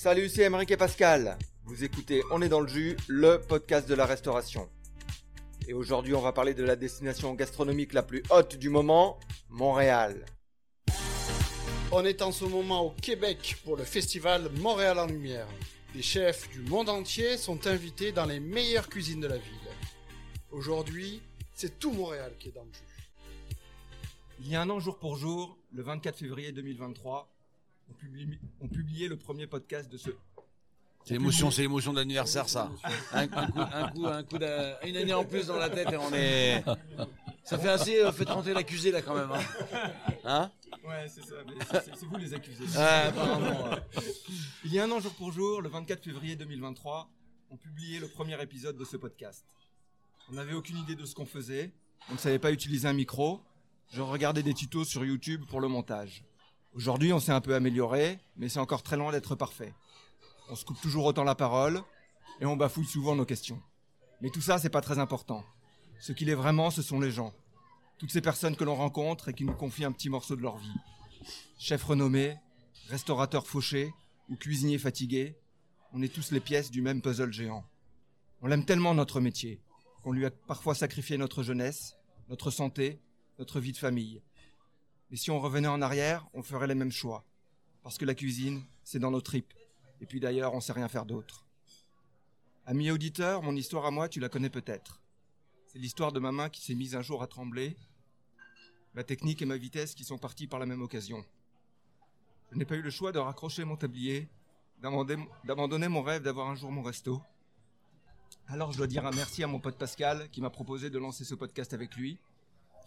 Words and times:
Salut, 0.00 0.28
c'est 0.28 0.42
Emeric 0.42 0.70
et 0.70 0.76
Pascal. 0.76 1.36
Vous 1.64 1.82
écoutez 1.82 2.22
On 2.30 2.40
est 2.40 2.48
dans 2.48 2.60
le 2.60 2.68
jus, 2.68 2.96
le 3.08 3.40
podcast 3.40 3.88
de 3.88 3.96
la 3.96 4.06
restauration. 4.06 4.68
Et 5.66 5.72
aujourd'hui, 5.72 6.14
on 6.14 6.20
va 6.20 6.30
parler 6.30 6.54
de 6.54 6.62
la 6.62 6.76
destination 6.76 7.34
gastronomique 7.34 7.92
la 7.92 8.04
plus 8.04 8.22
haute 8.30 8.54
du 8.54 8.68
moment, 8.68 9.18
Montréal. 9.48 10.24
On 11.90 12.04
est 12.04 12.22
en 12.22 12.30
ce 12.30 12.44
moment 12.44 12.82
au 12.82 12.90
Québec 12.90 13.56
pour 13.64 13.76
le 13.76 13.82
festival 13.82 14.48
Montréal 14.60 15.00
en 15.00 15.06
Lumière. 15.06 15.48
Des 15.92 16.02
chefs 16.02 16.48
du 16.50 16.60
monde 16.60 16.90
entier 16.90 17.36
sont 17.36 17.66
invités 17.66 18.12
dans 18.12 18.26
les 18.26 18.38
meilleures 18.38 18.88
cuisines 18.88 19.20
de 19.20 19.26
la 19.26 19.38
ville. 19.38 19.68
Aujourd'hui, 20.52 21.20
c'est 21.54 21.80
tout 21.80 21.90
Montréal 21.90 22.30
qui 22.38 22.50
est 22.50 22.54
dans 22.54 22.62
le 22.62 22.72
jus. 22.72 23.56
Il 24.42 24.48
y 24.48 24.54
a 24.54 24.62
un 24.62 24.70
an 24.70 24.78
jour 24.78 25.00
pour 25.00 25.16
jour, 25.16 25.58
le 25.72 25.82
24 25.82 26.16
février 26.16 26.52
2023, 26.52 27.28
on, 27.90 27.94
publie- 27.94 28.38
on 28.60 28.68
publiait 28.68 29.08
le 29.08 29.16
premier 29.16 29.46
podcast 29.46 29.90
de 29.90 29.96
ce... 29.98 30.10
C'est 31.04 31.14
l'émotion, 31.14 31.50
c'est 31.50 31.62
l'émotion 31.62 31.92
d'anniversaire, 31.94 32.48
ça. 32.48 32.70
Un, 33.12 33.22
un 33.22 33.26
coup, 33.28 33.60
un 33.60 33.88
coup, 33.90 34.06
un 34.06 34.22
coup 34.24 34.36
une 34.86 34.96
année 34.96 35.14
en 35.14 35.24
plus 35.24 35.46
dans 35.46 35.56
la 35.56 35.70
tête 35.70 35.90
et 35.90 35.96
on 35.96 36.12
est. 36.12 36.62
Ça 37.44 37.58
fait 37.58 37.68
assez 37.70 38.02
euh, 38.02 38.12
fait 38.12 38.28
rentrer 38.28 38.52
l'accusé 38.52 38.90
là 38.90 39.00
quand 39.00 39.14
même. 39.14 39.30
Hein, 39.32 39.90
Hein? 40.24 40.50
Ouais, 40.86 41.06
c'est 41.08 41.24
ça, 41.24 41.36
mais 41.46 41.54
c'est 41.72 42.04
vous 42.04 42.16
les 42.18 42.34
accusés. 42.34 42.64
Ah, 42.76 43.06
apparemment. 43.06 43.70
Il 44.64 44.72
y 44.72 44.78
a 44.78 44.84
un 44.84 44.90
an 44.90 45.00
jour 45.00 45.14
pour 45.14 45.32
jour, 45.32 45.62
le 45.62 45.70
24 45.70 46.04
février 46.04 46.36
2023, 46.36 47.08
on 47.50 47.56
publiait 47.56 48.00
le 48.00 48.08
premier 48.08 48.40
épisode 48.42 48.76
de 48.76 48.84
ce 48.84 48.98
podcast. 48.98 49.46
On 50.30 50.34
n'avait 50.34 50.52
aucune 50.52 50.76
idée 50.76 50.94
de 50.94 51.06
ce 51.06 51.14
qu'on 51.14 51.24
faisait, 51.26 51.72
on 52.10 52.14
ne 52.14 52.18
savait 52.18 52.38
pas 52.38 52.52
utiliser 52.52 52.86
un 52.86 52.92
micro, 52.92 53.40
je 53.92 54.02
regardais 54.02 54.42
des 54.42 54.52
tutos 54.52 54.84
sur 54.84 55.04
YouTube 55.06 55.42
pour 55.48 55.60
le 55.62 55.68
montage. 55.68 56.22
Aujourd'hui, 56.74 57.12
on 57.12 57.20
s'est 57.20 57.32
un 57.32 57.40
peu 57.40 57.54
amélioré, 57.54 58.18
mais 58.36 58.48
c'est 58.48 58.60
encore 58.60 58.82
très 58.82 58.96
loin 58.96 59.10
d'être 59.10 59.34
parfait. 59.34 59.74
On 60.50 60.54
se 60.54 60.64
coupe 60.64 60.80
toujours 60.80 61.04
autant 61.06 61.24
la 61.24 61.34
parole, 61.34 61.82
et 62.40 62.46
on 62.46 62.56
bafouille 62.56 62.86
souvent 62.86 63.16
nos 63.16 63.24
questions. 63.24 63.60
Mais 64.20 64.30
tout 64.30 64.40
ça, 64.40 64.58
c'est 64.58 64.70
pas 64.70 64.80
très 64.80 64.98
important. 64.98 65.44
Ce 66.00 66.12
qu'il 66.12 66.28
est 66.28 66.34
vraiment, 66.34 66.70
ce 66.70 66.82
sont 66.82 67.00
les 67.00 67.10
gens. 67.10 67.32
Toutes 67.98 68.12
ces 68.12 68.20
personnes 68.20 68.56
que 68.56 68.64
l'on 68.64 68.76
rencontre 68.76 69.28
et 69.28 69.34
qui 69.34 69.44
nous 69.44 69.54
confient 69.54 69.84
un 69.84 69.92
petit 69.92 70.08
morceau 70.08 70.36
de 70.36 70.42
leur 70.42 70.56
vie. 70.58 70.76
Chefs 71.58 71.82
renommés, 71.82 72.36
restaurateurs 72.88 73.46
fauchés 73.46 73.92
ou 74.28 74.36
cuisiniers 74.36 74.78
fatigués, 74.78 75.36
on 75.92 76.02
est 76.02 76.12
tous 76.12 76.30
les 76.30 76.40
pièces 76.40 76.70
du 76.70 76.82
même 76.82 77.02
puzzle 77.02 77.32
géant. 77.32 77.64
On 78.40 78.46
l'aime 78.46 78.64
tellement 78.64 78.94
notre 78.94 79.20
métier 79.20 79.60
qu'on 80.02 80.12
lui 80.12 80.26
a 80.26 80.30
parfois 80.30 80.74
sacrifié 80.74 81.18
notre 81.18 81.42
jeunesse, 81.42 81.96
notre 82.28 82.50
santé, 82.50 83.00
notre 83.38 83.58
vie 83.58 83.72
de 83.72 83.78
famille. 83.78 84.22
Mais 85.10 85.16
si 85.16 85.30
on 85.30 85.40
revenait 85.40 85.68
en 85.68 85.80
arrière, 85.80 86.28
on 86.34 86.42
ferait 86.42 86.66
les 86.66 86.74
mêmes 86.74 86.92
choix. 86.92 87.24
Parce 87.82 87.98
que 87.98 88.04
la 88.04 88.14
cuisine, 88.14 88.64
c'est 88.84 88.98
dans 88.98 89.10
nos 89.10 89.20
tripes. 89.20 89.54
Et 90.00 90.06
puis 90.06 90.20
d'ailleurs, 90.20 90.54
on 90.54 90.60
sait 90.60 90.72
rien 90.72 90.88
faire 90.88 91.06
d'autre. 91.06 91.46
Ami 92.66 92.90
auditeur, 92.90 93.42
mon 93.42 93.56
histoire 93.56 93.86
à 93.86 93.90
moi, 93.90 94.08
tu 94.08 94.20
la 94.20 94.28
connais 94.28 94.50
peut-être. 94.50 95.00
C'est 95.66 95.78
l'histoire 95.78 96.12
de 96.12 96.20
ma 96.20 96.32
main 96.32 96.50
qui 96.50 96.62
s'est 96.62 96.74
mise 96.74 96.94
un 96.94 97.02
jour 97.02 97.22
à 97.22 97.26
trembler, 97.26 97.76
ma 98.94 99.04
technique 99.04 99.40
et 99.42 99.46
ma 99.46 99.56
vitesse 99.56 99.94
qui 99.94 100.04
sont 100.04 100.18
parties 100.18 100.46
par 100.46 100.58
la 100.58 100.66
même 100.66 100.82
occasion. 100.82 101.24
Je 102.50 102.56
n'ai 102.56 102.64
pas 102.64 102.76
eu 102.76 102.82
le 102.82 102.90
choix 102.90 103.12
de 103.12 103.18
raccrocher 103.18 103.64
mon 103.64 103.76
tablier, 103.76 104.28
d'abandonner 104.82 105.88
mon 105.88 106.02
rêve 106.02 106.22
d'avoir 106.22 106.48
un 106.48 106.54
jour 106.54 106.70
mon 106.70 106.82
resto. 106.82 107.22
Alors 108.46 108.72
je 108.72 108.78
dois 108.78 108.86
dire 108.86 109.06
un 109.06 109.10
merci 109.10 109.42
à 109.42 109.46
mon 109.46 109.60
pote 109.60 109.76
Pascal 109.76 110.28
qui 110.30 110.40
m'a 110.40 110.50
proposé 110.50 110.88
de 110.90 110.98
lancer 110.98 111.24
ce 111.24 111.34
podcast 111.34 111.74
avec 111.74 111.96
lui, 111.96 112.18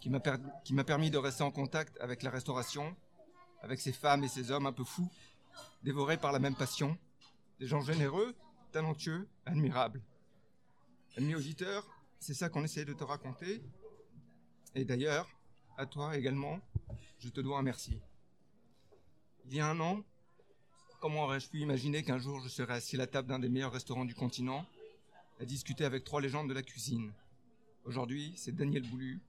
qui 0.02 0.10
m'a 0.74 0.84
permis 0.84 1.10
de 1.10 1.16
rester 1.16 1.44
en 1.44 1.52
contact 1.52 1.96
avec 2.00 2.24
la 2.24 2.30
restauration, 2.30 2.96
avec 3.60 3.80
ces 3.80 3.92
femmes 3.92 4.24
et 4.24 4.28
ces 4.28 4.50
hommes 4.50 4.66
un 4.66 4.72
peu 4.72 4.82
fous, 4.82 5.08
dévorés 5.84 6.16
par 6.16 6.32
la 6.32 6.40
même 6.40 6.56
passion, 6.56 6.98
des 7.60 7.68
gens 7.68 7.82
généreux, 7.82 8.34
talentueux, 8.72 9.28
admirables. 9.46 10.02
Amis 11.16 11.36
auditeurs, 11.36 11.86
c'est 12.18 12.34
ça 12.34 12.48
qu'on 12.48 12.64
essaie 12.64 12.84
de 12.84 12.94
te 12.94 13.04
raconter. 13.04 13.62
Et 14.74 14.84
d'ailleurs, 14.84 15.28
à 15.76 15.86
toi 15.86 16.16
également, 16.16 16.58
je 17.20 17.28
te 17.28 17.40
dois 17.40 17.58
un 17.58 17.62
merci. 17.62 18.00
Il 19.44 19.54
y 19.54 19.60
a 19.60 19.68
un 19.68 19.78
an, 19.78 20.02
comment 21.00 21.24
aurais-je 21.24 21.48
pu 21.48 21.60
imaginer 21.60 22.02
qu'un 22.02 22.18
jour 22.18 22.40
je 22.40 22.48
serais 22.48 22.74
assis 22.74 22.96
à 22.96 22.98
la 22.98 23.06
table 23.06 23.28
d'un 23.28 23.38
des 23.38 23.48
meilleurs 23.48 23.72
restaurants 23.72 24.04
du 24.04 24.16
continent, 24.16 24.66
à 25.38 25.44
discuter 25.44 25.84
avec 25.84 26.02
trois 26.02 26.20
légendes 26.20 26.48
de 26.48 26.54
la 26.54 26.62
cuisine? 26.62 27.12
Aujourd'hui, 27.84 28.32
c'est 28.36 28.52
Daniel 28.52 28.88
Boulu, 28.88 29.20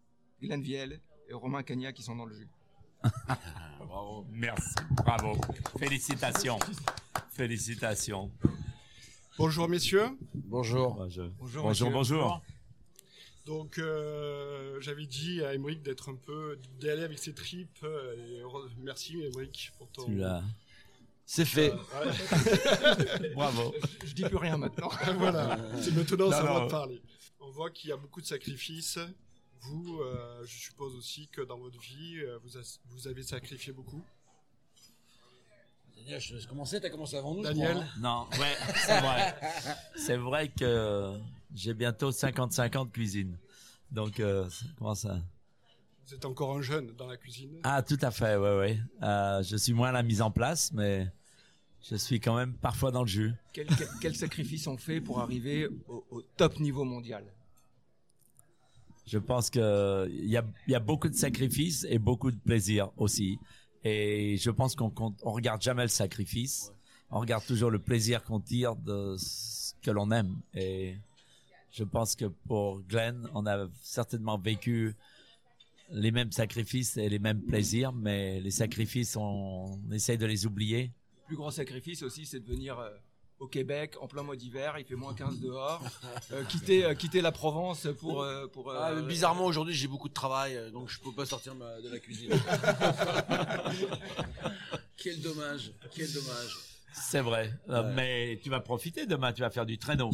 Glenn 0.43 0.61
Viel 0.61 0.99
et 1.29 1.33
Romain 1.33 1.63
Cagna 1.63 1.93
qui 1.93 2.03
sont 2.03 2.15
dans 2.17 2.25
le 2.25 2.35
jus. 2.35 2.49
Bravo. 3.79 4.25
Merci. 4.29 4.75
Bravo. 5.05 5.37
Félicitations. 5.79 6.59
Félicitations. 7.31 8.29
Bonjour 9.37 9.69
messieurs. 9.69 10.09
Bonjour. 10.33 10.95
Bonjour, 10.95 11.29
Bonjour, 11.39 11.65
monsieur. 11.69 11.85
bonjour. 11.91 12.41
Donc 13.45 13.77
euh, 13.77 14.79
j'avais 14.81 15.05
dit 15.05 15.43
à 15.43 15.53
Emeric 15.53 15.81
d'être 15.81 16.09
un 16.09 16.15
peu 16.15 16.59
d'aller 16.81 17.03
avec 17.03 17.19
ses 17.19 17.33
tripes. 17.33 17.79
euh, 17.83 18.13
et 18.15 18.41
merci 18.81 19.21
Emeric 19.21 19.71
pour 19.77 19.89
ton. 19.91 20.05
Tu 20.05 20.15
l'as. 20.15 20.43
C'est 21.25 21.45
fait. 21.45 21.71
Ouais, 21.71 23.29
Bravo. 23.33 23.73
Je 24.05 24.13
dis 24.13 24.23
plus 24.23 24.37
rien 24.37 24.57
maintenant. 24.57 24.89
voilà, 25.17 25.57
c'est 25.81 25.91
maintenant 25.95 26.29
ça 26.31 26.43
va 26.43 26.67
parler. 26.67 27.01
On 27.39 27.49
voit 27.49 27.71
qu'il 27.71 27.89
y 27.89 27.93
a 27.93 27.97
beaucoup 27.97 28.19
de 28.21 28.25
sacrifices. 28.25 28.99
Vous, 29.63 29.99
euh, 30.01 30.43
je 30.45 30.55
suppose 30.59 30.95
aussi 30.95 31.27
que 31.27 31.41
dans 31.41 31.57
votre 31.57 31.79
vie, 31.79 32.19
euh, 32.19 32.37
vous, 32.43 32.57
as- 32.57 32.79
vous 32.89 33.07
avez 33.07 33.23
sacrifié 33.23 33.71
beaucoup. 33.73 34.03
Daniel, 35.95 36.19
je 36.19 36.29
te 36.29 36.33
laisse 36.33 36.47
commencer. 36.47 36.81
T'as 36.81 36.89
commencé 36.89 37.15
avant 37.17 37.33
nous. 37.33 37.43
Daniel 37.43 37.71
crois, 37.73 37.83
hein. 37.83 37.87
Non, 37.99 38.27
ouais, 38.39 38.55
c'est 38.85 38.99
vrai. 38.99 39.35
C'est 39.95 40.17
vrai 40.17 40.49
que 40.49 41.17
j'ai 41.53 41.73
bientôt 41.73 42.11
55 42.11 42.75
ans 42.75 42.85
de 42.85 42.91
cuisine. 42.91 43.37
Donc, 43.91 44.19
euh, 44.19 44.49
ça. 44.95 45.21
Vous 46.05 46.13
êtes 46.13 46.25
encore 46.25 46.57
un 46.57 46.61
jeune 46.61 46.91
dans 46.97 47.07
la 47.07 47.15
cuisine. 47.15 47.59
Ah, 47.63 47.81
tout 47.81 47.97
à 48.01 48.11
fait, 48.11 48.35
ouais, 48.35 48.57
ouais. 48.57 48.79
Euh, 49.03 49.41
je 49.43 49.55
suis 49.55 49.71
moins 49.73 49.89
à 49.89 49.91
la 49.93 50.03
mise 50.03 50.21
en 50.21 50.31
place, 50.31 50.73
mais 50.73 51.07
je 51.89 51.95
suis 51.95 52.19
quand 52.19 52.35
même 52.35 52.53
parfois 52.55 52.91
dans 52.91 53.03
le 53.03 53.07
jus. 53.07 53.31
Quel, 53.53 53.67
quel- 53.67 53.87
quel 54.01 54.15
sacrifice 54.15 54.67
on 54.67 54.75
fait 54.77 54.99
pour 54.99 55.21
arriver 55.21 55.69
au, 55.87 56.05
au 56.11 56.21
top 56.21 56.59
niveau 56.59 56.83
mondial? 56.83 57.23
Je 59.05 59.17
pense 59.17 59.49
que 59.49 60.09
il 60.09 60.29
y 60.29 60.37
a, 60.37 60.79
beaucoup 60.79 61.09
de 61.09 61.15
sacrifices 61.15 61.85
et 61.89 61.99
beaucoup 61.99 62.31
de 62.31 62.39
plaisir 62.39 62.89
aussi. 62.97 63.37
Et 63.83 64.37
je 64.37 64.49
pense 64.49 64.75
qu'on 64.75 64.93
on 65.23 65.31
regarde 65.31 65.61
jamais 65.61 65.83
le 65.83 65.89
sacrifice. 65.89 66.71
On 67.11 67.19
regarde 67.19 67.45
toujours 67.45 67.69
le 67.69 67.79
plaisir 67.79 68.23
qu'on 68.23 68.39
tire 68.39 68.75
de 68.75 69.15
ce 69.17 69.73
que 69.81 69.91
l'on 69.91 70.09
aime. 70.11 70.37
Et 70.55 70.95
je 71.71 71.83
pense 71.83 72.15
que 72.15 72.25
pour 72.25 72.81
Glenn, 72.81 73.27
on 73.33 73.45
a 73.45 73.67
certainement 73.81 74.37
vécu 74.37 74.95
les 75.91 76.11
mêmes 76.11 76.31
sacrifices 76.31 76.97
et 76.97 77.09
les 77.09 77.19
mêmes 77.19 77.41
plaisirs, 77.41 77.91
mais 77.91 78.39
les 78.39 78.51
sacrifices, 78.51 79.15
on, 79.15 79.79
essaye 79.91 80.17
de 80.17 80.25
les 80.25 80.45
oublier. 80.45 80.91
Le 81.21 81.27
plus 81.27 81.35
gros 81.35 81.51
sacrifice 81.51 82.03
aussi, 82.03 82.25
c'est 82.25 82.39
de 82.39 82.45
venir 82.45 82.79
euh, 82.79 82.89
au 83.39 83.47
Québec 83.47 83.95
en 83.99 84.07
plein 84.07 84.23
mois 84.23 84.35
d'hiver, 84.35 84.75
il 84.79 84.85
fait 84.85 84.95
moins 84.95 85.13
15 85.13 85.39
dehors, 85.39 85.81
euh, 86.31 86.43
quitter, 86.45 86.85
euh, 86.85 86.93
quitter 86.93 87.21
la 87.21 87.31
Provence 87.31 87.87
pour... 87.99 88.21
euh, 88.21 88.47
pour 88.47 88.71
euh, 88.71 88.77
Ah, 88.79 89.01
bizarrement, 89.01 89.45
aujourd'hui, 89.45 89.73
j'ai 89.73 89.87
beaucoup 89.87 90.09
de 90.09 90.13
travail, 90.13 90.71
donc 90.71 90.89
je 90.89 90.99
peux 90.99 91.11
pas 91.11 91.25
sortir 91.25 91.55
ma- 91.55 91.81
de 91.81 91.89
la 91.89 91.99
cuisine. 91.99 92.31
quel 94.97 95.21
dommage, 95.21 95.71
quel 95.93 96.11
dommage. 96.11 96.57
C'est 96.93 97.21
vrai. 97.21 97.51
Ouais. 97.67 97.83
Mais 97.95 98.39
tu 98.43 98.49
vas 98.49 98.59
profiter 98.59 99.05
demain, 99.05 99.33
tu 99.33 99.41
vas 99.41 99.49
faire 99.49 99.65
du 99.65 99.77
traîneau. 99.77 100.11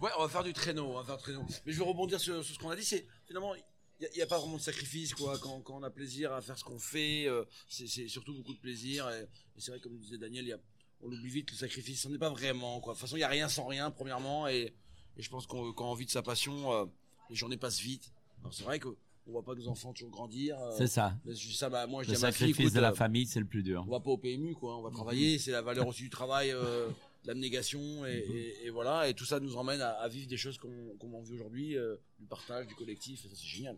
Ouais, 0.00 0.10
on 0.18 0.22
va 0.22 0.28
faire 0.28 0.44
du 0.44 0.52
traîneau, 0.52 0.86
on 0.90 0.94
va 0.94 1.04
faire 1.04 1.16
du 1.16 1.22
traîneau. 1.22 1.44
Mais 1.64 1.72
je 1.72 1.78
vais 1.78 1.84
rebondir 1.84 2.20
sur, 2.20 2.44
sur 2.44 2.54
ce 2.54 2.58
qu'on 2.58 2.70
a 2.70 2.76
dit. 2.76 2.84
C'est 2.84 3.06
finalement, 3.26 3.54
il 3.54 4.08
n'y 4.14 4.22
a, 4.22 4.26
pas 4.26 4.38
vraiment 4.38 4.56
de 4.56 4.62
sacrifice, 4.62 5.14
quoi. 5.14 5.38
Quand, 5.38 5.60
quand 5.60 5.78
on 5.78 5.82
a 5.82 5.90
plaisir 5.90 6.32
à 6.32 6.40
faire 6.42 6.58
ce 6.58 6.64
qu'on 6.64 6.78
fait, 6.78 7.26
euh, 7.26 7.44
c'est 7.68 7.86
c'est 7.86 8.08
surtout 8.08 8.34
beaucoup 8.34 8.54
de 8.54 8.58
plaisir. 8.58 9.08
Et, 9.10 9.22
et 9.22 9.60
c'est 9.60 9.70
vrai, 9.70 9.80
comme 9.80 9.96
disait 9.96 10.18
Daniel, 10.18 10.44
il 10.44 10.48
y 10.48 10.52
a, 10.52 10.58
on 11.02 11.06
oublie 11.06 11.28
vite 11.28 11.50
le 11.50 11.56
sacrifice. 11.56 12.04
On 12.06 12.10
n'est 12.10 12.18
pas 12.18 12.30
vraiment, 12.30 12.80
quoi. 12.80 12.92
De 12.94 12.98
toute 12.98 13.02
façon, 13.06 13.16
il 13.16 13.20
n'y 13.20 13.24
a 13.24 13.28
rien 13.28 13.48
sans 13.48 13.66
rien, 13.66 13.90
premièrement. 13.90 14.48
Et, 14.48 14.74
et 15.16 15.22
je 15.22 15.28
pense 15.30 15.46
qu'on 15.46 15.72
quand 15.72 15.90
on 15.90 15.94
vit 15.94 16.06
de 16.06 16.10
sa 16.10 16.22
passion, 16.22 16.72
euh, 16.72 16.84
les 17.30 17.36
journées 17.36 17.56
passent 17.56 17.80
vite. 17.80 18.12
Alors 18.40 18.52
c'est 18.54 18.64
vrai 18.64 18.78
qu'on 18.80 18.94
voit 19.26 19.42
pas 19.42 19.54
nos 19.54 19.66
enfants 19.68 19.92
toujours 19.92 20.10
grandir. 20.10 20.58
euh, 20.60 20.74
C'est 20.76 20.86
ça. 20.86 21.14
mais 21.24 21.34
je 21.34 21.48
dis 21.48 21.54
ça, 21.56 21.68
bah, 21.68 21.86
moi, 21.86 22.02
je 22.02 22.10
Le 22.10 22.16
dis 22.16 22.22
à 22.22 22.26
ma 22.26 22.32
fille, 22.32 22.38
sacrifice 22.48 22.60
écoute, 22.66 22.74
de 22.74 22.80
la 22.80 22.90
euh, 22.92 22.94
famille, 22.94 23.26
c'est 23.26 23.40
le 23.40 23.46
plus 23.46 23.62
dur. 23.62 23.84
on 23.86 23.90
va 23.90 24.00
pas 24.00 24.10
au 24.10 24.18
PMU 24.18 24.54
quoi 24.54 24.76
on 24.78 24.82
va 24.82 24.90
travailler 24.90 25.38
c'est 25.38 25.50
la 25.52 25.62
valeur 25.62 25.86
aussi 25.88 26.02
du 26.02 26.10
travail 26.10 26.50
euh, 26.52 26.88
de 26.88 27.28
l'abnégation 27.28 28.06
et, 28.06 28.18
et- 28.18 28.66
et 28.66 28.70
voilà 28.70 29.08
et 29.08 29.14
tout 29.14 29.24
ça 29.24 29.40
nous 29.40 29.56
emmène 29.56 29.80
à, 29.80 29.90
à 29.94 30.06
vivre 30.08 30.28
des 30.28 30.36
choses 30.36 30.58
qu'on 30.58 30.96
qu'on 31.00 31.12
en 31.14 31.22
vit 31.22 31.34
aujourd'hui 31.34 31.76
euh, 31.76 31.96
du 32.20 32.26
partage 32.26 32.66
du 32.68 32.74
collectif 32.76 33.24
et 33.24 33.28
ça 33.28 33.34
c'est 33.34 33.46
génial 33.46 33.76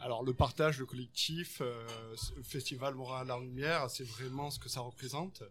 Alors 0.00 0.24
le 0.24 0.34
partage, 0.34 0.78
le 0.80 0.86
collectif, 0.86 1.60
euh, 1.60 1.86
le 2.36 2.42
festival 2.42 2.94
Montréal 2.96 3.30
en 3.30 3.38
Lumière, 3.38 3.88
c'est 3.90 4.02
vraiment 4.04 4.50
ce 4.50 4.58
que 4.58 4.68
ça 4.68 4.80
représente. 4.80 5.44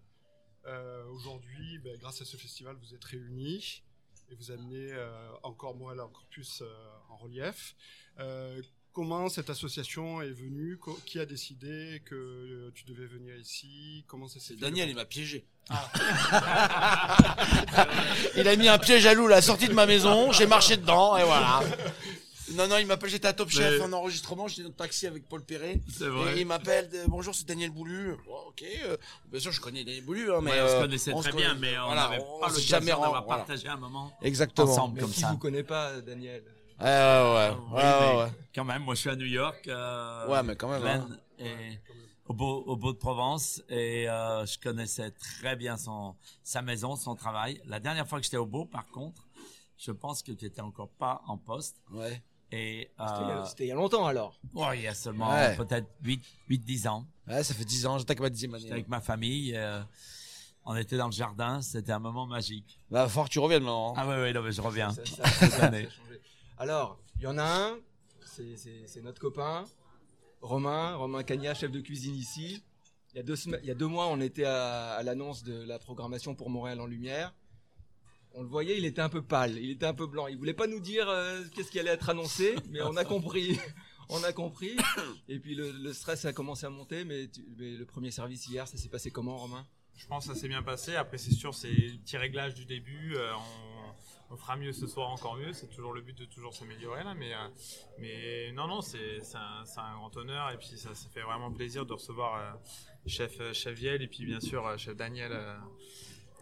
Euh, 0.68 1.04
Aujourd'hui, 1.14 1.80
ben, 1.80 1.98
grâce 2.00 2.22
à 2.22 2.26
ce 2.26 2.38
festival, 2.38 2.76
vous 2.82 2.94
êtes 2.94 3.04
réunis 3.04 3.82
et 4.30 4.36
vous 4.36 4.52
amenez 4.52 4.92
euh, 4.94 5.32
encore 5.44 5.76
Montréal 5.76 6.02
encore 6.02 6.26
plus 6.30 6.62
euh, 6.62 6.68
en 7.10 7.18
relief. 7.18 7.76
Comment 8.94 9.30
cette 9.30 9.50
association 9.50 10.22
est 10.22 10.34
venue? 10.34 10.78
Qui 11.06 11.20
a 11.20 11.26
décidé 11.26 12.04
que 12.06 12.70
tu 12.76 12.84
devais 12.84 13.06
venir 13.06 13.38
ici? 13.38 14.04
Comment 14.06 14.28
ça 14.28 14.42
s'est 14.42 14.58
Daniel, 14.58 14.90
il 14.90 14.96
m'a 14.96 15.06
piégé. 15.06 15.46
il 18.36 18.46
a 18.46 18.56
mis 18.58 18.68
un 18.68 18.78
piège 18.78 19.06
à 19.06 19.14
loup 19.14 19.28
à 19.28 19.30
la 19.30 19.42
sortie 19.42 19.70
de 19.70 19.74
ma 19.74 19.86
maison, 19.86 20.34
j'ai 20.34 20.46
marché 20.46 20.76
dedans, 20.76 21.16
et 21.16 21.24
voilà. 21.24 21.62
Non, 22.56 22.68
non, 22.68 22.78
il 22.78 22.88
m'appelle, 22.88 23.10
j'étais 23.10 23.28
à 23.28 23.34
Top 23.34 23.50
Chef 23.50 23.78
Mais- 23.80 23.84
en 23.86 23.94
enregistrement, 23.94 24.48
j'étais 24.48 24.64
dans 24.64 24.70
le 24.70 24.74
taxi 24.76 25.08
avec 25.08 25.28
Paul 25.28 25.44
Perret. 25.44 25.80
C'est 25.90 26.06
Et 26.36 26.42
il 26.42 26.46
m'appelle, 26.48 26.90
euh, 26.94 27.06
bonjour, 27.08 27.34
c'est 27.36 27.48
Daniel 27.48 27.72
Boulu. 27.72 28.16
Bon, 28.26 28.38
ok, 28.50 28.64
euh, 28.84 28.98
bien 29.32 29.40
sûr, 29.40 29.52
je 29.52 29.62
connais 29.62 29.84
Daniel 29.84 30.04
Boulu, 30.04 30.32
hein, 30.34 30.40
mais. 30.42 30.52
Ouais, 30.52 30.62
on 30.62 30.68
se 30.68 30.74
euh, 30.74 30.82
connaissait 30.82 31.14
on 31.14 31.22
très 31.22 31.32
bien, 31.34 31.50
connaît- 31.50 31.60
mais 31.72 31.78
on 31.80 31.86
voilà, 31.86 32.04
n'avait 32.10 32.18
pas 32.20 32.48
l'occasion 32.48 32.62
jamais 32.68 32.86
d'avoir 32.88 33.10
voilà. 33.24 33.44
partagé 33.44 33.68
un 33.68 33.78
moment 33.78 34.12
Exactement. 34.22 34.72
ensemble 34.72 34.96
Mais 34.96 35.02
comme 35.02 35.12
qui 35.12 35.20
ça. 35.20 35.32
vous 35.32 35.38
connaît 35.38 35.64
pas, 35.64 36.02
Daniel 36.02 36.44
Ouais, 36.80 36.88
ouais, 36.88 36.92
ouais. 36.92 37.52
Oui, 37.70 37.76
ouais, 37.76 37.84
mais 37.84 38.16
ouais, 38.18 38.24
ouais. 38.24 38.32
Quand 38.56 38.64
même, 38.66 38.82
moi 38.84 38.96
je 38.96 39.00
suis 39.02 39.10
à 39.10 39.16
New 39.16 39.26
York. 39.28 39.68
euh, 39.68 40.28
Ouais, 40.28 40.42
mais 40.44 40.56
quand 40.56 40.68
même, 40.70 40.82
Glenn 40.82 41.08
hein. 41.12 41.18
est 41.46 41.80
au 42.26 42.34
beau, 42.34 42.64
au 42.66 42.76
beau 42.76 42.92
de 42.92 42.98
Provence 42.98 43.62
et 43.70 44.10
euh, 44.10 44.46
je 44.48 44.58
connaissais 44.58 45.12
très 45.12 45.56
bien 45.56 45.78
son, 45.78 46.16
sa 46.44 46.62
maison, 46.64 46.96
son 46.96 47.16
travail. 47.16 47.62
La 47.66 47.80
dernière 47.80 48.08
fois 48.08 48.18
que 48.20 48.24
j'étais 48.24 48.38
au 48.38 48.48
beau, 48.48 48.66
par 48.66 48.88
contre, 48.88 49.28
je 49.78 49.92
pense 49.92 50.24
que 50.24 50.32
tu 50.32 50.46
étais 50.46 50.62
encore 50.62 50.90
pas 50.90 51.22
en 51.28 51.38
poste. 51.38 51.78
Ouais. 51.92 52.22
Et 52.54 52.90
C'était 53.00 53.22
il 53.22 53.28
y 53.28 53.32
a- 53.32 53.40
euh, 53.42 53.46
C'était 53.46 53.64
il 53.66 53.68
y 53.68 53.72
a 53.72 53.76
longtemps 53.76 54.06
alors. 54.06 54.38
ouais, 54.54 54.80
il 54.80 54.84
y 54.84 54.88
a 54.88 54.94
seulement 54.94 55.30
Ouais. 55.32 55.56
peut-être 55.56 55.88
8, 56.04 56.22
8, 56.50 56.60
10 56.60 56.88
ans. 56.88 57.06
Ouais, 57.28 57.44
ça 57.44 57.54
fait 57.54 57.64
10 57.66 57.86
ans, 57.86 57.98
j'attaque 57.98 58.20
ma 58.20 58.30
dixième 58.30 58.52
J'étais 58.56 58.66
année. 58.66 58.74
avec 58.74 58.88
ma 58.90 59.00
famille. 59.02 59.54
euh, 59.56 59.82
on 60.66 60.76
était 60.76 60.98
dans 60.98 61.06
le 61.08 61.12
jardin. 61.14 61.62
C'était 61.62 61.92
un 61.94 62.00
moment 62.00 62.26
magique. 62.28 62.78
Là, 62.92 63.08
fort 63.08 63.30
tu 63.30 63.40
reviennes 63.40 63.64
maintenant. 63.64 63.92
hein. 63.92 63.96
Ah 63.98 64.08
ouais, 64.08 64.16
ouais, 64.22 64.34
non, 64.34 64.42
mais 64.44 64.52
je 64.52 64.62
reviens. 64.62 64.92
Ça- 64.92 65.06
ça- 65.06 65.26
ça- 65.26 65.50
ça-. 65.50 65.72
Alors, 66.58 67.00
il 67.18 67.24
y 67.24 67.28
en 67.28 67.38
a 67.38 67.44
un, 67.44 67.78
c'est- 68.26 68.58
c'est 68.58 68.84
c'est 68.86 69.02
notre 69.02 69.20
copain, 69.22 69.64
Romain, 70.42 70.96
Romain 70.96 71.24
Cagna, 71.24 71.54
chef 71.54 71.72
de 71.72 71.80
cuisine 71.80 72.16
ici. 72.16 72.64
Il 73.14 73.18
y 73.18 73.20
a 73.20 73.24
deux, 73.24 73.36
il 73.46 73.66
y 73.66 73.72
a 73.72 73.76
deux 73.76 73.88
mois, 73.88 74.08
on 74.08 74.20
était 74.22 74.46
à, 74.46 74.92
à 74.94 75.04
l'annonce 75.04 75.44
de 75.44 75.64
la 75.64 75.80
programmation 75.80 76.34
pour 76.36 76.50
Montréal 76.50 76.80
en 76.82 76.86
Lumière. 76.86 77.34
On 78.34 78.44
le 78.44 78.48
voyait, 78.48 78.78
il 78.78 78.86
était 78.86 79.02
un 79.02 79.10
peu 79.10 79.22
pâle, 79.22 79.58
il 79.58 79.72
était 79.72 79.86
un 79.86 79.94
peu 79.94 80.08
blanc. 80.08 80.28
Il 80.28 80.38
voulait 80.38 80.54
pas 80.54 80.68
nous 80.68 80.80
dire 80.80 81.10
euh, 81.10 81.44
qu'est-ce 81.54 81.70
qui 81.70 81.80
allait 81.80 81.92
être 81.92 82.10
annoncé, 82.10 82.56
mais 82.70 82.82
on 82.82 82.96
a 82.96 83.04
compris. 83.04 83.60
On 84.14 84.22
a 84.26 84.34
compris. 84.34 84.76
Et 85.30 85.40
puis 85.40 85.56
le, 85.56 85.94
stress 85.94 86.26
a 86.26 86.34
commencé 86.34 86.66
à 86.66 86.70
monter, 86.70 87.06
mais, 87.06 87.30
le 87.58 87.86
premier 87.86 88.12
service 88.12 88.46
hier, 88.46 88.68
ça 88.68 88.76
s'est 88.76 88.90
passé 88.90 89.10
comment, 89.10 89.38
Romain? 89.38 89.66
Je 89.96 90.06
pense 90.06 90.28
que 90.28 90.34
ça 90.34 90.40
s'est 90.40 90.50
bien 90.50 90.64
passé. 90.64 90.98
Après, 90.98 91.18
c'est 91.18 91.32
sûr, 91.32 91.54
c'est 91.54 91.72
le 91.72 91.98
petit 91.98 92.18
réglage 92.18 92.54
du 92.54 92.66
début. 92.66 93.16
Euh, 93.16 93.32
on, 94.30 94.36
fera 94.36 94.58
mieux 94.58 94.74
ce 94.74 94.86
soir, 94.86 95.10
encore 95.12 95.38
mieux. 95.38 95.54
C'est 95.54 95.70
toujours 95.70 95.94
le 95.94 96.02
but 96.02 96.18
de 96.18 96.26
toujours 96.26 96.54
s'améliorer 96.54 97.06
là. 97.06 97.14
Mais, 97.14 97.34
euh, 97.34 97.48
mais 98.00 98.52
non, 98.52 98.68
non, 98.68 98.82
c'est 98.82 99.22
un, 99.34 99.94
grand 99.94 100.18
honneur. 100.18 100.52
Et 100.52 100.58
puis, 100.58 100.78
ça, 100.78 100.90
fait 101.14 101.22
vraiment 101.22 101.50
plaisir 101.50 101.86
de 101.86 101.94
recevoir 101.94 102.60
chef, 103.06 103.40
chef 103.54 103.82
et 103.82 104.08
puis 104.08 104.26
bien 104.26 104.42
sûr 104.42 104.78
chef 104.78 104.98
Daniel. 104.98 105.32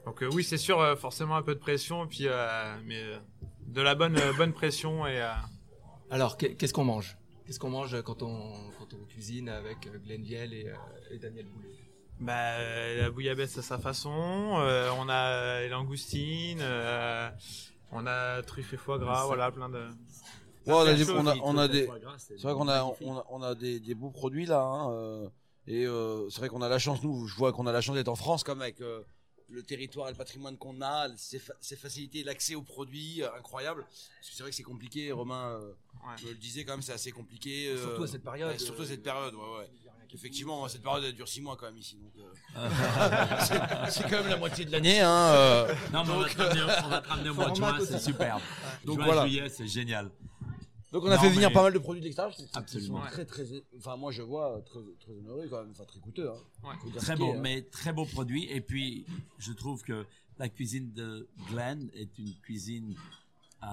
Donc 0.09 0.23
euh, 0.23 0.29
oui, 0.33 0.44
c'est 0.44 0.57
sûr, 0.57 0.81
euh, 0.81 0.95
forcément 0.95 1.35
un 1.35 1.44
peu 1.44 1.53
de 1.53 1.59
pression. 1.59 2.07
Puis, 2.07 2.23
euh, 2.25 2.75
mais 2.83 3.00
euh, 3.00 3.19
de 3.67 3.79
la 3.79 3.94
bonne, 3.94 4.17
euh, 4.17 4.33
bonne 4.33 4.53
pression. 4.53 5.06
Et, 5.06 5.21
euh, 5.21 5.29
Alors, 6.09 6.35
qu'est- 6.35 6.56
qu'est-ce 6.56 6.73
qu'on 6.73 6.83
mange? 6.83 7.15
Qu'est-ce 7.45 7.59
qu'on 7.59 7.69
mange 7.69 8.01
quand 8.01 8.23
on, 8.23 8.53
quand 8.79 8.91
on 8.95 9.06
cuisine 9.06 9.50
avec 9.50 9.85
euh, 9.85 10.00
Glenn 10.03 10.23
Viel 10.23 10.51
et, 10.56 10.65
euh, 10.67 10.73
et 11.11 11.19
Daniel 11.19 11.45
Boulet 11.45 11.69
Bah, 12.19 12.57
la 12.97 13.11
bouillabaisse 13.11 13.56
à 13.59 13.61
sa 13.61 13.77
façon. 13.77 14.56
euh, 14.57 14.89
on 14.97 15.07
a 15.09 15.59
les 15.61 15.69
langoustines. 15.69 16.57
euh, 16.59 17.29
on 17.91 18.07
a 18.07 18.41
truffe 18.41 18.73
et 18.73 18.77
foie 18.77 18.97
gras. 18.97 19.27
Voilà, 19.27 19.51
plein 19.51 19.69
de. 19.69 19.77
Ouais, 20.65 20.73
on 20.73 20.79
a 20.88 20.94
des, 20.95 21.11
on 21.11 21.27
a, 21.27 21.35
on 21.44 21.57
a 21.59 21.67
c'est 22.17 22.41
vrai 22.41 22.53
qu'on 22.56 22.67
a, 22.67 22.83
on 22.83 23.17
a, 23.17 23.25
on 23.29 23.41
a 23.44 23.53
des, 23.53 23.79
des 23.79 23.94
beaux 23.94 24.09
produits 24.09 24.47
là, 24.47 24.61
hein, 24.63 25.29
et 25.67 25.85
euh, 25.85 26.27
c'est 26.31 26.39
vrai 26.39 26.50
qu'on 26.50 26.61
a 26.63 26.69
la 26.69 26.79
chance, 26.79 27.03
nous, 27.03 27.27
je 27.27 27.35
vois 27.35 27.53
qu'on 27.53 27.67
a 27.67 27.71
la 27.71 27.81
chance 27.81 27.95
d'être 27.95 28.07
en 28.09 28.15
France, 28.15 28.44
comme 28.44 28.61
avec 28.61 28.81
euh, 28.81 29.01
le 29.51 29.63
territoire 29.63 30.07
et 30.07 30.11
le 30.11 30.17
patrimoine 30.17 30.57
qu'on 30.57 30.81
a, 30.81 31.07
ces, 31.17 31.39
fa- 31.39 31.53
ces 31.59 31.75
facilités, 31.75 32.23
l'accès 32.23 32.55
aux 32.55 32.61
produits, 32.61 33.23
euh, 33.23 33.33
incroyable. 33.37 33.83
Parce 33.83 34.29
que 34.29 34.35
c'est 34.35 34.43
vrai 34.43 34.51
que 34.51 34.55
c'est 34.55 34.63
compliqué, 34.63 35.11
Romain 35.11 35.49
euh, 35.59 35.71
Ouais. 36.05 36.23
me 36.23 36.29
le 36.29 36.35
disait 36.35 36.63
quand 36.63 36.73
même, 36.73 36.81
c'est 36.81 36.93
assez 36.93 37.11
compliqué. 37.11 37.67
euh, 37.69 37.81
Surtout 37.81 38.03
à 38.03 38.07
cette 38.07 38.23
période. 38.23 38.51
ouais, 38.51 38.57
surtout 38.59 38.83
à 38.83 38.85
cette 38.85 38.99
euh, 38.99 39.03
période, 39.11 39.33
ouais, 39.33 39.41
ouais. 39.41 39.57
rien 39.83 40.07
qui- 40.07 40.15
Effectivement, 40.15 40.67
cette 40.67 40.81
période 40.81 41.03
elle 41.03 41.13
dure 41.13 41.27
6 41.27 41.41
mois 41.41 41.55
quand 41.57 41.65
même 41.67 41.77
ici, 41.77 41.97
donc 41.97 42.13
euh, 42.19 42.69
c'est 43.89 44.03
quand 44.03 44.21
même 44.21 44.27
la 44.29 44.37
moitié 44.37 44.65
de 44.65 44.71
l'année. 44.71 44.99
Hein, 45.01 45.09
euh. 45.33 45.73
Non, 45.93 46.03
mais 46.03 46.11
on 46.11 46.19
va 46.19 46.23
Donc, 46.27 46.35
te 46.35 46.41
ramener, 46.41 46.61
au- 46.61 46.85
on 46.85 46.89
va 46.89 47.01
te 47.01 47.07
ramener 47.09 47.29
au 47.29 47.33
Faut 47.33 47.41
mois 47.41 47.49
de 47.51 47.55
juin, 47.55 47.77
c'est 47.85 47.99
superbe. 47.99 48.41
Donc 48.85 48.95
Juin, 48.97 49.05
voilà. 49.05 49.27
juillet, 49.27 49.49
c'est 49.49 49.67
génial. 49.67 50.09
Donc 50.91 51.03
on 51.03 51.07
a 51.12 51.15
Non, 51.18 51.21
fait 51.21 51.30
venir 51.30 51.50
mais- 51.50 51.53
pas 51.53 51.63
mal 51.63 51.74
de 51.74 51.80
produits 51.80 52.01
de 52.01 52.06
l'extérieur. 52.06 52.36
Absolument. 52.53 53.03
sont 53.03 53.12
Très 53.12 53.25
très, 53.25 53.45
enfin 53.77 53.95
moi 53.95 54.12
je 54.12 54.21
vois 54.24 54.59
très 54.65 54.80
très 55.00 55.12
honoré 55.12 55.47
quand 55.47 55.59
même, 55.62 55.71
enfin 55.71 55.83
très 55.86 56.00
coûteux. 56.00 56.30
Hein. 56.31 56.39
Ouais. 56.63 56.91
Très 56.97 57.15
beau, 57.15 57.27
est, 57.27 57.36
hein. 57.38 57.39
mais 57.41 57.62
très 57.62 57.94
beau 57.94 58.06
produit. 58.06 58.45
Et 58.50 58.59
puis, 58.62 59.06
je 59.38 59.51
trouve 59.53 59.83
que 59.83 60.06
la 60.39 60.50
cuisine 60.50 60.91
de 60.94 61.27
Glenn 61.50 61.89
est 61.94 62.18
une 62.18 62.33
cuisine 62.41 62.95
euh, 63.63 63.68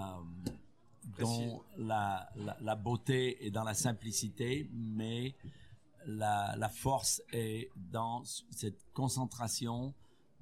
dont 1.19 1.63
la, 1.79 2.29
la, 2.37 2.57
la 2.61 2.75
beauté 2.75 3.47
est 3.47 3.51
dans 3.51 3.65
la 3.65 3.75
simplicité, 3.75 4.69
mais 4.75 5.35
la, 6.07 6.55
la 6.57 6.69
force 6.69 7.23
est 7.33 7.71
dans 7.93 8.25
cette 8.51 8.79
concentration 8.93 9.95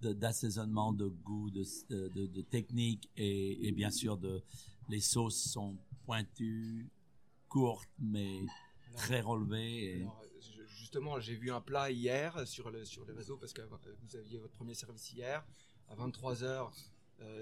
de- 0.02 0.12
d'assaisonnement, 0.12 0.92
de, 0.92 1.06
goût, 1.06 1.50
de, 1.50 1.64
de, 1.90 2.26
de 2.26 2.40
technique 2.42 3.08
et, 3.16 3.68
et 3.68 3.72
bien 3.72 3.90
sûr 3.90 4.16
de 4.16 4.42
les 4.88 5.00
sauces 5.00 5.36
sont 5.50 5.76
pointues, 6.04 6.88
courtes 7.48 7.88
mais 7.98 8.40
très 8.96 9.20
relevées. 9.20 9.84
Et... 9.98 10.02
Alors, 10.02 10.22
je- 10.40 10.66
justement, 10.66 11.20
j'ai 11.20 11.34
vu 11.34 11.50
un 11.50 11.60
plat 11.60 11.90
hier 11.90 12.46
sur 12.46 12.70
le, 12.70 12.84
sur 12.84 13.04
le 13.04 13.14
réseau 13.14 13.36
parce 13.36 13.52
que 13.52 13.62
euh, 13.62 13.66
vous 14.02 14.16
aviez 14.16 14.38
votre 14.38 14.54
premier 14.54 14.74
service 14.74 15.12
hier 15.12 15.44
à 15.88 15.94
23h. 15.96 16.70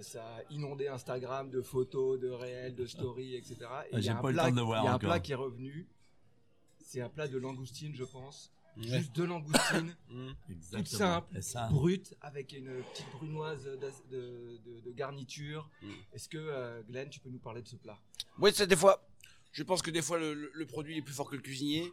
ça 0.03 0.37
a 0.37 0.43
inondé 0.51 0.87
Instagram 0.89 1.51
de 1.51 1.61
photos, 1.63 2.19
de 2.21 2.29
réels, 2.29 2.75
de 2.75 2.87
stories, 2.87 3.35
etc. 3.37 3.57
Et 3.91 3.95
il 3.95 3.99
y 3.99 4.03
j'ai 4.03 4.11
a 4.11 4.19
un 4.19 4.23
pas 4.23 4.29
eu 4.29 4.33
le 4.33 4.37
plat- 4.37 4.45
temps 4.47 4.51
de 4.53 4.57
le 4.57 4.63
voir 4.63 4.83
Il 4.83 4.85
y 4.85 4.89
a 4.89 4.93
un 4.93 4.95
encore. 4.97 5.09
plat 5.11 5.21
qui 5.21 5.33
est 5.33 5.37
revenu. 5.37 5.89
C'est 6.85 7.01
un 7.01 7.09
plat 7.09 7.27
de 7.29 7.39
langoustine, 7.39 7.95
je 7.95 8.05
pense. 8.05 8.53
Ouais. 8.77 8.85
Juste 8.85 9.15
de 9.17 9.25
langoustine, 9.25 9.95
Mmh. 10.09 10.31
Exactement. 10.51 10.99
simple, 11.41 11.73
brute, 11.73 12.15
avec 12.23 12.53
une 12.53 12.83
petite 12.85 13.11
brunoise 13.13 13.65
d'as- 13.81 14.03
de, 14.11 14.59
de- 14.65 14.81
de 14.81 14.91
garniture. 14.93 15.69
Mm. 15.83 15.91
Est-ce 16.15 16.29
que, 16.29 16.39
euh, 16.39 16.83
Glenn, 16.85 17.09
tu 17.11 17.21
peux 17.21 17.29
nous 17.31 17.39
parler 17.39 17.61
de 17.63 17.69
ce 17.69 17.77
plat? 17.77 17.99
Oui, 18.39 18.51
c'est 18.55 18.67
des 18.67 18.77
fois. 18.77 19.03
Je 19.53 19.63
pense 19.63 19.83
que 19.83 19.91
des 19.91 20.03
fois 20.03 20.19
le, 20.19 20.67
produit 20.67 20.99
est 20.99 21.03
plus 21.03 21.13
fort 21.15 21.29
que 21.31 21.37
le 21.37 21.43
cuisinier. 21.43 21.93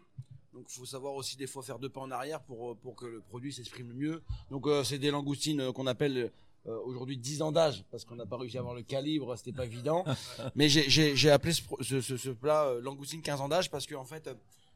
Donc 0.54 0.66
il 0.70 0.74
faut 0.80 0.86
savoir 0.86 1.14
aussi 1.14 1.36
des 1.38 1.48
fois 1.48 1.62
faire 1.64 1.78
deux 1.80 1.90
pas 1.90 2.02
en 2.02 2.10
arrière 2.12 2.42
pour, 2.42 2.72
euh, 2.72 2.76
pour 2.76 2.96
que 2.96 3.06
le 3.06 3.22
produit 3.22 3.54
s'exprime 3.54 3.90
le 3.90 3.94
mieux. 3.96 4.24
Donc 4.50 4.66
euh, 4.68 4.84
c'est 4.84 4.98
des 4.98 5.12
langoustines 5.12 5.62
euh, 5.62 5.72
qu'on 5.72 5.88
appelle 5.88 6.32
euh, 6.68 6.78
aujourd'hui 6.86 7.18
10 7.18 7.42
ans 7.44 7.52
d'âge 7.52 7.84
parce 7.92 8.04
qu'on 8.04 8.16
n'a 8.16 8.26
pas 8.26 8.38
réussi 8.38 8.58
à 8.58 8.62
avoir 8.62 8.76
le 8.76 8.82
calibre, 8.82 9.36
c'était 9.38 9.52
pas 9.54 9.66
évident. 9.66 10.04
Mais 10.56 10.68
j'ai- 10.70 11.30
appelé 11.32 11.54
ce, 11.54 11.62
ce, 11.82 12.02
ce- 12.02 12.18
ce 12.18 12.30
plat 12.30 12.66
euh, 12.66 12.82
langoustine 12.82 13.22
15 13.22 13.42
ans 13.42 13.48
d'âge 13.50 13.70
parce 13.70 13.86
que 13.86 13.96
en 13.96 14.06
fait 14.06 14.30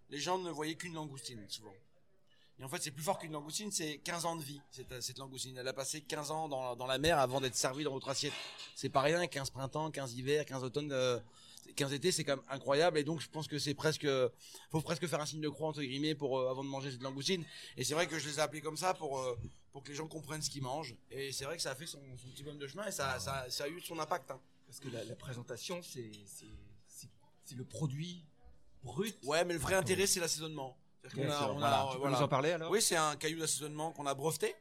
les 0.09 0.19
gens 0.19 0.37
ne 0.37 0.51
voyaient 0.51 0.75
qu'une 0.75 0.93
langoustine 0.93 1.39
souvent. 1.49 1.73
Et 2.59 2.63
en 2.63 2.67
fait, 2.69 2.79
c'est 2.83 2.91
plus 2.91 3.01
fort 3.03 3.17
qu'une 3.17 3.31
langoustine, 3.31 3.71
c'est 3.71 3.97
15 3.97 4.25
ans 4.25 4.35
de 4.35 4.43
vie, 4.43 4.61
cette, 4.69 5.01
cette 5.01 5.17
langoustine. 5.17 5.57
Elle 5.57 5.67
a 5.67 5.73
passé 5.73 6.01
15 6.01 6.29
ans 6.29 6.47
dans, 6.47 6.75
dans 6.75 6.85
la 6.85 6.99
mer 6.99 7.17
avant 7.17 7.41
d'être 7.41 7.55
servie 7.55 7.83
dans 7.83 7.91
votre 7.91 8.09
assiette. 8.09 8.31
C'est 8.75 8.89
pas 8.89 9.01
rien, 9.01 9.25
15 9.25 9.49
printemps, 9.49 9.89
15 9.89 10.13
hivers, 10.13 10.45
15 10.45 10.63
automnes, 10.63 10.93
15 11.75 11.93
étés, 11.93 12.11
c'est 12.11 12.23
quand 12.23 12.37
même 12.37 12.45
incroyable. 12.49 12.97
Et 12.97 13.03
donc, 13.03 13.21
je 13.21 13.29
pense 13.29 13.47
que 13.47 13.57
c'est 13.59 13.73
presque, 13.73 14.07
faut 14.71 14.81
presque 14.81 15.05
faire 15.07 15.19
un 15.21 15.25
signe 15.25 15.41
de 15.41 15.49
croix, 15.49 15.69
entre 15.69 15.81
guillemets, 15.81 16.15
pour, 16.15 16.39
euh, 16.39 16.49
avant 16.49 16.63
de 16.63 16.69
manger 16.69 16.91
cette 16.91 17.01
langoustine. 17.03 17.43
Et 17.77 17.83
c'est 17.83 17.93
vrai 17.93 18.07
que 18.07 18.17
je 18.19 18.27
les 18.27 18.37
ai 18.37 18.39
appelés 18.41 18.61
comme 18.61 18.77
ça 18.77 18.93
pour, 18.93 19.19
euh, 19.19 19.37
pour 19.71 19.83
que 19.83 19.89
les 19.89 19.95
gens 19.95 20.07
comprennent 20.07 20.41
ce 20.41 20.49
qu'ils 20.49 20.61
mangent. 20.63 20.95
Et 21.11 21.31
c'est 21.31 21.45
vrai 21.45 21.55
que 21.57 21.61
ça 21.61 21.71
a 21.71 21.75
fait 21.75 21.87
son, 21.87 21.99
son 22.17 22.27
petit 22.29 22.43
bonhomme 22.43 22.59
de 22.59 22.67
chemin 22.67 22.85
et 22.87 22.91
ça, 22.91 23.19
ça, 23.19 23.45
ça 23.49 23.63
a 23.65 23.67
eu 23.67 23.79
son 23.81 23.99
impact. 23.99 24.31
hein. 24.31 24.39
Parce 24.67 24.79
que 24.79 24.89
la, 24.89 25.03
la 25.03 25.15
présentation, 25.15 25.81
c'est 25.83 26.11
c'est- 26.25 27.55
le 27.55 27.65
produit 27.65 28.23
brut. 28.83 29.15
Ouais, 29.25 29.43
mais 29.45 29.53
le 29.53 29.59
vrai 29.59 29.75
intérêt, 29.75 30.07
c'est 30.07 30.19
l'assaisonnement. 30.19 30.75
A- 31.03 31.07
on 31.17 31.29
a- 31.29 31.47
voilà. 31.59 31.85
Tu 31.87 31.93
peux 31.93 31.99
voilà. 31.99 32.17
nous 32.17 32.23
en 32.23 32.27
parler 32.27 32.51
alors? 32.51 32.71
Oui, 32.71 32.81
c'est 32.81 32.95
un 32.95 33.15
caillou 33.15 33.37
d'assaisonnement 33.39 33.91
qu'on 33.91 34.07
a 34.07 34.13
breveté. 34.15 34.55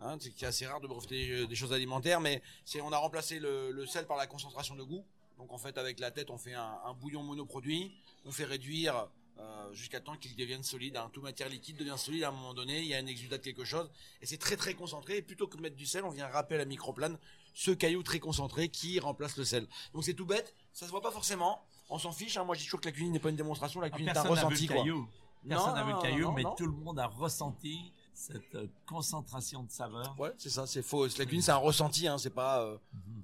Hein, 0.00 0.18
c'est 0.20 0.44
assez 0.46 0.66
rare 0.66 0.80
de 0.80 0.86
breveter 0.88 1.30
euh, 1.30 1.46
des 1.46 1.54
choses 1.54 1.72
alimentaires, 1.72 2.20
mais 2.20 2.42
c'est 2.64 2.80
on 2.80 2.90
a 2.92 2.96
remplacé 2.98 3.38
le, 3.38 3.70
le 3.70 3.86
sel 3.86 4.06
par 4.06 4.16
la 4.16 4.26
concentration 4.26 4.74
de 4.74 4.82
goût. 4.82 5.04
Donc 5.38 5.52
en 5.52 5.58
fait, 5.58 5.76
avec 5.78 6.00
la 6.00 6.10
tête, 6.10 6.30
on 6.30 6.38
fait 6.38 6.54
un, 6.54 6.78
un 6.84 6.94
bouillon 6.94 7.22
monoproduit. 7.22 7.92
On 8.24 8.32
fait 8.32 8.44
réduire 8.44 9.08
euh, 9.38 9.72
jusqu'à 9.72 10.00
temps 10.00 10.16
qu'il 10.16 10.34
devienne 10.34 10.62
solide. 10.62 10.96
Hein. 10.96 11.10
Tout 11.12 11.20
matière 11.20 11.48
liquide 11.48 11.76
devient 11.76 11.96
solide 11.98 12.24
à 12.24 12.28
un 12.28 12.32
moment 12.32 12.54
donné. 12.54 12.80
Il 12.80 12.86
y 12.86 12.94
a 12.94 12.98
un 12.98 13.06
exudat 13.06 13.36
de 13.38 13.42
quelque 13.42 13.64
chose, 13.64 13.90
et 14.22 14.26
c'est 14.26 14.38
très 14.38 14.56
très 14.56 14.74
concentré. 14.74 15.18
Et 15.18 15.22
plutôt 15.22 15.46
que 15.46 15.56
de 15.56 15.62
mettre 15.62 15.76
du 15.76 15.86
sel, 15.86 16.04
on 16.04 16.10
vient 16.10 16.26
râper 16.28 16.54
à 16.54 16.58
la 16.58 16.64
microplane 16.64 17.18
ce 17.54 17.70
caillou 17.70 18.02
très 18.02 18.18
concentré 18.20 18.68
qui 18.68 18.98
remplace 19.00 19.36
le 19.36 19.44
sel. 19.44 19.66
Donc 19.92 20.04
c'est 20.04 20.14
tout 20.14 20.26
bête. 20.26 20.54
Ça 20.72 20.86
se 20.86 20.90
voit 20.90 21.00
pas 21.02 21.10
forcément. 21.10 21.62
On 21.88 21.98
s'en 21.98 22.12
fiche. 22.12 22.36
Hein. 22.36 22.44
Moi, 22.44 22.54
je 22.54 22.60
dis 22.60 22.64
toujours 22.66 22.80
que 22.80 22.86
la 22.86 22.92
cuisine 22.92 23.12
n'est 23.12 23.18
pas 23.20 23.30
une 23.30 23.36
démonstration. 23.36 23.80
La 23.80 23.86
Ah, 23.86 23.90
cuisine 23.90 24.08
est 24.08 24.16
un 24.18 24.22
ressenti. 24.22 24.66
quoi. 24.66 24.76
caillou. 24.76 25.08
Personne 25.48 25.74
n'a 25.74 25.84
vu 25.84 25.92
le 25.92 26.00
caillou, 26.02 26.24
non, 26.24 26.32
mais 26.32 26.42
non. 26.42 26.54
tout 26.56 26.66
le 26.66 26.72
monde 26.72 26.98
a 26.98 27.06
ressenti 27.06 27.92
cette 28.12 28.56
euh, 28.56 28.66
concentration 28.84 29.62
de 29.62 29.70
saveur. 29.70 30.18
Ouais, 30.18 30.32
c'est 30.38 30.50
ça, 30.50 30.66
c'est 30.66 30.82
faux. 30.82 31.06
La 31.06 31.24
cuisine, 31.24 31.42
c'est 31.42 31.52
un 31.52 31.56
ressenti, 31.56 32.08
hein, 32.08 32.18
c'est 32.18 32.30
pas. 32.34 32.62
euh, 32.62 32.76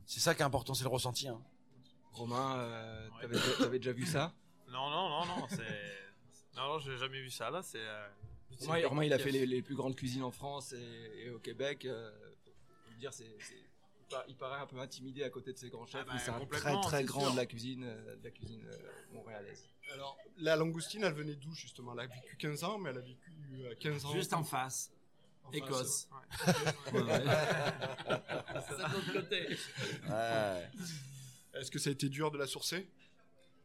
c'est 0.06 0.20
ça 0.20 0.32
qui 0.34 0.42
est 0.42 0.44
important, 0.44 0.72
c'est 0.72 0.84
le 0.84 0.90
ressenti. 0.90 1.26
Hein. 1.26 1.40
Romain, 2.12 2.58
euh, 2.58 3.08
t'avais 3.20 3.34
déjà- 3.36 3.56
t'avais 3.58 3.78
déjà 3.78 3.92
vu 3.92 4.06
ça? 4.06 4.32
Non, 4.68 4.90
non, 4.90 5.08
non, 5.08 5.26
non, 5.26 5.46
c'est. 5.48 6.56
Non, 6.56 6.74
non, 6.74 6.78
j'ai 6.78 6.96
jamais 6.98 7.20
vu 7.20 7.30
ça 7.30 7.50
là. 7.50 7.62
C'est. 7.62 7.78
euh, 7.80 8.08
Romain, 8.60 8.86
Romain, 8.88 9.04
il 9.04 9.12
a 9.12 9.18
fait 9.18 9.30
les, 9.30 9.46
les 9.46 9.62
plus 9.62 9.74
grandes 9.74 9.96
cuisines 9.96 10.22
en 10.22 10.30
France 10.30 10.72
et, 10.74 11.24
et 11.24 11.30
au 11.30 11.38
Québec. 11.38 11.84
euh, 11.86 12.10
dire, 12.98 13.12
c'est, 13.12 13.24
c'est- 13.40 13.54
il 13.54 14.06
pa- 14.08 14.24
il 14.28 14.36
paraît 14.36 14.60
un 14.60 14.66
peu 14.66 14.78
intimidé 14.78 15.24
à 15.24 15.30
côté 15.30 15.52
de 15.52 15.58
ses 15.58 15.70
grands 15.70 15.86
chefs. 15.86 16.02
Ah 16.02 16.04
bah, 16.04 16.10
mais 16.14 16.20
c'est 16.20 16.30
un 16.30 16.44
très 16.46 16.80
très 16.82 17.04
grand 17.04 17.20
sûr. 17.22 17.32
de 17.32 17.36
la 17.36 17.46
cuisine, 17.46 17.84
euh, 17.84 18.16
de 18.16 18.24
la 18.24 18.30
cuisine 18.30 18.62
euh, 18.70 19.14
montréalaise. 19.14 19.64
Alors, 19.94 20.16
la 20.38 20.54
langoustine, 20.56 21.02
elle 21.04 21.14
venait 21.14 21.34
d'où 21.34 21.52
justement? 21.54 21.94
Elle 21.94 22.00
a 22.00 22.06
vécu 22.06 22.36
15 22.36 22.62
ans, 22.64 22.78
mais 22.78 22.90
elle 22.90 22.98
a 22.98 23.00
vécu 23.00 23.32
euh, 23.64 23.74
15 23.80 24.04
ans. 24.04 24.12
Juste 24.12 24.32
en 24.34 24.44
face, 24.44 24.92
en 25.44 25.50
face, 25.50 25.56
Écosse. 25.58 26.08
Ouais. 26.12 26.92
Ouais, 26.92 27.02
ouais. 27.02 27.24
C'est 28.68 28.76
de 28.76 28.92
l'autre 28.92 29.12
côté. 29.12 29.48
Ouais. 30.08 30.70
Est-ce 31.54 31.70
que 31.70 31.78
ça 31.78 31.90
a 31.90 31.92
été 31.92 32.08
dur 32.08 32.30
de 32.30 32.38
la 32.38 32.46
sourcer? 32.46 32.88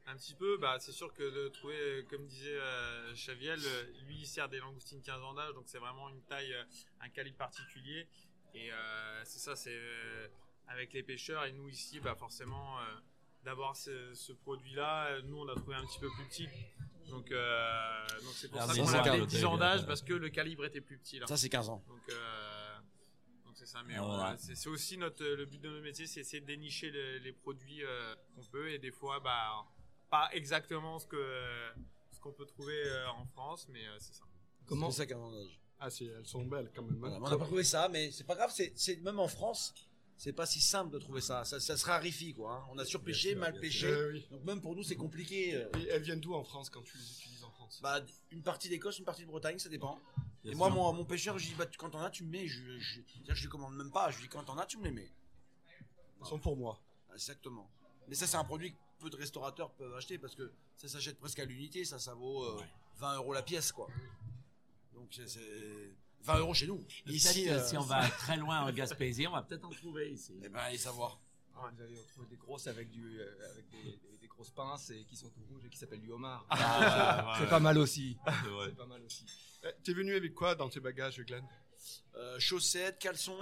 Un 0.06 0.16
petit 0.16 0.36
peu, 0.36 0.58
bah, 0.58 0.78
c'est 0.80 0.92
sûr 0.94 1.14
que 1.14 1.24
de 1.24 1.50
trouver, 1.50 2.06
comme 2.10 2.26
disait 2.28 2.56
euh, 2.56 3.14
Chaviel, 3.16 3.60
euh, 3.62 3.84
lui 4.06 4.20
il 4.20 4.26
sert 4.26 4.48
des 4.48 4.60
langoustines 4.60 5.02
15 5.02 5.22
ans 5.22 5.34
d'âge, 5.34 5.54
donc 5.54 5.66
c'est 5.68 5.80
vraiment 5.80 6.08
une 6.10 6.22
taille, 6.24 6.54
euh, 6.54 6.64
un 7.02 7.10
calibre 7.10 7.38
particulier. 7.38 8.08
Et 8.54 8.72
euh, 8.72 9.22
c'est 9.26 9.40
ça, 9.40 9.56
c'est 9.58 9.76
euh, 9.76 10.28
avec 10.70 10.94
les 10.94 11.04
pêcheurs 11.04 11.44
et 11.46 11.52
nous 11.52 11.68
ici, 11.68 12.00
bah, 12.00 12.16
forcément, 12.16 12.80
euh, 12.80 12.84
d'avoir 13.44 13.76
ce, 13.76 14.14
ce 14.14 14.32
produit-là, 14.32 15.22
nous 15.24 15.40
on 15.40 15.48
a 15.50 15.56
trouvé 15.56 15.76
un 15.76 15.86
petit 15.86 16.00
peu 16.00 16.10
plus 16.12 16.26
petit. 16.30 16.48
Donc 17.10 17.32
euh, 17.32 18.08
donc 18.24 18.34
c'est 18.34 18.50
pour 18.50 18.62
Ah, 18.62 18.68
ça 18.68 18.76
qu'on 18.76 18.86
ça, 18.86 19.26
10 19.26 19.46
ans 19.46 19.58
d'âge 19.58 19.86
parce 19.86 20.02
que 20.02 20.14
le 20.14 20.30
calibre 20.30 20.66
était 20.66 20.82
plus 20.82 20.98
petit 20.98 21.20
là. 21.20 21.28
Ça, 21.28 21.38
c'est 21.38 21.48
15 21.50 21.70
ans. 21.70 21.82
Euh, 21.90 21.94
donc 21.94 22.02
c'est 23.58 23.66
ça, 23.66 23.84
mais 23.84 23.98
voilà. 23.98 24.36
c'est 24.38 24.70
aussi 24.70 24.98
notre 24.98 25.24
le 25.26 25.46
but 25.46 25.60
de 25.62 25.70
notre 25.70 25.84
métier, 25.84 26.06
c'est 26.08 26.20
essayer 26.22 26.42
de 26.42 26.46
dénicher 26.46 26.92
les, 26.92 27.20
les 27.20 27.32
produits 27.34 27.84
euh, 27.84 28.16
qu'on 28.36 28.44
peut 28.46 28.70
et 28.72 28.80
des 28.80 28.92
fois 28.92 29.20
bah 29.20 29.66
pas 30.10 30.30
exactement 30.34 31.00
ce 31.00 31.08
que 31.08 31.72
ce 32.12 32.20
qu'on 32.20 32.32
peut 32.32 32.46
trouver 32.46 32.78
euh, 32.86 33.10
en 33.10 33.26
France, 33.26 33.68
mais 33.70 33.86
euh, 33.88 33.98
c'est 34.00 34.14
ça. 34.14 34.24
Comment 34.66 34.90
C'est 34.92 34.98
ça 34.98 35.06
15 35.08 35.18
ans 35.20 35.32
d'âge. 35.32 35.60
Ah, 35.80 35.90
c'est, 35.90 36.06
elles 36.06 36.26
sont 36.26 36.44
belles 36.46 36.72
quand 36.76 36.82
même. 36.84 36.96
hein. 36.96 37.00
Voilà, 37.10 37.18
on 37.18 37.30
n'a 37.30 37.38
pas 37.38 37.46
trouvé 37.46 37.64
ça, 37.64 37.88
mais 37.90 38.12
c'est 38.12 38.24
pas 38.24 38.36
grave. 38.36 38.52
C'est, 38.56 39.02
même 39.02 39.20
en 39.20 39.28
France, 39.28 39.74
c'est 40.18 40.34
pas 40.34 40.46
si 40.48 40.60
simple 40.60 40.92
de 40.92 40.98
trouver 40.98 41.22
ça. 41.22 41.46
Ça, 41.46 41.60
ça 41.60 41.78
se 41.78 41.86
raréfie, 41.86 42.34
quoi. 42.34 42.54
hein. 42.56 42.68
On 42.72 42.78
a 42.80 42.86
surpêché, 42.86 43.36
mal 43.36 43.60
pêché. 43.60 43.86
Euh, 43.86 44.12
oui. 44.14 44.26
Donc 44.32 44.44
même 44.44 44.60
pour 44.62 44.76
nous, 44.76 44.82
c'est 44.84 44.96
compliqué. 44.96 45.50
Et 45.78 45.88
elles 45.90 46.02
viennent 46.02 46.20
d'où 46.20 46.34
en 46.34 46.44
France 46.44 46.70
quand 46.72 46.82
tu 46.82 46.98
les 46.98 47.12
utilises 47.12 47.44
en 47.44 47.52
France? 47.52 47.80
Bah, 47.84 48.02
une 48.32 48.42
partie 48.42 48.70
d'Écosse, 48.70 48.98
une 48.98 49.06
partie 49.06 49.22
de 49.22 49.28
Bretagne, 49.28 49.60
ça 49.60 49.70
dépend. 49.70 50.02
Et 50.48 50.56
moi, 50.56 50.70
mon, 50.70 50.94
mon 50.94 51.06
pêcheur, 51.06 51.38
je 51.38 51.46
dis, 51.48 51.54
bah, 51.56 51.66
tu- 51.66 51.78
quand 51.78 51.90
t'en 51.90 52.02
as, 52.02 52.10
tu 52.10 52.24
me 52.24 52.30
mets. 52.30 52.48
Je, 52.48 52.80
je, 52.80 53.42
lui 53.42 53.50
commande 53.50 53.76
même 53.76 53.92
pas. 53.92 54.10
Je 54.12 54.18
lui 54.18 54.24
dis, 54.24 54.30
quand 54.30 54.44
t'en 54.44 54.58
as, 54.58 54.66
tu 54.66 54.78
me 54.78 54.84
les 54.86 54.92
mets. 54.92 55.12
Elles 56.20 56.26
sont 56.28 56.40
pour 56.40 56.58
moi. 56.58 56.80
Exactement. 57.14 57.70
Mais 58.08 58.16
ça, 58.16 58.26
c'est 58.28 58.38
un 58.38 58.44
produit 58.44 58.72
que 58.72 58.78
peu 59.00 59.10
de 59.10 59.16
restaurateurs 59.16 59.72
peuvent 59.72 59.94
acheter 59.96 60.18
parce 60.18 60.36
que 60.36 60.52
ça 60.76 60.88
s'achète 60.88 61.20
presque 61.20 61.40
à 61.40 61.46
l'unité. 61.46 61.84
Ça, 61.86 62.00
ça 62.00 62.14
vaut 62.14 62.44
euh, 62.44 62.62
20 62.98 63.16
euros 63.18 63.34
la 63.34 63.44
pièce, 63.44 63.72
quoi. 63.72 63.88
Donc, 64.94 65.08
c'est, 65.12 65.28
c'est 65.28 65.92
20 66.22 66.40
euros 66.40 66.54
chez 66.54 66.68
nous. 66.68 66.84
Ici, 67.06 67.28
Ici, 67.30 67.50
euh, 67.50 67.64
si 67.66 67.78
on 67.78 67.82
va 67.82 68.08
très 68.10 68.38
loin 68.38 68.62
en 68.62 68.72
Gaspésie, 68.72 69.28
on 69.28 69.32
va 69.34 69.42
peut-être 69.44 69.66
en 69.66 69.70
trouver 69.70 70.12
ici. 70.12 70.34
Eh 70.44 70.50
ben, 70.50 70.60
allez 70.60 70.78
savoir. 70.78 71.20
Vous 71.54 71.82
allez 71.82 71.98
retrouver 72.00 72.28
des 72.28 72.36
grosses 72.38 72.68
avec, 72.68 72.92
du, 72.92 73.20
euh, 73.20 73.50
avec 73.52 73.68
des, 73.70 73.84
des- 73.84 74.18
des 74.22 74.28
grosses 74.28 74.52
pinces 74.52 74.92
et 74.92 75.04
qui 75.06 75.16
sont 75.16 75.30
tout 75.30 75.42
rouges 75.50 75.66
et 75.66 75.70
qui 75.70 75.78
s'appellent 75.78 76.02
du 76.02 76.12
homard. 76.12 76.46
Ah, 76.52 77.36
c'est 77.40 77.50
pas 77.50 77.60
mal 77.60 77.78
aussi. 77.80 78.16
C'est 78.66 78.76
pas 78.76 78.86
mal 78.86 79.02
aussi. 79.04 79.26
Eh, 79.64 79.68
T'es 79.84 79.94
venu 79.94 80.16
avec 80.16 80.34
quoi 80.34 80.56
dans 80.56 80.70
tes 80.70 80.80
bagages, 80.80 81.20
Glenn? 81.22 81.44
Euh, 82.16 82.40
chaussettes, 82.40 82.98
caleçons. 83.00 83.38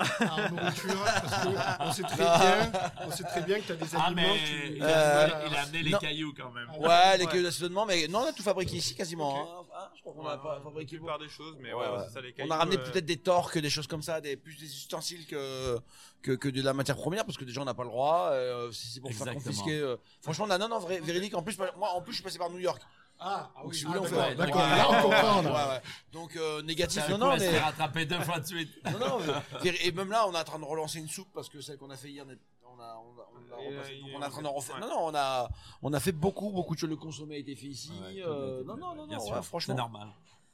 Nourriture 0.51 1.03
Parce 1.05 1.43
qu'on 1.45 1.91
sait 1.93 2.03
très 2.03 2.17
bien, 2.17 2.71
on 3.05 3.11
sait 3.11 3.23
très 3.23 3.41
bien 3.41 3.59
que 3.61 3.67
t'as 3.69 3.75
des 3.75 3.85
Ah, 3.95 4.05
aliments 4.07 4.21
mais 4.33 4.37
qui- 4.43 4.75
il, 4.75 4.83
Euh, 4.83 4.87
a 4.87 5.23
amené, 5.23 5.47
il 5.49 5.55
a 5.55 5.61
amené 5.61 5.83
les 5.83 5.91
non. 5.91 5.97
cailloux 5.99 6.33
quand 6.35 6.51
même. 6.51 6.69
Ouais, 6.77 7.17
les 7.17 7.25
cailloux 7.25 7.43
d'assaisonnement, 7.43 7.85
mais 7.85 8.07
non, 8.09 8.19
on 8.19 8.25
a 8.25 8.33
tout 8.33 8.43
fabriqué 8.43 8.75
ici 8.75 8.93
quasiment. 8.93 9.61
hein. 9.63 9.65
Ah, 9.73 9.91
je 9.95 10.01
crois 10.01 10.13
qu'on 10.13 10.27
a 10.27 10.37
pas 10.37 10.55
la 10.57 10.61
fabriqué 10.61 10.97
beaucoup. 10.97 11.05
plupart 11.11 11.19
des 11.19 11.29
choses, 11.33 11.55
mais 11.59 11.73
Ouais, 11.73 11.85
ouais, 11.85 11.91
ouais. 11.97 12.03
c'est 12.07 12.13
ça 12.13 12.21
les 12.21 12.29
On 12.29 12.33
cailloux, 12.33 12.53
a 12.53 12.57
ramené 12.57 12.77
euh, 12.77 12.83
peut-être 12.91 13.05
des 13.05 13.17
torques, 13.17 13.57
des 13.57 13.69
choses 13.69 13.87
comme 13.87 14.01
ça, 14.03 14.19
des, 14.21 14.35
plus 14.35 14.57
des 14.57 14.65
ustensiles 14.65 15.25
que, 15.25 15.79
que, 16.21 16.33
que 16.33 16.49
de 16.49 16.61
la 16.61 16.73
matière 16.73 16.97
première, 16.97 17.25
parce 17.25 17.37
que 17.37 17.45
déjà 17.45 17.61
on 17.61 17.65
n'a 17.65 17.73
pas 17.73 17.83
le 17.83 17.89
droit. 17.89 18.29
euh, 18.33 18.71
c'est 18.73 18.99
pour 18.99 19.11
faire 19.13 19.33
confisquer. 19.33 19.79
euh, 19.79 19.95
franchement, 20.21 20.47
non, 20.47 20.57
non, 20.57 20.67
non, 20.67 20.79
vrai- 20.79 20.99
véridique. 20.99 21.33
En 21.35 21.43
plus, 21.43 21.57
moi, 21.57 21.71
en 21.93 22.01
plus, 22.01 22.11
je 22.11 22.17
suis 22.17 22.23
passé 22.23 22.37
par 22.37 22.49
New 22.49 22.59
York. 22.59 22.81
Ah, 23.19 23.49
ah 23.55 23.61
Donc, 23.63 23.71
oui, 23.71 23.83
ah, 23.87 23.91
d'accord, 23.93 24.07
fait. 24.07 24.35
d'accord. 24.35 24.61
Ouais, 24.61 24.69
Là, 24.69 24.87
on 24.89 25.01
comprend. 25.03 25.37
ouais, 25.37 25.43
là. 25.43 25.69
ouais. 25.75 25.81
Donc, 26.11 26.35
euh, 26.35 26.61
négatif, 26.63 27.07
non, 27.09 27.17
non, 27.17 27.29
mais. 27.33 27.39
fait 27.39 27.59
rattraper 27.59 28.05
deux 28.05 28.19
fois 28.19 28.39
de 28.39 28.45
suite. 28.45 28.69
Non, 28.85 28.99
non, 28.99 29.19
mais- 29.63 29.69
et 29.83 29.91
même 29.91 30.09
là, 30.09 30.27
on 30.27 30.33
est 30.33 30.37
en 30.39 30.43
train 30.43 30.59
de 30.59 30.65
relancer 30.65 30.99
une 30.99 31.07
soupe 31.07 31.29
parce 31.33 31.47
que 31.49 31.61
celle 31.61 31.77
qu'on 31.77 31.89
a 31.89 31.95
fait 31.97 32.09
hier, 32.11 32.25
n'est- 32.25 32.37
on 32.65 32.79
a, 32.79 32.97
on 32.97 33.19
a, 33.19 33.27
on 33.33 33.55
a 33.57 33.61
Et, 33.63 33.67
repassé. 33.77 33.91
euh, 33.93 33.99
Donc, 34.01 34.09
il- 34.09 34.15
on 34.17 34.21
est 34.21 34.25
en 34.25 34.29
train 34.29 34.41
d'en 34.41 34.51
refaire. 34.53 34.75
ouais. 34.75 34.81
Non, 34.81 34.87
non, 34.89 35.05
on 35.07 35.15
a, 35.15 35.49
on 35.81 35.93
a 35.93 35.99
fait 36.01 36.11
beaucoup, 36.11 36.49
beaucoup 36.51 36.75
de 36.75 36.79
choses. 36.79 36.89
Le 36.89 36.97
consommé 36.97 37.35
a 37.35 37.37
été 37.39 37.55
fait 37.55 37.67
ici. 37.67 37.91
Ouais, 38.03 38.21
euh, 38.21 38.63
non, 38.65 38.75
non, 38.75 38.95
non, 38.95 39.07
bien 39.07 39.17
non, 39.17 39.25
sûr, 39.25 39.35
ouais, 39.35 39.41
franchement. 39.43 39.73
C'est 39.73 39.77
normal. 39.81 40.09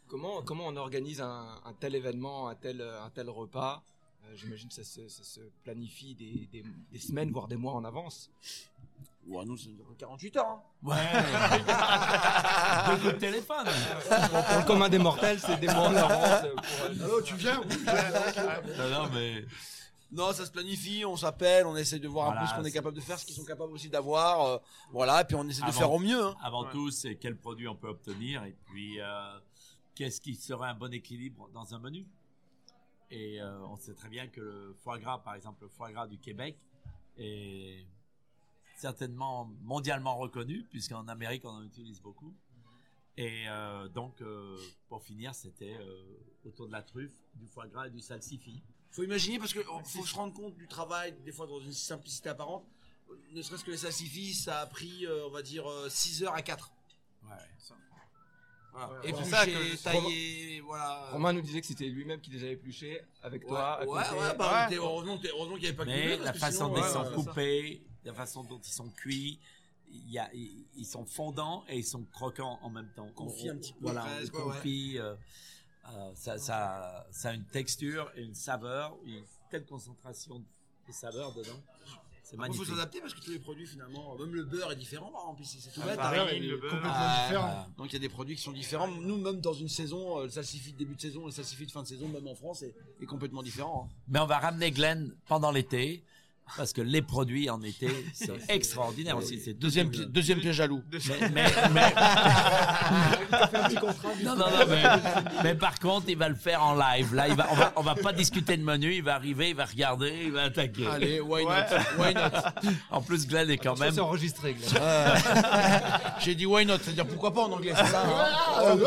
Comment, 0.08 0.42
comment 0.44 0.66
on 0.68 0.76
organise 0.76 1.20
un, 1.22 1.62
un 1.66 1.74
tel 1.80 1.96
événement, 1.96 2.48
un 2.50 2.56
tel, 2.56 2.82
un 2.82 3.10
tel 3.10 3.30
repas? 3.30 3.82
Euh, 4.26 4.36
J'imagine 4.36 4.68
que 4.68 4.76
ça 4.76 4.84
se, 4.84 5.08
ça 5.08 5.24
se 5.24 5.40
planifie 5.64 6.14
des, 6.16 6.48
des- 6.52 6.64
des 6.92 7.00
semaines, 7.00 7.32
voire 7.32 7.48
des 7.48 7.56
mois 7.56 7.74
en 7.74 7.84
avance. 7.86 8.30
Ouais, 9.28 9.46
nous, 9.46 9.58
ça 9.58 9.70
nous 9.70 9.82
a 9.82 9.86
pris 9.86 9.96
48 9.98 10.38
heures. 10.38 10.46
hein. 10.48 10.62
Ouais. 10.84 10.96
Deux 12.96 13.02
coups 13.02 13.14
de 13.14 13.20
téléphone. 13.20 13.66
Pour, 13.66 14.44
pour 14.46 14.58
le 14.58 14.66
commun 14.66 14.90
des 14.90 14.98
mortels, 15.00 15.40
c'est 15.40 15.60
des 15.60 15.68
mois 15.68 15.90
en 15.90 15.96
avance. 15.96 16.44
euh, 16.44 16.56
pour, 16.56 16.86
euh, 16.86 17.06
Allô, 17.06 17.22
tu 17.22 17.36
viens 17.36 17.60
Oui, 17.62 17.76
ok. 17.76 18.68
Non, 18.78 18.90
non, 18.90 19.10
mais 19.14 19.46
Non, 20.12 20.34
ça 20.34 20.46
se 20.46 20.52
planifie, 20.52 21.04
on 21.06 21.16
s'appelle, 21.16 21.66
on 21.68 21.76
essaie 21.78 22.00
de 22.00 22.08
voir 22.08 22.32
un 22.32 22.42
peu 22.42 22.48
ce 22.48 22.56
qu'on 22.56 22.66
est 22.66 22.72
capable 22.72 22.96
de 22.96 23.02
faire, 23.02 23.20
ce 23.20 23.26
qu'ils 23.26 23.36
sont 23.36 23.46
capables 23.46 23.72
aussi 23.74 23.90
d'avoir. 23.90 24.42
euh, 24.46 24.58
voilà, 24.92 25.22
et 25.22 25.24
puis 25.24 25.36
on 25.36 25.48
essaie 25.48 25.66
de 25.66 25.72
faire 25.72 25.92
au 25.92 26.00
mieux. 26.00 26.24
hein. 26.26 26.36
avant 26.44 26.64
Ouais. 26.66 26.72
tout, 26.72 26.90
c'est 26.92 27.16
quel 27.16 27.38
produit 27.38 27.68
on 27.68 27.76
peut 27.76 27.90
obtenir 27.90 28.44
et 28.44 28.56
puis 28.66 29.00
euh, 29.00 29.38
qu'est-ce 29.96 30.20
qui 30.20 30.36
serait 30.36 30.68
un 30.70 30.74
bon 30.76 30.92
équilibre 30.94 31.48
dans 31.54 31.74
un 31.76 31.80
menu. 31.80 32.06
Et 33.12 33.40
euh, 33.42 33.60
on 33.70 33.78
sait 33.78 33.94
très 33.94 34.10
bien 34.10 34.28
que 34.28 34.42
le 34.42 34.76
foie 34.84 34.98
gras, 34.98 35.20
par 35.20 35.36
exemple, 35.36 35.64
le 35.64 35.70
foie 35.70 35.92
gras 35.92 36.08
du 36.08 36.18
Québec 36.18 36.58
est 37.18 37.86
certainement 38.82 39.50
mondialement 39.62 40.18
reconnu, 40.18 40.64
puisqu'en 40.70 41.08
Amérique, 41.08 41.46
on 41.46 41.50
en 41.50 41.64
utilise 41.64 42.02
beaucoup. 42.02 42.34
Et 43.18 43.44
euh, 43.48 43.88
donc, 43.90 44.22
euh, 44.22 44.58
pour 44.90 45.04
finir, 45.04 45.36
c'était 45.36 45.76
euh, 45.80 46.04
autour 46.46 46.68
de 46.68 46.72
la 46.72 46.82
truffe, 46.82 47.14
du 47.36 47.46
foie 47.48 47.68
gras 47.68 47.88
et 47.88 47.92
du 47.92 48.00
salsifis. 48.00 48.64
Faut 48.90 49.04
imaginer 49.04 49.38
parce 49.38 49.54
que 49.54 49.60
oh, 49.72 49.80
faut 49.86 50.06
se 50.06 50.16
rendre 50.16 50.34
compte 50.34 50.56
du 50.56 50.68
travail, 50.68 51.14
des 51.24 51.32
fois 51.32 51.46
dans 51.46 51.60
une 51.60 51.72
simplicité 51.74 52.30
apparente. 52.30 52.66
Ne 53.34 53.42
serait-ce 53.42 53.64
que 53.64 53.72
les 53.72 53.78
salsifis, 53.78 54.34
ça 54.34 54.62
a 54.62 54.66
pris, 54.66 55.06
euh, 55.06 55.28
on 55.28 55.32
va 55.32 55.42
dire, 55.42 55.66
6 55.90 56.24
heures 56.24 56.34
à 56.34 56.42
4. 56.42 56.72
Ouais. 57.24 57.30
Voilà. 58.74 59.02
C'est 59.04 59.14
puis 59.14 59.26
ça 59.26 59.46
que- 59.46 59.84
taillé, 59.84 60.62
voilà. 60.62 61.10
Romain 61.12 61.34
nous 61.34 61.42
disait 61.42 61.60
que 61.60 61.68
c'était 61.68 61.88
lui-même 61.90 62.22
qui 62.22 62.32
les 62.32 62.42
avait 62.44 62.54
épluchés 62.54 63.02
avec 63.22 63.42
Ouais, 63.44 63.50
toi. 63.50 63.82
à 63.82 63.86
ouais, 63.86 63.90
ouais, 64.00 64.36
bah, 64.38 64.68
Ouais. 64.70 64.76
heureusement, 64.78 65.18
qu'il 65.20 65.30
n'y 65.60 65.68
avait 65.68 65.74
pas 65.76 65.84
que 65.84 65.90
Mais 65.90 66.18
la 66.18 66.34
façon 66.34 66.70
dont 66.70 66.78
ils 66.78 66.84
sont 66.90 67.12
coupés, 67.14 67.84
la 68.06 68.14
façon 68.14 68.44
dont 68.44 68.60
ils 68.60 68.72
sont 68.72 68.90
cuits, 68.90 69.40
il 69.90 70.10
y 70.12 70.18
a, 70.20 70.30
ils, 70.34 70.86
sont 70.86 71.06
fondants 71.06 71.64
et 71.68 71.78
ils 71.80 71.86
sont 71.86 72.04
croquants 72.14 72.60
en 72.62 72.70
même 72.70 72.90
temps. 72.96 73.10
Confit 73.16 73.50
un 73.50 73.58
petit 73.58 73.74
peu 73.74 73.80
Voilà, 73.82 74.02
presque, 74.04 74.34
ouais, 74.34 75.00
euh, 75.00 75.16
euh, 75.90 76.12
ça, 76.16 76.38
ça, 76.38 77.06
ça 77.12 77.30
a 77.30 77.34
une 77.34 77.44
texture 77.46 78.10
et 78.16 78.24
une 78.24 78.36
saveur, 78.36 78.96
une 79.06 79.24
telle 79.50 79.66
concentration 79.66 80.40
de 80.40 80.92
saveur 80.94 81.34
dedans. 81.34 81.50
C'est 82.24 82.36
Après, 82.38 82.48
il 82.48 82.54
faut 82.54 82.60
magnifique. 82.60 82.68
s'adapter 82.78 83.02
parce 83.02 83.14
que 83.14 83.20
tous 83.20 83.32
les 83.32 83.40
produits 83.40 83.68
finalement, 83.68 84.16
même 84.18 84.34
le 84.34 84.44
beurre 84.46 84.72
est 84.72 84.76
différent 84.78 85.10
exemple 85.10 85.42
ici, 85.42 85.58
c'est 85.60 85.72
tout 85.72 85.82
La 85.82 85.88
bête. 85.88 86.00
hein. 86.00 86.26
le 86.40 86.56
beurre. 86.58 86.72
complètement 86.72 86.92
Ah, 86.96 87.26
différent. 87.28 87.66
Donc 87.78 87.88
il 87.90 87.94
y 87.94 87.96
a 87.98 88.00
des 88.00 88.08
produits 88.10 88.36
qui 88.38 88.42
sont 88.44 88.54
différents. 88.54 88.88
Nous, 88.88 89.18
même 89.18 89.42
dans 89.42 89.52
une 89.54 89.68
saison, 89.68 90.20
euh, 90.20 90.24
le 90.24 90.30
salsifis 90.30 90.72
de 90.72 90.78
début 90.78 90.96
de 90.96 91.02
saison 91.02 91.24
et 91.24 91.26
le 91.26 91.32
salsifis 91.32 91.66
de 91.66 91.72
fin 91.72 91.82
de 91.84 91.88
saison, 91.88 92.08
même 92.08 92.26
en 92.28 92.36
France, 92.36 92.62
est, 92.62 92.74
est 93.02 93.06
complètement 93.06 93.44
différent. 93.44 93.90
hein. 93.92 93.96
Mais 94.08 94.20
on 94.20 94.26
va 94.28 94.40
ramener 94.40 94.72
Glenn 94.72 95.14
pendant 95.26 95.52
l'été. 95.52 96.06
Parce 96.58 96.74
que 96.74 96.82
les 96.82 97.02
produits 97.02 97.50
en 97.50 97.62
été, 97.62 97.88
c'est 98.14 98.32
extraordinaire 98.50 99.18
aussi. 99.18 99.40
C'est 99.40 99.54
Deuxième, 99.54 99.88
deuxième 99.90 100.08
pi- 100.08 100.12
deuxième 100.14 100.40
piège 100.40 100.56
jaloux. 100.56 100.82
Mais, 100.92 101.00
mais, 101.34 101.46
mais- 101.74 101.94
non, 104.24 104.36
non, 104.36 104.46
non, 104.50 104.66
mais, 104.68 104.84
mais 105.44 105.56
par 105.56 105.80
contre, 105.80 106.08
il 106.10 106.18
va 106.18 106.30
le 106.30 106.36
faire 106.36 106.64
en 106.64 106.76
live. 106.76 107.14
Là, 107.16 107.28
il 107.28 107.36
va, 107.36 107.48
on 107.52 107.56
va, 107.56 107.74
on 107.76 107.82
va 107.82 107.96
pas 107.96 108.14
discuter 108.14 108.58
de 108.58 108.64
menu. 108.64 108.94
Il 108.96 109.04
va 109.04 109.16
arriver, 109.16 109.50
il 109.50 109.56
va 109.56 109.66
regarder, 109.66 110.14
il 110.26 110.32
va 110.32 110.44
attaquer. 110.44 110.86
Allez, 110.88 111.20
why 111.22 111.44
not? 111.44 111.50
Why 111.98 112.14
not? 112.14 112.72
En 112.92 113.02
plus, 113.02 113.28
Glenn 113.28 113.50
est 113.50 113.58
quand 113.58 113.76
Ça, 113.76 113.86
même. 113.86 113.94
c'est 113.94 114.00
enregistré, 114.02 114.54
Glenn. 114.54 114.70
Euh, 114.82 115.16
J'ai 116.20 116.36
dit 116.36 116.46
why 116.46 116.66
not, 116.66 116.78
c'est-à-dire 116.82 117.08
pourquoi 117.08 117.34
pas 117.34 117.42
en 117.42 117.52
anglais, 117.54 117.74
c'est 117.76 117.86
ça 117.88 118.04
hein? 118.06 118.26
Ah, 118.58 118.74
Ok. 118.74 118.82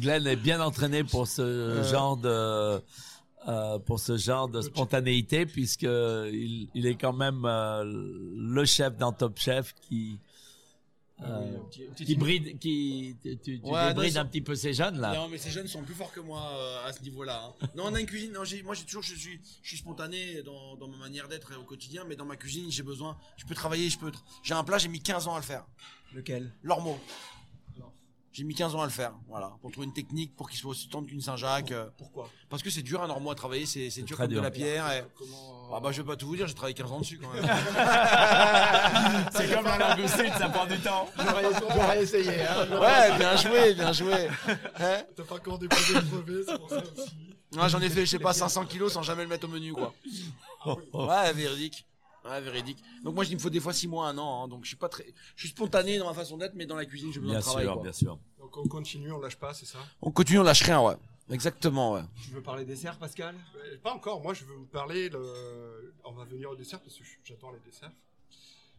Glenn 0.00 0.26
est 0.26 0.36
bien 0.36 0.60
entraîné 0.60 1.04
pour 1.04 1.26
ce 1.26 1.82
genre 1.90 2.16
de. 2.16 2.80
Euh, 3.48 3.78
pour 3.78 4.00
ce 4.00 4.16
genre 4.16 4.48
de 4.48 4.60
spontanéité 4.60 5.46
puisque 5.46 5.82
il, 5.82 6.68
il 6.74 6.86
est 6.86 6.96
quand 6.96 7.12
même 7.12 7.44
euh, 7.44 7.84
le 7.84 8.64
chef 8.64 8.96
dans 8.96 9.12
Top 9.12 9.38
Chef 9.38 9.74
qui 9.88 10.18
Ah 11.18 11.40
oui, 11.40 11.48
euh, 11.54 11.88
petit- 11.94 12.04
qui 12.04 12.14
bride, 12.16 12.58
qui 12.58 13.16
tu, 13.22 13.38
tu 13.38 13.60
Ouais, 13.62 13.88
débrides 13.94 14.14
non, 14.16 14.20
un 14.20 14.24
petit 14.26 14.40
peu 14.42 14.54
ces 14.54 14.72
jeunes 14.74 14.98
là. 15.00 15.14
Non, 15.14 15.28
mais 15.28 15.38
ces 15.38 15.50
jeunes 15.50 15.66
sont 15.68 15.82
plus 15.82 15.94
forts 15.94 16.12
que 16.12 16.20
moi 16.20 16.42
euh, 16.54 16.86
à 16.88 16.92
ce 16.92 17.02
niveau-là. 17.02 17.52
hein. 17.62 17.68
Non, 17.76 17.84
on 17.86 17.94
a 17.94 18.00
une 18.00 18.06
cuisine. 18.06 18.32
Non, 18.32 18.42
moi, 18.64 18.74
j'ai 18.74 18.84
toujours, 18.84 19.02
je 19.02 19.14
suis, 19.14 19.40
je 19.62 19.68
suis 19.68 19.78
spontané 19.78 20.42
dans, 20.42 20.76
dans 20.76 20.88
ma 20.88 20.96
manière 20.98 21.26
d'être 21.28 21.52
au 21.58 21.62
quotidien, 21.64 22.04
mais 22.06 22.16
dans 22.16 22.26
ma 22.26 22.36
cuisine, 22.36 22.70
j'ai 22.70 22.82
besoin. 22.82 23.16
Je 23.38 23.46
peux 23.46 23.54
travailler, 23.54 23.88
je 23.88 23.98
peux. 23.98 24.12
J'ai 24.42 24.54
un 24.54 24.64
plat, 24.64 24.76
j'ai 24.78 24.88
mis 24.88 25.00
15 25.00 25.26
ans 25.28 25.34
à 25.34 25.38
le 25.38 25.44
faire. 25.44 25.64
Lequel? 26.14 26.52
L'ormeau. 26.62 26.98
J'ai 28.36 28.44
mis 28.44 28.54
15 28.54 28.74
ans 28.74 28.82
à 28.82 28.84
le 28.84 28.90
faire, 28.90 29.14
voilà, 29.30 29.50
pour 29.62 29.72
trouver 29.72 29.86
une 29.86 29.94
technique 29.94 30.36
pour 30.36 30.50
qu'il 30.50 30.58
soit 30.58 30.72
aussi 30.72 30.90
tendre 30.90 31.08
qu'une 31.08 31.22
Saint-Jacques. 31.22 31.72
euh, 31.72 31.86
Pourquoi? 31.96 32.28
Parce 32.50 32.62
que 32.62 32.68
c'est 32.68 32.82
dur 32.82 33.02
un 33.02 33.08
ormeau 33.08 33.30
à 33.30 33.34
travailler, 33.34 33.64
c'est 33.64 33.88
c'est 33.88 34.02
dur 34.02 34.14
comme 34.18 34.26
dur. 34.26 34.40
de 34.40 34.44
la 34.44 34.50
pierre. 34.50 34.92
Et... 34.92 35.04
Comment 35.16 35.70
Ah 35.74 35.80
bah 35.80 35.90
je 35.90 36.02
vais 36.02 36.06
pas 36.06 36.16
tout 36.16 36.26
vous 36.26 36.36
dire, 36.36 36.46
j'ai 36.46 36.52
travaillé 36.52 36.74
15 36.74 36.92
ans 36.92 37.00
dessus 37.00 37.18
quand 37.18 37.32
même. 37.32 37.42
C'est 39.32 39.54
comme 39.54 39.64
la 39.64 39.78
langoustine, 39.78 40.32
ça 40.36 40.50
prend 40.50 40.66
du 40.66 40.78
temps. 40.80 41.08
J'aurais 41.16 41.44
j'aurais 41.74 42.02
essayé. 42.02 42.42
Hein. 42.42 42.66
ouais, 42.78 43.16
bien 43.16 43.36
joué, 43.36 43.72
bien 43.72 43.92
joué. 43.94 44.28
Hein 44.80 45.02
T'as 45.16 45.22
pas 45.24 45.36
encore 45.36 45.58
déposé 45.58 45.94
le 45.94 46.00
brevet, 46.02 46.42
c'est 46.46 46.58
pour 46.58 46.68
ça 46.68 46.76
aussi. 46.82 47.10
Ouais, 47.56 47.68
J'en 47.70 47.80
ai 47.80 47.88
fait, 47.88 48.04
je 48.04 48.10
sais 48.10 48.18
pas, 48.18 48.34
500 48.34 48.66
kilos 48.66 48.92
sans 48.92 49.02
jamais 49.02 49.22
le 49.22 49.28
mettre 49.30 49.46
au 49.46 49.50
menu, 49.50 49.72
quoi. 49.72 49.94
Ouais, 50.92 51.32
véridique. 51.32 51.85
Ouais, 52.28 52.40
véridique. 52.40 52.82
Donc 53.02 53.14
moi, 53.14 53.24
il 53.24 53.34
me 53.34 53.38
faut 53.40 53.50
des 53.50 53.60
fois 53.60 53.72
6 53.72 53.88
mois, 53.88 54.08
un 54.08 54.18
an. 54.18 54.44
hein. 54.44 54.48
donc 54.48 54.64
je 54.64 54.68
suis 54.68 54.76
pas 54.76 54.88
très, 54.88 55.04
je 55.36 55.40
suis 55.40 55.48
spontané 55.50 55.98
dans 55.98 56.06
ma 56.06 56.14
façon 56.14 56.36
d'être, 56.36 56.54
mais 56.54 56.66
dans 56.66 56.76
la 56.76 56.84
cuisine, 56.84 57.12
j'ai 57.12 57.20
besoin 57.20 57.34
Bien 57.34 57.40
de 57.40 57.44
travail. 57.44 57.64
sûr, 57.64 57.74
quoi. 57.74 57.82
bien 57.82 57.92
sûr. 57.92 58.18
Donc 58.38 58.56
on 58.56 58.66
continue, 58.68 59.12
on 59.12 59.18
lâche 59.18 59.36
pas, 59.36 59.54
c'est 59.54 59.66
ça? 59.66 59.78
On 60.02 60.10
continue, 60.10 60.38
on 60.40 60.42
lâche 60.44 60.62
rien, 60.62 60.80
ouais. 60.82 60.96
Exactement, 61.30 61.92
ouais. 61.94 62.02
Tu 62.24 62.30
veux 62.30 62.42
parler 62.42 62.64
dessert, 62.64 62.98
Pascal? 62.98 63.34
Euh, 63.56 63.76
Pas 63.82 63.92
encore, 63.92 64.20
moi 64.22 64.32
je 64.34 64.44
veux 64.44 64.54
vous 64.54 64.66
parler, 64.66 65.08
le... 65.08 65.92
on 66.04 66.12
va 66.12 66.24
venir 66.24 66.50
au 66.50 66.54
dessert 66.56 66.80
parce 66.80 66.96
que 66.96 67.04
j'attends 67.24 67.50
les 67.50 67.58
desserts. 67.60 67.90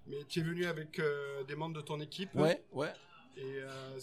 Mais 0.07 0.23
tu 0.29 0.39
es 0.39 0.43
venu 0.43 0.65
avec 0.65 0.99
euh, 0.99 1.43
des 1.43 1.55
membres 1.55 1.75
de 1.75 1.81
ton 1.81 1.99
équipe? 1.99 2.33
Ouais, 2.35 2.63
ouais. 2.71 2.93
Et 3.35 3.41
euh, 3.43 3.99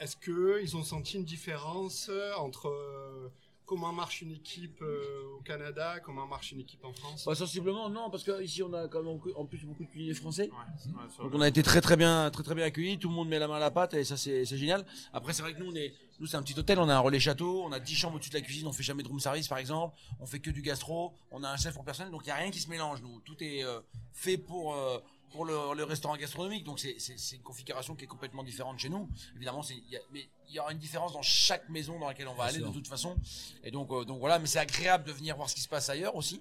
est-ce 0.00 0.16
que 0.16 0.60
ils 0.62 0.74
ont 0.76 0.82
senti 0.82 1.18
une 1.18 1.24
différence 1.24 2.10
entre 2.38 2.68
euh, 2.68 3.28
comment 3.66 3.92
marche 3.92 4.22
une 4.22 4.32
équipe 4.32 4.82
euh, 4.82 5.36
au 5.38 5.42
Canada, 5.42 6.00
comment 6.00 6.26
marche 6.26 6.52
une 6.52 6.60
équipe 6.60 6.84
en 6.84 6.92
France? 6.92 7.24
Bah, 7.26 7.34
sensiblement, 7.34 7.88
non, 7.88 8.10
parce 8.10 8.22
que 8.22 8.42
ici, 8.42 8.62
on 8.62 8.72
a 8.72 8.88
quand 8.88 9.02
même 9.02 9.18
en 9.36 9.46
plus 9.46 9.64
beaucoup 9.64 9.84
de 9.84 9.88
cuisiniers 9.88 10.14
français. 10.14 10.50
Ouais, 10.50 10.92
ouais, 10.92 11.10
sur 11.10 11.24
Donc 11.24 11.32
on 11.34 11.40
a 11.40 11.48
été 11.48 11.62
très 11.62 11.80
très 11.80 11.96
bien 11.96 12.30
très 12.30 12.42
très 12.42 12.54
bien 12.54 12.64
accueillis, 12.64 12.98
tout 12.98 13.08
le 13.08 13.14
monde 13.14 13.28
met 13.28 13.38
la 13.38 13.48
main 13.48 13.56
à 13.56 13.60
la 13.60 13.70
pâte 13.70 13.94
et 13.94 14.04
ça 14.04 14.16
c'est 14.16 14.44
génial. 14.44 14.84
Après 15.12 15.32
c'est 15.32 15.42
vrai 15.42 15.54
que 15.54 15.60
nous 15.60 15.70
on 15.70 15.74
est 15.74 15.94
nous 16.20 16.26
c'est 16.26 16.36
un 16.36 16.42
petit 16.42 16.58
hôtel, 16.58 16.78
on 16.78 16.88
a 16.88 16.94
un 16.94 17.00
relais 17.00 17.20
château, 17.20 17.62
on 17.64 17.72
a 17.72 17.80
10 17.80 17.94
chambres 17.94 18.16
au-dessus 18.16 18.30
de 18.30 18.36
la 18.36 18.40
cuisine, 18.40 18.66
on 18.66 18.72
fait 18.72 18.82
jamais 18.82 19.02
de 19.02 19.08
room 19.08 19.18
service 19.18 19.48
par 19.48 19.58
exemple, 19.58 19.96
on 20.20 20.26
fait 20.26 20.38
que 20.38 20.50
du 20.50 20.62
gastro, 20.62 21.12
on 21.30 21.42
a 21.42 21.50
un 21.50 21.56
chef 21.56 21.74
pour 21.74 21.84
personnel 21.84 22.12
donc 22.12 22.22
il 22.24 22.28
y 22.28 22.32
a 22.32 22.36
rien 22.36 22.50
qui 22.50 22.60
se 22.60 22.70
mélange 22.70 23.02
nous, 23.02 23.20
tout 23.20 23.36
est 23.42 23.64
euh, 23.64 23.80
fait 24.12 24.36
pour 24.36 24.74
euh, 24.74 24.98
pour 25.34 25.44
le, 25.44 25.74
le 25.76 25.82
restaurant 25.84 26.16
gastronomique 26.16 26.62
donc 26.62 26.78
c'est 26.78 26.94
c'est 26.98 27.18
c'est 27.18 27.34
une 27.34 27.42
configuration 27.42 27.96
qui 27.96 28.04
est 28.04 28.06
complètement 28.06 28.44
différente 28.44 28.78
chez 28.78 28.88
nous. 28.88 29.08
Évidemment 29.34 29.64
c'est 29.64 29.74
il 29.74 29.90
y 29.90 29.96
a- 29.96 30.00
mais 30.12 30.28
il 30.48 30.54
y 30.54 30.60
aura 30.60 30.70
une 30.72 30.78
différence 30.78 31.12
dans 31.12 31.22
chaque 31.22 31.68
maison 31.68 31.98
dans 31.98 32.06
laquelle 32.06 32.28
on 32.28 32.34
va 32.34 32.44
Bien 32.44 32.54
aller 32.54 32.58
sûr. 32.60 32.68
de 32.68 32.74
toute 32.74 32.86
façon. 32.86 33.16
Et 33.64 33.72
donc 33.72 33.90
euh, 33.90 34.04
donc 34.04 34.20
voilà, 34.20 34.38
mais 34.38 34.46
c'est 34.46 34.60
agréable 34.60 35.02
de 35.04 35.12
venir 35.12 35.34
voir 35.36 35.50
ce 35.50 35.56
qui 35.56 35.60
se 35.60 35.68
passe 35.68 35.88
ailleurs 35.88 36.14
aussi. 36.14 36.40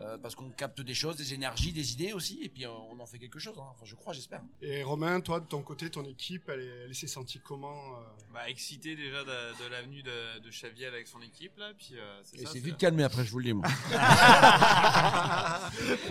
Euh, 0.00 0.18
parce 0.18 0.34
qu'on 0.34 0.50
capte 0.50 0.80
des 0.80 0.94
choses, 0.94 1.16
des 1.16 1.34
énergies, 1.34 1.72
des 1.72 1.92
idées 1.92 2.12
aussi, 2.12 2.40
et 2.42 2.48
puis 2.48 2.66
euh, 2.66 2.70
on 2.92 2.98
en 2.98 3.06
fait 3.06 3.18
quelque 3.18 3.38
chose. 3.38 3.54
hein. 3.58 3.66
Enfin, 3.70 3.84
je 3.84 3.94
crois, 3.94 4.12
j'espère. 4.12 4.42
Et 4.60 4.82
Romain, 4.82 5.20
toi 5.20 5.38
de 5.38 5.46
ton 5.46 5.62
côté, 5.62 5.88
ton 5.88 6.04
équipe, 6.04 6.48
elle, 6.48 6.60
est- 6.60 6.84
elle 6.88 6.94
s'est 6.96 7.06
sentie 7.06 7.38
comment 7.38 7.94
euh? 7.94 8.00
Bah, 8.32 8.48
excité 8.48 8.96
déjà 8.96 9.22
de, 9.22 9.64
de 9.64 9.70
l'avenue 9.70 10.02
de, 10.02 10.40
de 10.40 10.50
Chaviel 10.50 10.92
avec 10.92 11.06
son 11.06 11.20
équipe 11.22 11.56
là, 11.58 11.70
puis 11.78 11.90
euh, 11.96 12.20
c'est 12.24 12.36
Et 12.36 12.40
ça. 12.44 12.50
c'est 12.52 12.58
c'est- 12.58 12.64
vite 12.64 12.76
calmé 12.76 13.04
après, 13.04 13.24
je 13.24 13.30
vous 13.30 13.38
le 13.38 13.44
dis, 13.44 13.52
moi. 13.52 13.68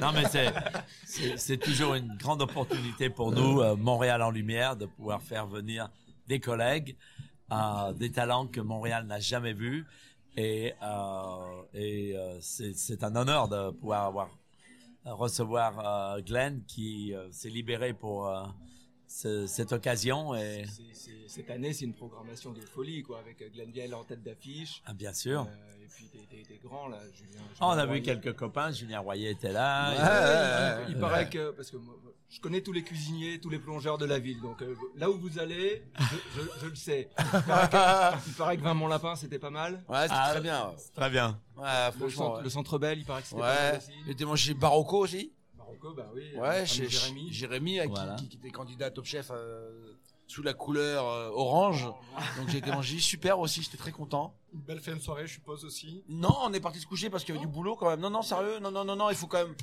Non, 0.01 0.11
mais 0.13 0.23
c'est, 0.29 0.53
c'est, 1.05 1.37
c'est 1.37 1.57
toujours 1.57 1.95
une 1.95 2.15
grande 2.17 2.41
opportunité 2.41 3.09
pour 3.09 3.31
nous, 3.31 3.61
euh, 3.61 3.75
Montréal 3.75 4.21
en 4.21 4.31
lumière, 4.31 4.75
de 4.75 4.85
pouvoir 4.85 5.21
faire 5.21 5.47
venir 5.47 5.89
des 6.27 6.39
collègues, 6.39 6.95
euh, 7.51 7.93
des 7.93 8.11
talents 8.11 8.47
que 8.47 8.61
Montréal 8.61 9.05
n'a 9.05 9.19
jamais 9.19 9.53
vus. 9.53 9.85
Et, 10.35 10.73
euh, 10.81 11.61
et 11.73 12.15
euh, 12.15 12.37
c'est, 12.41 13.03
un 13.03 13.15
honneur 13.15 13.47
de 13.47 13.69
pouvoir 13.71 14.05
avoir, 14.05 14.29
recevoir 15.05 16.15
euh, 16.15 16.21
Glenn 16.21 16.63
qui 16.67 17.13
s'est 17.31 17.49
libéré 17.49 17.93
pour 17.93 18.31
ce- 19.07 19.45
cette 19.47 19.71
occasion. 19.73 20.33
Et, 20.35 20.65
Cette 21.27 21.49
année, 21.49 21.73
c'est 21.73 21.85
une 21.85 21.93
programmation 21.93 22.51
de 22.51 22.61
folie, 22.61 23.01
quoi, 23.03 23.19
avec 23.19 23.37
Glenn 23.53 23.69
Vielle 23.71 23.93
en 23.95 24.03
tête 24.03 24.23
d'affiche. 24.23 24.81
ah, 24.85 24.93
bien 24.93 25.13
sûr. 25.13 25.41
Euh, 25.41 25.83
et 25.83 25.87
puis 25.87 26.07
des, 26.31 26.43
des- 26.43 26.57
grands, 26.63 26.87
là. 26.87 26.99
Julien, 27.13 27.41
Ah, 27.59 27.67
on 27.67 27.69
a 27.71 27.81
Julien 27.81 27.93
vu 27.93 28.01
quelques 28.01 28.36
copains. 28.36 28.71
Julien 28.71 28.99
Royer 29.01 29.31
était 29.31 29.51
là. 29.51 29.89
Ouais, 29.89 29.95
Il- 29.97 30.01
ouais, 30.01 30.08
ouais, 30.08 30.86
Il 30.89 30.95
ouais. 30.95 31.01
paraît 31.01 31.29
que, 31.29 31.51
parce 31.51 31.69
que 31.71 31.77
je 32.34 32.41
connais 32.41 32.62
tous 32.62 32.72
les 32.74 32.84
cuisiniers, 32.84 33.39
tous 33.39 33.50
les 33.50 33.60
plongeurs 33.60 33.98
de 34.00 34.06
la 34.06 34.17
ville, 34.19 34.41
donc 34.41 34.62
euh, 34.63 34.76
là 34.96 35.10
où 35.10 35.17
vous 35.19 35.38
allez, 35.39 35.84
je, 36.00 36.06
je- 36.41 36.60
je 36.62 36.65
le 36.67 36.76
sais. 36.76 37.10
Il 37.19 37.41
paraît 37.43 37.69
que, 37.69 38.28
il 38.28 38.34
paraît 38.34 38.58
que 38.58 38.62
Vin 38.63 38.74
Mon 38.74 38.88
Lapin, 38.88 39.15
c'était 39.15 39.38
pas 39.39 39.52
mal. 39.52 39.84
Ouais, 39.88 40.02
c'était 40.04 40.13
Ah, 40.15 40.32
très 40.32 40.41
bien. 40.41 40.69
ouais. 40.69 40.76
Très 40.96 41.10
bien. 41.12 41.39
Ouais, 41.58 41.63
Le 41.88 41.91
franchement. 41.91 42.10
centre, 42.10 42.38
ouais. 42.38 42.43
le 42.43 42.50
centre 42.50 42.80
Bell, 42.80 42.98
il 43.00 43.06
paraît 43.06 43.22
que 43.22 43.28
c'était 43.28 43.41
pas 43.41 43.54
mal 43.54 43.72
Ouais. 43.74 43.78
aussi. 43.78 43.91
J'ai 44.06 44.12
été 44.12 44.26
manger 44.26 44.48
chez 44.50 44.54
Barocco 44.56 44.98
aussi? 44.98 45.32
Marocco, 45.58 45.93
bah 45.93 46.10
oui. 46.15 46.24
Ouais, 46.36 46.48
avec 46.48 46.67
chez 46.67 46.89
Jérémy. 46.89 47.32
Jérémy, 47.32 47.80
qui- 47.82 47.88
Voilà. 47.88 48.15
qui, 48.15 48.28
qui 48.30 48.38
était 48.38 48.50
candidat 48.52 48.88
à 48.88 48.91
Top 48.91 49.06
Chef 49.06 49.30
euh, 49.32 49.93
sous 50.26 50.41
la 50.41 50.54
couleur 50.56 51.08
euh, 51.08 51.30
orange. 51.34 51.86
Donc 52.38 52.50
j'ai 52.50 52.58
été 52.58 52.72
manger 52.72 52.98
super 53.00 53.38
aussi, 53.39 53.62
j'étais 53.62 53.78
très 53.78 53.91
content. 53.91 54.34
Une 54.54 54.62
belle 54.62 54.80
fin 54.80 54.96
de 54.96 55.00
soirée, 55.00 55.28
je 55.28 55.34
suppose 55.34 55.63
aussi. 55.65 56.04
Non, 56.10 56.36
on 56.41 56.52
est 56.54 56.60
parti 56.60 56.80
se 56.80 56.88
coucher 56.88 57.10
parce 57.12 57.24
qu'il 57.24 57.36
y 57.36 57.38
avait 57.38 57.46
du 57.46 57.52
boulot 57.52 57.76
quand 57.76 57.89
même. 57.89 58.00
Non, 58.00 58.10
non, 58.10 58.22
sérieux, 58.24 58.58
non, 58.60 58.72
non, 58.72 58.84
non, 58.84 58.96
non, 58.96 59.10
il 59.12 59.15
faut 59.15 59.28
quand 59.28 59.46
même. 59.46 59.56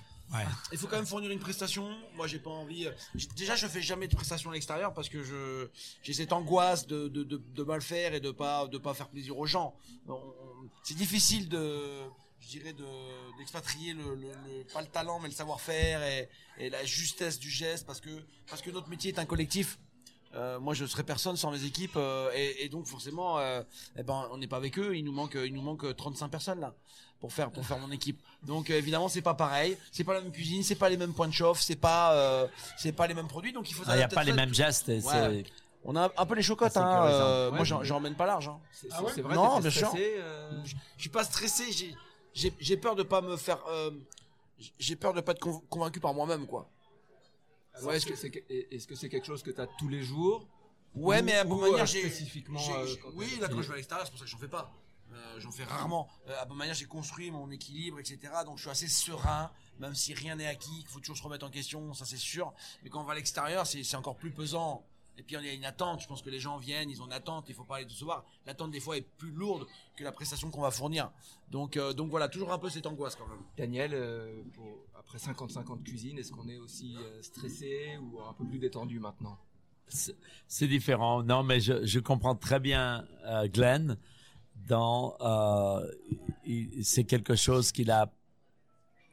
Il 0.73 0.79
faut 0.79 0.87
quand 0.87 0.97
même 0.97 1.07
fournir 1.07 1.31
une 1.31 1.39
prestation. 1.41 1.89
Moi, 2.15 2.27
j'ai 2.27 2.39
pas 2.39 2.51
envie. 2.51 2.87
euh, 2.87 2.93
Déjà, 3.37 3.57
je 3.57 3.67
fais 3.67 3.83
jamais 3.83 4.07
de 4.09 4.15
prestation 4.15 4.51
à 4.51 4.55
l'extérieur 4.55 4.95
parce 4.95 5.09
que 5.09 5.23
je 5.25 5.69
j'ai 6.03 6.13
cette 6.13 6.33
angoisse 6.33 6.87
de, 6.87 7.09
de, 7.09 7.25
de, 7.25 7.37
de 7.37 7.63
mal 7.63 7.83
faire 7.83 8.15
et 8.15 8.21
de 8.21 8.31
pas 8.31 8.67
de 8.69 8.79
pas 8.79 8.95
faire 8.95 9.09
plaisir 9.09 9.37
aux 9.39 9.47
gens. 9.47 9.75
C'est 10.85 10.95
difficile 10.97 11.49
de 11.49 12.01
je 12.41 12.49
dirais 12.49 12.73
de 12.73 12.87
d'expatrier 13.39 13.93
le, 13.93 14.19
pas 14.73 14.81
le 14.81 14.87
talent 14.89 15.19
mais 15.21 15.29
le 15.29 15.35
savoir-faire 15.35 16.03
et, 16.03 16.71
la 16.71 16.85
justesse 16.85 17.39
du 17.39 17.51
geste 17.51 17.87
parce 17.87 18.01
que 18.01 18.11
parce 18.49 18.63
que 18.63 18.71
notre 18.71 18.89
métier 18.89 19.13
est 19.13 19.19
un 19.19 19.27
collectif. 19.27 19.79
Euh, 20.37 20.61
moi, 20.61 20.75
je 20.75 20.87
serais 20.87 21.03
personne 21.03 21.37
sans 21.37 21.51
mes 21.51 21.65
équipes 21.65 21.97
euh, 21.97 22.31
et, 22.35 22.69
donc 22.69 22.87
forcément, 22.87 23.41
eh 23.41 24.03
ben, 24.05 24.29
on 24.31 24.39
n'est 24.39 24.47
pas 24.47 24.59
avec 24.59 24.79
eux. 24.79 24.97
Il 24.97 25.05
nous 25.05 25.11
manque, 25.11 25.37
il 25.45 25.53
nous 25.53 25.61
manque 25.61 25.97
35 25.97 26.29
personnes 26.29 26.61
là 26.61 26.73
pour 27.21 27.33
faire 27.33 27.51
pour 27.51 27.65
faire 27.67 27.79
mon 27.79 27.91
équipe. 27.93 28.19
Donc 28.45 28.71
euh, 28.71 28.75
évidemment, 28.79 29.09
c'est 29.09 29.23
pas 29.23 29.35
pareil. 29.35 29.77
C'est 29.93 30.05
pas 30.05 30.15
la 30.15 30.23
même 30.23 30.33
cuisine, 30.33 30.63
c'est 30.63 30.75
pas 30.75 30.89
les 30.89 30.97
mêmes 30.97 31.13
points 31.13 31.29
de 31.29 31.33
chauffe, 31.35 31.61
c'est 31.61 31.77
pas 31.77 32.15
euh, 32.15 32.49
c'est 32.79 32.93
pas 32.93 33.07
les 33.07 33.15
mêmes 33.15 33.29
produits. 33.29 33.53
Donc 33.53 33.71
il 33.71 33.75
faut. 33.75 33.85
Ah, 33.87 33.95
Il 33.95 33.99
n'y 33.99 34.03
a 34.03 34.09
pas 34.09 34.25
les 34.25 34.33
mêmes 34.33 34.55
gestes. 34.55 34.91
On 35.83 35.97
a 35.97 36.11
un 36.15 36.27
peu 36.27 36.35
les 36.35 36.43
chocottes. 36.43 36.77
Hein, 36.77 37.07
euh, 37.07 37.51
Ouais, 37.51 37.57
moi, 37.57 37.65
j'en 37.65 37.97
emmène 37.97 38.15
pas 38.15 38.27
large. 38.27 38.49
Hein. 38.49 38.59
C'est 38.73 38.89
Ah 38.93 39.03
ouais 39.03 39.13
c'est 39.15 39.23
vrai, 39.23 39.35
Non, 39.35 39.61
bien 39.61 39.71
sûr. 39.71 39.91
euh, 39.97 40.63
Je 40.65 40.75
suis 41.01 41.09
pas 41.09 41.25
stressé. 41.25 41.73
J'ai 41.73 41.95
j'ai 42.35 42.53
j'ai 42.61 42.77
peur 42.77 42.97
de 42.97 43.03
pas 43.03 43.21
me 43.23 43.37
faire. 43.37 43.59
euh, 43.69 43.91
j'ai 44.79 44.95
peur 44.97 45.15
de 45.15 45.21
pas 45.23 45.33
être 45.33 45.41
conv- 45.41 45.63
convaincu 45.71 46.01
par 46.01 46.13
moi-même 46.13 46.47
quoi. 46.47 46.69
alors, 47.75 47.89
Ouais, 47.89 47.97
est-ce 47.97 48.05
que 48.07 48.15
c'est 48.15 48.31
est-ce 48.71 48.87
que 48.87 48.95
c'est 48.95 49.09
quelque 49.09 49.27
chose 49.27 49.43
que 49.43 49.51
tu 49.51 49.61
as 49.61 49.67
tous 49.79 49.89
les 49.89 50.03
jours 50.03 50.47
Ouais, 50.95 51.21
Ou- 51.21 51.25
mais 51.25 51.33
à 51.37 51.45
bonne 51.45 51.59
ou, 51.59 51.71
manière, 51.71 51.87
j'ai. 51.87 52.01
spécifiquement, 52.01 52.59
j'ai- 52.59 52.73
euh, 52.73 52.87
j'ai- 52.87 52.99
quand 52.99 53.09
oui, 53.15 53.39
là, 53.41 53.49
quand 53.49 53.63
je 53.63 53.69
vais 53.69 53.75
à 53.75 53.77
l'extérieur, 53.77 54.05
c'est 54.07 54.11
pour 54.11 54.19
ça 54.19 54.25
que 54.27 54.31
j'en 54.31 54.39
fais 54.39 54.49
pas. 54.49 54.71
Euh, 55.13 55.41
j'en 55.41 55.51
fais 55.51 55.65
rarement. 55.65 56.09
Euh, 56.29 56.41
à 56.41 56.45
bonne 56.45 56.59
manière, 56.59 56.75
j'ai 56.75 56.85
construit 56.87 57.31
mon 57.31 57.51
équilibre, 57.51 57.99
etc. 57.99 58.19
Donc, 58.45 58.57
je 58.59 58.63
suis 58.63 58.71
assez 58.71 58.89
serein, 58.89 59.51
même 59.79 59.95
si 59.95 60.15
rien 60.15 60.37
n'est 60.37 60.47
acquis, 60.47 60.71
qu'il 60.81 60.87
faut 60.89 61.01
toujours 61.01 61.17
se 61.17 61.23
remettre 61.23 61.47
en 61.47 61.51
question, 61.51 61.93
ça 61.95 62.05
c'est 62.05 62.17
sûr. 62.17 62.53
Mais 62.83 62.91
quand 62.91 63.01
on 63.01 63.05
va 63.05 63.13
à 63.13 63.17
l'extérieur, 63.17 63.67
c'est 63.67 63.97
encore 63.97 64.17
plus 64.17 64.31
pesant. 64.31 64.85
Et 65.19 65.23
puis, 65.23 65.37
il 65.37 65.45
y 65.45 65.49
a 65.51 65.53
une 65.53 65.65
attente. 65.67 66.01
Je 66.01 66.07
pense 66.07 66.23
que 66.23 66.31
les 66.31 66.39
gens 66.41 66.57
viennent, 66.57 66.89
ils 66.89 67.03
ont 67.03 67.07
une 67.07 67.13
attente, 67.13 67.47
il 67.49 67.55
faut 67.55 67.65
pas 67.65 67.81
les 67.81 67.85
décevoir. 67.85 68.25
L'attente, 68.47 68.71
des 68.71 68.81
fois, 68.81 68.97
est 68.97 69.03
plus 69.03 69.33
lourde 69.33 69.67
que 69.97 70.05
la 70.05 70.13
prestation 70.13 70.51
qu'on 70.51 70.63
va 70.63 70.71
fournir. 70.71 71.11
Donc, 71.51 71.77
euh, 71.77 71.93
donc 71.93 72.09
voilà, 72.09 72.29
toujours 72.29 72.53
un 72.53 72.59
peu 72.59 72.71
cette 72.71 72.87
angoisse 72.87 73.17
quand 73.17 73.27
même. 73.27 73.43
Daniel, 73.59 73.91
euh, 73.93 74.43
pour- 74.55 74.79
après 74.99 75.19
55 75.19 75.69
ans 75.71 75.77
de 75.77 75.83
cuisine, 75.83 76.19
est-ce 76.19 76.31
qu'on 76.33 76.49
est 76.49 76.57
aussi 76.59 76.97
euh, 76.97 77.21
stressé 77.23 77.99
ou 78.01 78.21
un 78.23 78.33
peu 78.33 78.47
plus 78.47 78.59
détendu 78.61 78.99
maintenant? 79.01 79.37
C'est- 79.89 80.69
différent. 80.69 81.23
Non, 81.25 81.43
mais 81.43 81.59
je, 81.61 81.85
je 81.85 81.99
comprends 81.99 82.37
très 82.37 82.61
bien 82.61 83.07
euh, 83.27 83.49
Glenn. 83.49 83.99
Euh, 84.73 85.87
c'est 86.83 87.05
quelque 87.05 87.35
chose 87.37 87.73
qu'il 87.73 87.91
a 87.91 88.11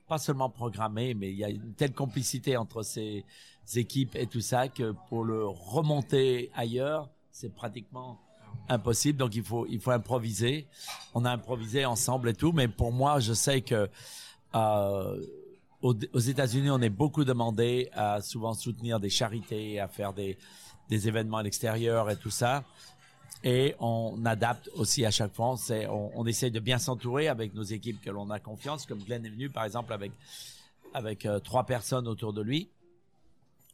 pas 0.08 0.18
seulement 0.18 0.50
programmé, 0.50 1.14
mais 1.14 1.32
il 1.32 1.38
y 1.38 1.44
a 1.44 1.50
une 1.50 1.74
telle 1.74 1.94
complicité 1.94 2.56
entre 2.56 2.82
ses 2.84 3.26
équipes 3.76 4.16
et 4.16 4.28
tout 4.28 4.42
ça 4.42 4.70
que 4.70 4.94
pour 5.10 5.24
le 5.24 5.46
remonter 5.46 6.50
ailleurs, 6.56 7.10
c'est 7.32 7.54
pratiquement 7.54 8.18
impossible. 8.70 9.20
Donc 9.20 9.36
il 9.36 9.44
faut 9.44 9.92
improviser. 9.92 10.68
On 11.14 11.26
a 11.26 11.32
improvisé 11.32 11.86
ensemble 11.86 12.30
et 12.30 12.34
tout, 12.34 12.54
mais 12.54 12.68
pour 12.68 12.92
moi, 12.92 13.20
je 13.20 13.34
sais 13.34 13.62
que 13.62 13.90
euh, 14.56 15.26
aux, 15.82 16.20
États-Unis, 16.20 16.70
on 16.72 16.82
est 16.82 16.90
beaucoup 16.90 17.26
demandé 17.26 17.90
à 17.94 18.22
souvent 18.22 18.54
soutenir 18.54 19.00
des 19.00 19.10
charités, 19.10 19.80
à 19.80 19.88
faire 19.88 20.14
des 20.14 20.38
événements 20.90 21.38
à 21.38 21.44
l'extérieur 21.44 22.10
et 22.10 22.16
tout 22.16 22.32
ça. 22.32 22.64
Et 23.44 23.76
on 23.80 24.26
adapte 24.26 24.70
aussi 24.74 25.06
à 25.06 25.12
chaque 25.12 25.34
fois. 25.34 25.56
C'est, 25.58 25.88
on, 25.88 26.12
on 26.20 26.26
essaie 26.26 26.50
de 26.50 26.60
bien 26.60 26.80
s'entourer 26.80 27.28
avec 27.28 27.54
nos 27.54 27.64
équipes 27.64 28.02
que 28.02 28.10
l'on 28.10 28.30
a 28.30 28.40
confiance, 28.40 28.86
comme 28.86 29.00
Glenn 29.00 29.26
est 29.26 29.30
venu 29.30 29.50
par 29.50 29.64
exemple 29.64 29.94
avec 29.94 30.12
avec 30.94 31.26
euh, 31.26 31.40
trois 31.40 31.66
personnes 31.66 32.08
autour 32.08 32.34
de 32.34 32.42
lui. 32.42 32.70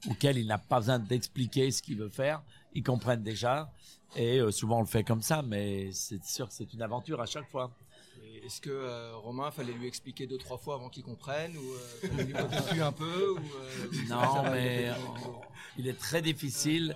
auxquels 0.10 0.38
il 0.38 0.48
n'a 0.48 0.58
pas 0.58 0.80
besoin 0.80 1.00
d'expliquer 1.00 1.72
ce 1.72 1.82
qu'il 1.82 1.98
veut 1.98 2.10
faire. 2.10 2.42
Ils 2.74 2.84
comprennent 2.84 3.24
déjà. 3.24 3.72
Et 4.16 4.40
euh, 4.40 4.52
souvent, 4.52 4.80
on 4.80 4.82
le 4.82 4.88
fait 4.88 5.04
comme 5.04 5.22
ça, 5.22 5.42
mais 5.42 5.92
c'est 5.92 6.24
sûr 6.24 6.48
que 6.48 6.54
c'est 6.54 6.74
une 6.74 6.82
aventure 6.82 7.22
à 7.22 7.26
chaque 7.26 7.50
fois. 7.50 7.72
Et 8.24 8.46
Est-ce 8.46 8.60
que 8.62 8.70
euh, 8.70 9.16
Romain, 9.16 9.52
fallait 9.52 9.74
lui 9.74 9.88
expliquer 9.88 10.28
deux, 10.28 10.38
trois 10.38 10.58
fois 10.58 10.76
avant 10.76 10.90
qu'il 10.90 11.04
comprenne 11.04 11.56
Ou 11.58 12.08
fallait 12.08 12.24
lui 12.24 12.34
dessus 12.34 12.82
un 12.82 12.92
peu 12.92 13.32
ou, 13.32 13.40
Non, 14.10 14.44
mais 14.52 14.90
il 15.78 15.88
est 15.88 15.98
très 15.98 16.22
difficile 16.22 16.96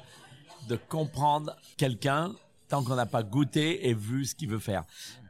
de 0.67 0.75
comprendre 0.75 1.55
quelqu'un 1.77 2.35
tant 2.67 2.83
qu'on 2.83 2.95
n'a 2.95 3.05
pas 3.05 3.23
goûté 3.23 3.87
et 3.87 3.93
vu 3.93 4.25
ce 4.25 4.35
qu'il 4.35 4.49
veut 4.49 4.59
faire. 4.59 4.83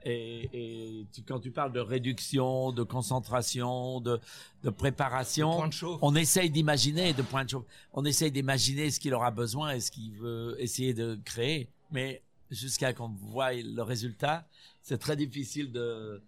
Et, 0.04 0.50
et 0.54 1.08
tu- 1.14 1.22
quand 1.24 1.40
tu 1.40 1.52
parles 1.52 1.72
de 1.74 1.80
réduction, 1.80 2.72
de 2.72 2.84
concentration, 2.84 4.00
de, 4.02 4.20
de 4.64 4.70
préparation, 4.70 5.68
de 5.68 5.98
on 6.02 6.16
essaye 6.16 6.50
d'imaginer, 6.50 7.14
de 7.14 7.22
point 7.22 7.44
de 7.46 7.50
chauffe, 7.50 7.66
on 7.94 8.06
essaye 8.06 8.32
d'imaginer 8.32 8.90
ce 8.92 9.00
qu'il 9.00 9.14
aura 9.14 9.32
besoin 9.32 9.72
et 9.74 9.80
ce 9.80 9.92
qu'il 9.92 10.14
veut 10.14 10.56
essayer 10.60 10.94
de 10.94 11.20
créer. 11.26 11.70
Mais 11.92 12.22
jusqu'à 12.50 12.94
qu'on 12.94 13.10
voit 13.10 13.54
le 13.54 13.82
résultat, 13.82 14.48
c'est 14.82 14.98
très 14.98 15.16
difficile 15.16 15.72
de 15.72 16.22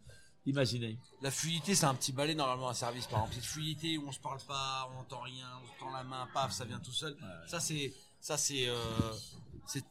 d'imaginer. 0.45 0.97
La 1.21 1.31
fluidité, 1.31 1.75
c'est 1.75 1.85
un 1.85 1.93
petit 1.93 2.11
balai 2.13 2.33
normalement 2.33 2.69
un 2.69 2.73
service. 2.73 3.05
Par 3.07 3.19
exemple, 3.19 3.35
cette 3.35 3.43
fluidité 3.45 3.97
où 3.97 4.07
on 4.07 4.11
se 4.11 4.19
parle 4.19 4.39
pas, 4.47 4.89
on 4.91 4.95
n'entend 4.95 5.19
rien, 5.19 5.45
on 5.61 5.67
se 5.67 5.79
tend 5.79 5.91
la 5.91 6.03
main, 6.03 6.27
paf, 6.33 6.51
ça 6.53 6.63
vient 6.65 6.79
tout 6.79 6.93
seul. 6.93 7.15
Ça, 7.45 7.59
c'est, 7.59 7.93
ça, 8.21 8.37
c'est, 8.37 8.67
euh, 8.67 8.75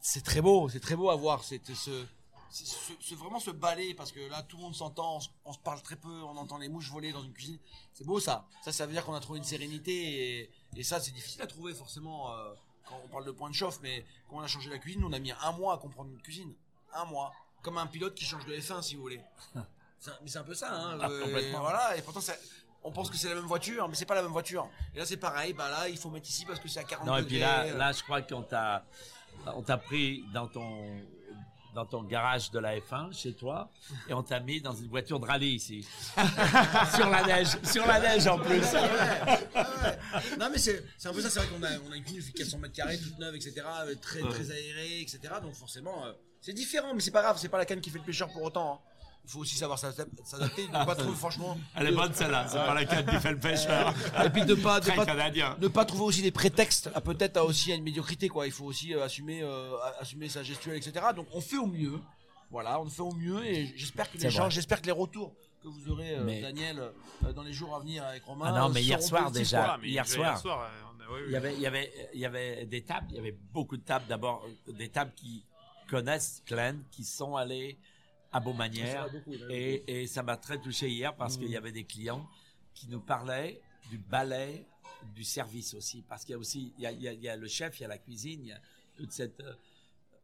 c'est, 0.01 0.23
très 0.23 0.41
beau. 0.41 0.69
C'est 0.69 0.79
très 0.79 0.95
beau 0.95 1.09
à 1.09 1.15
voir. 1.15 1.43
C'est 1.43 1.61
ce, 1.65 2.05
c'est 2.49 2.65
ce, 2.65 2.93
ce- 2.99 3.15
vraiment 3.15 3.39
ce 3.39 3.51
balai 3.51 3.93
parce 3.93 4.11
que 4.11 4.19
là, 4.29 4.41
tout 4.43 4.57
le 4.57 4.63
monde 4.63 4.75
s'entend, 4.75 5.17
on, 5.17 5.19
se- 5.19 5.29
on 5.45 5.53
se 5.53 5.59
parle 5.59 5.81
très 5.81 5.95
peu, 5.95 6.09
on 6.23 6.35
entend 6.37 6.57
les 6.57 6.67
mouches 6.69 6.89
voler 6.89 7.11
dans 7.11 7.23
une 7.23 7.33
cuisine. 7.33 7.59
C'est 7.93 8.05
beau 8.05 8.19
ça. 8.19 8.45
Ça, 8.63 8.71
ça 8.71 8.85
veut 8.85 8.91
dire 8.93 9.05
qu'on 9.05 9.13
a 9.13 9.19
trouvé 9.19 9.39
une 9.39 9.45
sérénité 9.45 10.39
et, 10.41 10.51
et 10.75 10.83
ça, 10.83 10.99
c'est 10.99 11.11
difficile 11.11 11.41
à 11.41 11.47
trouver 11.47 11.73
forcément 11.73 12.31
euh, 12.33 12.53
quand 12.87 12.99
on 13.03 13.07
parle 13.07 13.25
de 13.25 13.31
point 13.31 13.49
de 13.49 13.55
chauffe. 13.55 13.79
Mais 13.81 14.05
quand 14.29 14.37
on 14.37 14.41
a 14.41 14.47
changé 14.47 14.69
la 14.69 14.79
cuisine, 14.79 15.03
on 15.03 15.13
a 15.13 15.19
mis 15.19 15.31
un 15.31 15.51
mois 15.53 15.75
à 15.75 15.77
comprendre 15.77 16.09
une 16.11 16.21
cuisine. 16.21 16.53
Un 16.93 17.05
mois. 17.05 17.31
Comme 17.61 17.77
un 17.77 17.87
pilote 17.87 18.15
qui 18.15 18.25
change 18.25 18.45
de 18.45 18.55
F1, 18.55 18.81
si 18.81 18.95
vous 18.95 19.01
voulez. 19.01 19.21
Un- 19.55 19.65
mais 20.23 20.29
c'est 20.29 20.37
un 20.37 20.43
peu 20.43 20.53
ça, 20.55 20.71
hein. 20.73 20.97
Ah, 21.01 21.09
euh, 21.09 21.23
complètement. 21.25 21.59
voilà, 21.59 21.97
et 21.97 22.01
pourtant, 22.01 22.21
on 22.85 22.91
pense 22.93 23.09
que 23.09 23.17
c'est 23.17 23.27
la 23.27 23.35
même 23.35 23.43
voiture, 23.43 23.85
mais 23.89 23.95
c'est 23.95 24.05
pas 24.05 24.15
la 24.15 24.21
même 24.21 24.31
voiture. 24.31 24.69
Et 24.95 24.97
là, 24.97 25.05
c'est 25.05 25.17
pareil, 25.17 25.51
bah 25.51 25.69
là, 25.69 25.89
il 25.89 25.97
faut 25.97 26.09
mettre 26.09 26.29
ici 26.29 26.45
parce 26.45 26.57
que 26.61 26.69
c'est 26.69 26.79
à 26.79 26.85
40 26.85 27.05
Non, 27.05 27.17
et 27.17 27.23
puis 27.23 27.37
là, 27.37 27.65
là, 27.73 27.91
je 27.91 28.01
crois 28.03 28.21
qu'on 28.21 28.41
t'a, 28.41 28.85
on 29.55 29.61
t'a 29.61 29.77
pris 29.77 30.23
dans 30.33 30.47
ton, 30.47 30.85
dans 31.75 31.85
ton 31.85 32.03
garage 32.03 32.51
de 32.51 32.59
la 32.59 32.77
F1 32.79 33.13
chez 33.13 33.33
toi 33.33 33.71
et 34.07 34.13
on 34.13 34.23
t'a 34.23 34.39
mis 34.39 34.61
dans 34.61 34.73
une 34.73 34.87
voiture 34.87 35.19
de 35.19 35.25
rallye 35.25 35.55
ici. 35.55 35.87
sur 36.95 37.09
la 37.09 37.23
neige, 37.25 37.57
sur 37.63 37.85
la 37.85 37.99
neige 37.99 38.27
en 38.27 38.37
plus. 38.39 38.63
Non, 40.39 40.49
mais 40.51 40.57
c'est 40.57 40.83
c'est 40.97 41.07
un 41.09 41.13
peu 41.13 41.21
ça, 41.21 41.29
c'est 41.29 41.39
vrai 41.39 41.47
qu'on 41.49 41.63
a, 41.63 41.69
on 41.87 41.91
a 41.91 41.95
une 41.97 42.21
fait 42.21 42.31
400 42.31 42.57
mètres 42.59 42.73
carrés, 42.75 42.99
toute 42.99 43.17
neuve, 43.19 43.35
etc., 43.35 43.53
euh, 43.85 43.95
très, 44.01 44.21
très 44.21 44.51
aérée, 44.51 45.01
etc. 45.01 45.19
Donc 45.41 45.53
forcément, 45.53 46.05
euh, 46.05 46.11
c'est 46.41 46.53
différent, 46.53 46.93
mais 46.93 47.01
c'est 47.01 47.11
pas 47.11 47.21
grave, 47.21 47.37
c'est 47.39 47.49
pas 47.49 47.57
la 47.57 47.65
canne 47.65 47.81
qui 47.81 47.89
fait 47.89 47.99
le 47.99 48.05
pêcheur 48.05 48.29
pour 48.31 48.43
autant. 48.43 48.73
hein. 48.73 48.88
Il 49.29 49.31
faut 49.33 49.39
aussi 49.41 49.57
savoir 49.57 49.77
s'adap- 49.77 50.09
s'adapter, 50.25 50.65
ne 50.67 50.71
pas 50.85 50.95
trouver, 50.95 51.15
franchement. 51.15 51.55
Elle 51.75 51.85
est 51.89 51.91
bonne 51.91 52.11
celle-là, 52.11 52.47
c'est 52.47 52.57
pas 52.57 52.73
la 52.73 52.83
canne 52.83 53.05
qui 53.05 53.15
fait 53.17 53.31
le 53.31 53.39
pêcheur. 53.39 53.93
Et 54.25 54.29
puis 54.31 54.43
de 54.43 54.55
pas, 54.55 54.79
de 54.79 54.89
pas, 54.89 55.05
canadien. 55.05 55.55
ne 55.61 55.67
pas 55.67 55.85
trouver 55.85 56.03
aussi 56.05 56.23
des 56.23 56.31
prétextes 56.31 56.89
à 56.95 56.99
peut-être 57.01 57.37
à 57.37 57.43
aussi 57.45 57.71
à 57.71 57.75
une 57.75 57.83
médiocrité 57.83 58.27
quoi 58.27 58.47
il 58.47 58.51
faut 58.51 58.65
aussi 58.65 58.95
euh, 58.95 59.03
assumer 59.05 59.43
euh, 59.43 59.75
assumer 59.99 60.29
sa 60.29 60.41
gestuelle 60.41 60.77
etc 60.77 61.05
donc 61.15 61.27
on 61.31 61.41
fait 61.41 61.57
au 61.59 61.67
mieux 61.67 61.99
voilà 62.49 62.81
on 62.81 62.87
fait 62.89 63.03
au 63.03 63.11
mieux 63.13 63.45
et 63.45 63.71
j'espère 63.75 64.11
que 64.11 64.17
les 64.17 64.31
gens 64.31 64.49
j'espère 64.49 64.81
que 64.81 64.87
les 64.87 64.91
retours 64.91 65.35
que 65.61 65.67
vous 65.67 65.91
aurez 65.91 66.15
euh, 66.15 66.23
Mais- 66.23 66.41
Daniel 66.41 66.79
euh, 67.23 67.31
dans 67.33 67.43
les 67.43 67.53
jours 67.53 67.75
à 67.75 67.79
venir 67.81 68.03
avec 68.03 68.23
Romain 68.23 68.47
Ah 68.55 68.59
non, 68.61 68.69
mais 68.69 68.79
euh, 68.79 68.83
hier 68.83 69.03
soir, 69.03 69.29
déjà. 69.29 69.57
quoi. 69.57 69.65
Voilà, 69.67 69.79
mais 69.83 69.89
hier 69.89 70.07
soir. 70.07 70.31
Hier 70.31 70.39
soir, 70.39 70.71
on 70.97 71.01
a- 71.03 71.05
oui, 71.13 71.19
oui. 71.21 71.25
Il 71.27 71.33
y 71.33 71.35
avait, 71.37 71.53
il 71.53 71.61
y 71.61 71.67
avait, 71.67 71.91
il 72.15 72.19
y 72.21 72.25
avait 72.25 72.65
des 72.65 72.81
tables, 72.81 73.07
il 73.11 73.15
y 73.17 73.19
avait 73.19 73.37
beaucoup 73.53 73.77
de 73.77 73.83
tables. 73.83 74.05
D'abord, 74.09 74.43
des 74.67 74.89
tables 74.89 75.11
qui 75.15 75.43
connaissent 75.89 76.41
Glenn, 76.47 76.81
qui 76.91 77.03
sont 77.03 77.35
allées 77.35 77.77
à 78.31 78.39
Beaumanière. 78.39 79.07
Et, 79.49 80.01
et 80.01 80.07
ça 80.07 80.23
m'a 80.23 80.37
très 80.37 80.59
touché 80.59 80.89
hier 80.89 81.15
parce 81.15 81.37
qu'il 81.37 81.49
y 81.49 81.57
avait 81.57 81.71
des 81.71 81.83
clients 81.85 82.27
qui 82.73 82.87
nous 82.87 82.99
parlaient 82.99 83.61
du 83.89 83.97
ballet, 83.97 84.65
du 85.15 85.23
service 85.23 85.73
aussi. 85.73 86.03
Parce 86.07 86.23
qu'il 86.23 86.33
y 86.33 86.35
a 86.35 86.37
aussi, 86.39 86.73
il 86.77 86.83
y 86.83 86.87
a, 86.87 86.91
il 86.91 87.01
y 87.01 87.07
a- 87.07 87.13
il 87.13 87.21
y 87.21 87.29
a 87.29 87.35
le 87.35 87.47
chef, 87.47 87.79
il 87.79 87.83
y 87.83 87.85
a 87.85 87.89
la 87.89 87.97
cuisine, 87.97 88.41
il 88.43 88.47
y 88.49 88.51
a 88.51 88.61
toute 88.97 89.11
cette 89.11 89.39
euh, 89.41 89.53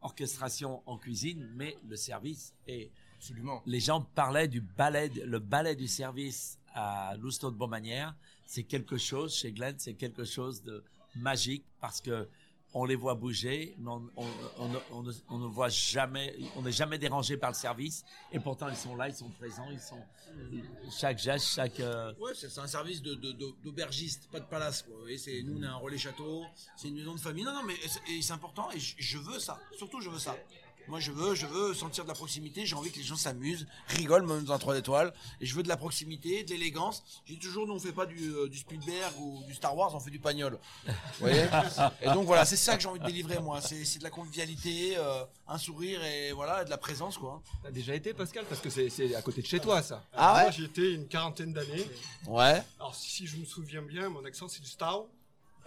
orchestration 0.01 0.81
en 0.85 0.97
cuisine, 0.97 1.49
mais 1.55 1.77
le 1.87 1.95
service. 1.95 2.53
Et 2.67 2.91
Absolument. 3.17 3.61
les 3.65 3.79
gens 3.79 4.01
parlaient 4.01 4.47
du 4.47 4.61
ballet, 4.61 5.09
le 5.25 5.39
ballet 5.39 5.75
du 5.75 5.87
service 5.87 6.59
à 6.73 7.15
Lousteau 7.17 7.51
de 7.51 7.55
Beaumanière. 7.55 8.15
C'est 8.45 8.63
quelque 8.63 8.97
chose, 8.97 9.33
chez 9.35 9.51
Glenn, 9.51 9.75
c'est 9.79 9.95
quelque 9.95 10.25
chose 10.25 10.61
de 10.61 10.83
magique 11.15 11.63
parce 11.79 12.01
que 12.01 12.27
on 12.77 12.83
les 12.85 12.95
voit 12.95 13.15
bouger, 13.15 13.73
mais 13.79 13.89
on, 13.89 15.38
ne- 15.39 15.47
voit 15.47 15.69
jamais, 15.69 16.35
on 16.57 16.61
n'est 16.61 16.71
jamais 16.73 16.97
dérangé 16.97 17.38
par 17.38 17.49
le 17.51 17.55
service. 17.55 18.03
Et 18.33 18.39
pourtant, 18.39 18.67
ils 18.69 18.75
sont 18.75 18.95
là, 18.97 19.07
ils 19.07 19.15
sont 19.15 19.29
présents, 19.29 19.67
ils 19.71 19.79
sont 19.79 20.01
chaque 20.91 21.17
geste, 21.17 21.47
chaque. 21.55 21.79
euh, 21.79 22.13
Ouais, 22.19 22.33
c'est 22.35 22.59
un 22.59 22.67
service 22.67 23.01
d'aubergiste, 23.01 24.29
pas 24.29 24.41
de 24.41 24.45
palace. 24.45 24.81
Quoi. 24.83 24.95
C'est, 25.17 25.41
nous, 25.43 25.57
on 25.59 25.63
est 25.63 25.67
un 25.67 25.75
relais 25.77 25.97
château, 25.97 26.43
c'est 26.75 26.89
une 26.89 26.95
maison 26.95 27.15
de 27.15 27.19
famille. 27.19 27.45
Non, 27.45 27.53
non, 27.53 27.63
mais 27.65 27.75
c'est- 28.21 28.31
important 28.33 28.69
et 28.71 28.79
je 28.79 29.17
veux 29.17 29.39
ça. 29.39 29.57
Surtout, 29.77 30.01
je 30.01 30.09
veux 30.09 30.19
ça. 30.19 30.35
Moi, 30.87 30.99
je 30.99 31.11
veux, 31.11 31.33
je 31.35 31.45
veux 31.45 31.73
sentir 31.73 32.03
de 32.03 32.09
la 32.09 32.15
proximité. 32.15 32.65
J'ai 32.65 32.75
envie 32.75 32.91
que 32.91 32.97
les 32.97 33.03
gens 33.03 33.15
s'amusent, 33.15 33.65
rigolent, 33.89 34.25
même 34.27 34.43
dans 34.43 34.53
un 34.53 34.59
3 34.59 34.77
étoiles. 34.77 35.13
Et 35.41 35.45
je 35.45 35.55
veux 35.55 35.63
de 35.63 35.67
la 35.67 35.77
proximité, 35.77 36.43
de 36.43 36.49
l'élégance. 36.51 37.03
J'ai 37.25 37.37
toujours, 37.37 37.65
nous, 37.67 37.73
on 37.73 37.79
fait 37.79 37.91
pas 37.91 38.05
du, 38.05 38.17
euh, 38.29 38.47
du 38.47 38.57
Spielberg 38.57 39.13
ou 39.19 39.41
du 39.47 39.53
Star 39.53 39.75
Wars, 39.75 39.93
on 39.95 39.99
fait 39.99 40.11
du 40.11 40.19
pagnol. 40.19 40.59
Vous 40.85 40.93
voyez 41.19 41.45
Et 42.01 42.05
donc, 42.11 42.25
voilà, 42.25 42.45
c'est 42.45 42.55
ça 42.57 42.75
que 42.75 42.81
j'ai 42.83 42.87
envie 42.87 42.99
de 42.99 43.05
délivrer, 43.05 43.39
moi. 43.39 43.61
C'est, 43.61 43.83
c'est 43.85 43.99
de 43.99 44.03
la 44.03 44.09
convivialité, 44.09 44.95
euh, 44.97 45.23
un 45.47 45.57
sourire 45.57 46.03
et 46.03 46.31
voilà, 46.31 46.63
de 46.63 46.69
la 46.69 46.77
présence, 46.77 47.17
quoi. 47.17 47.41
T'as 47.63 47.71
déjà 47.71 47.95
été, 47.95 48.13
Pascal? 48.13 48.45
Parce 48.47 48.61
que 48.61 48.69
c'est- 48.69 48.89
c'est 48.89 49.15
à 49.15 49.21
côté 49.21 49.41
de 49.41 49.47
chez 49.47 49.59
toi, 49.59 49.81
ça. 49.81 50.03
Ah 50.13 50.41
Moi, 50.43 50.51
j'y 50.51 50.65
étais 50.65 50.93
une 50.93 51.07
quarantaine 51.07 51.53
d'années. 51.53 51.89
Ouais. 52.27 52.61
Alors, 52.79 52.93
si 52.95 53.25
je 53.27 53.37
me 53.37 53.45
souviens 53.45 53.81
bien, 53.81 54.09
mon 54.09 54.23
accent, 54.25 54.47
c'est 54.47 54.61
du 54.61 54.69
Stau. 54.69 55.09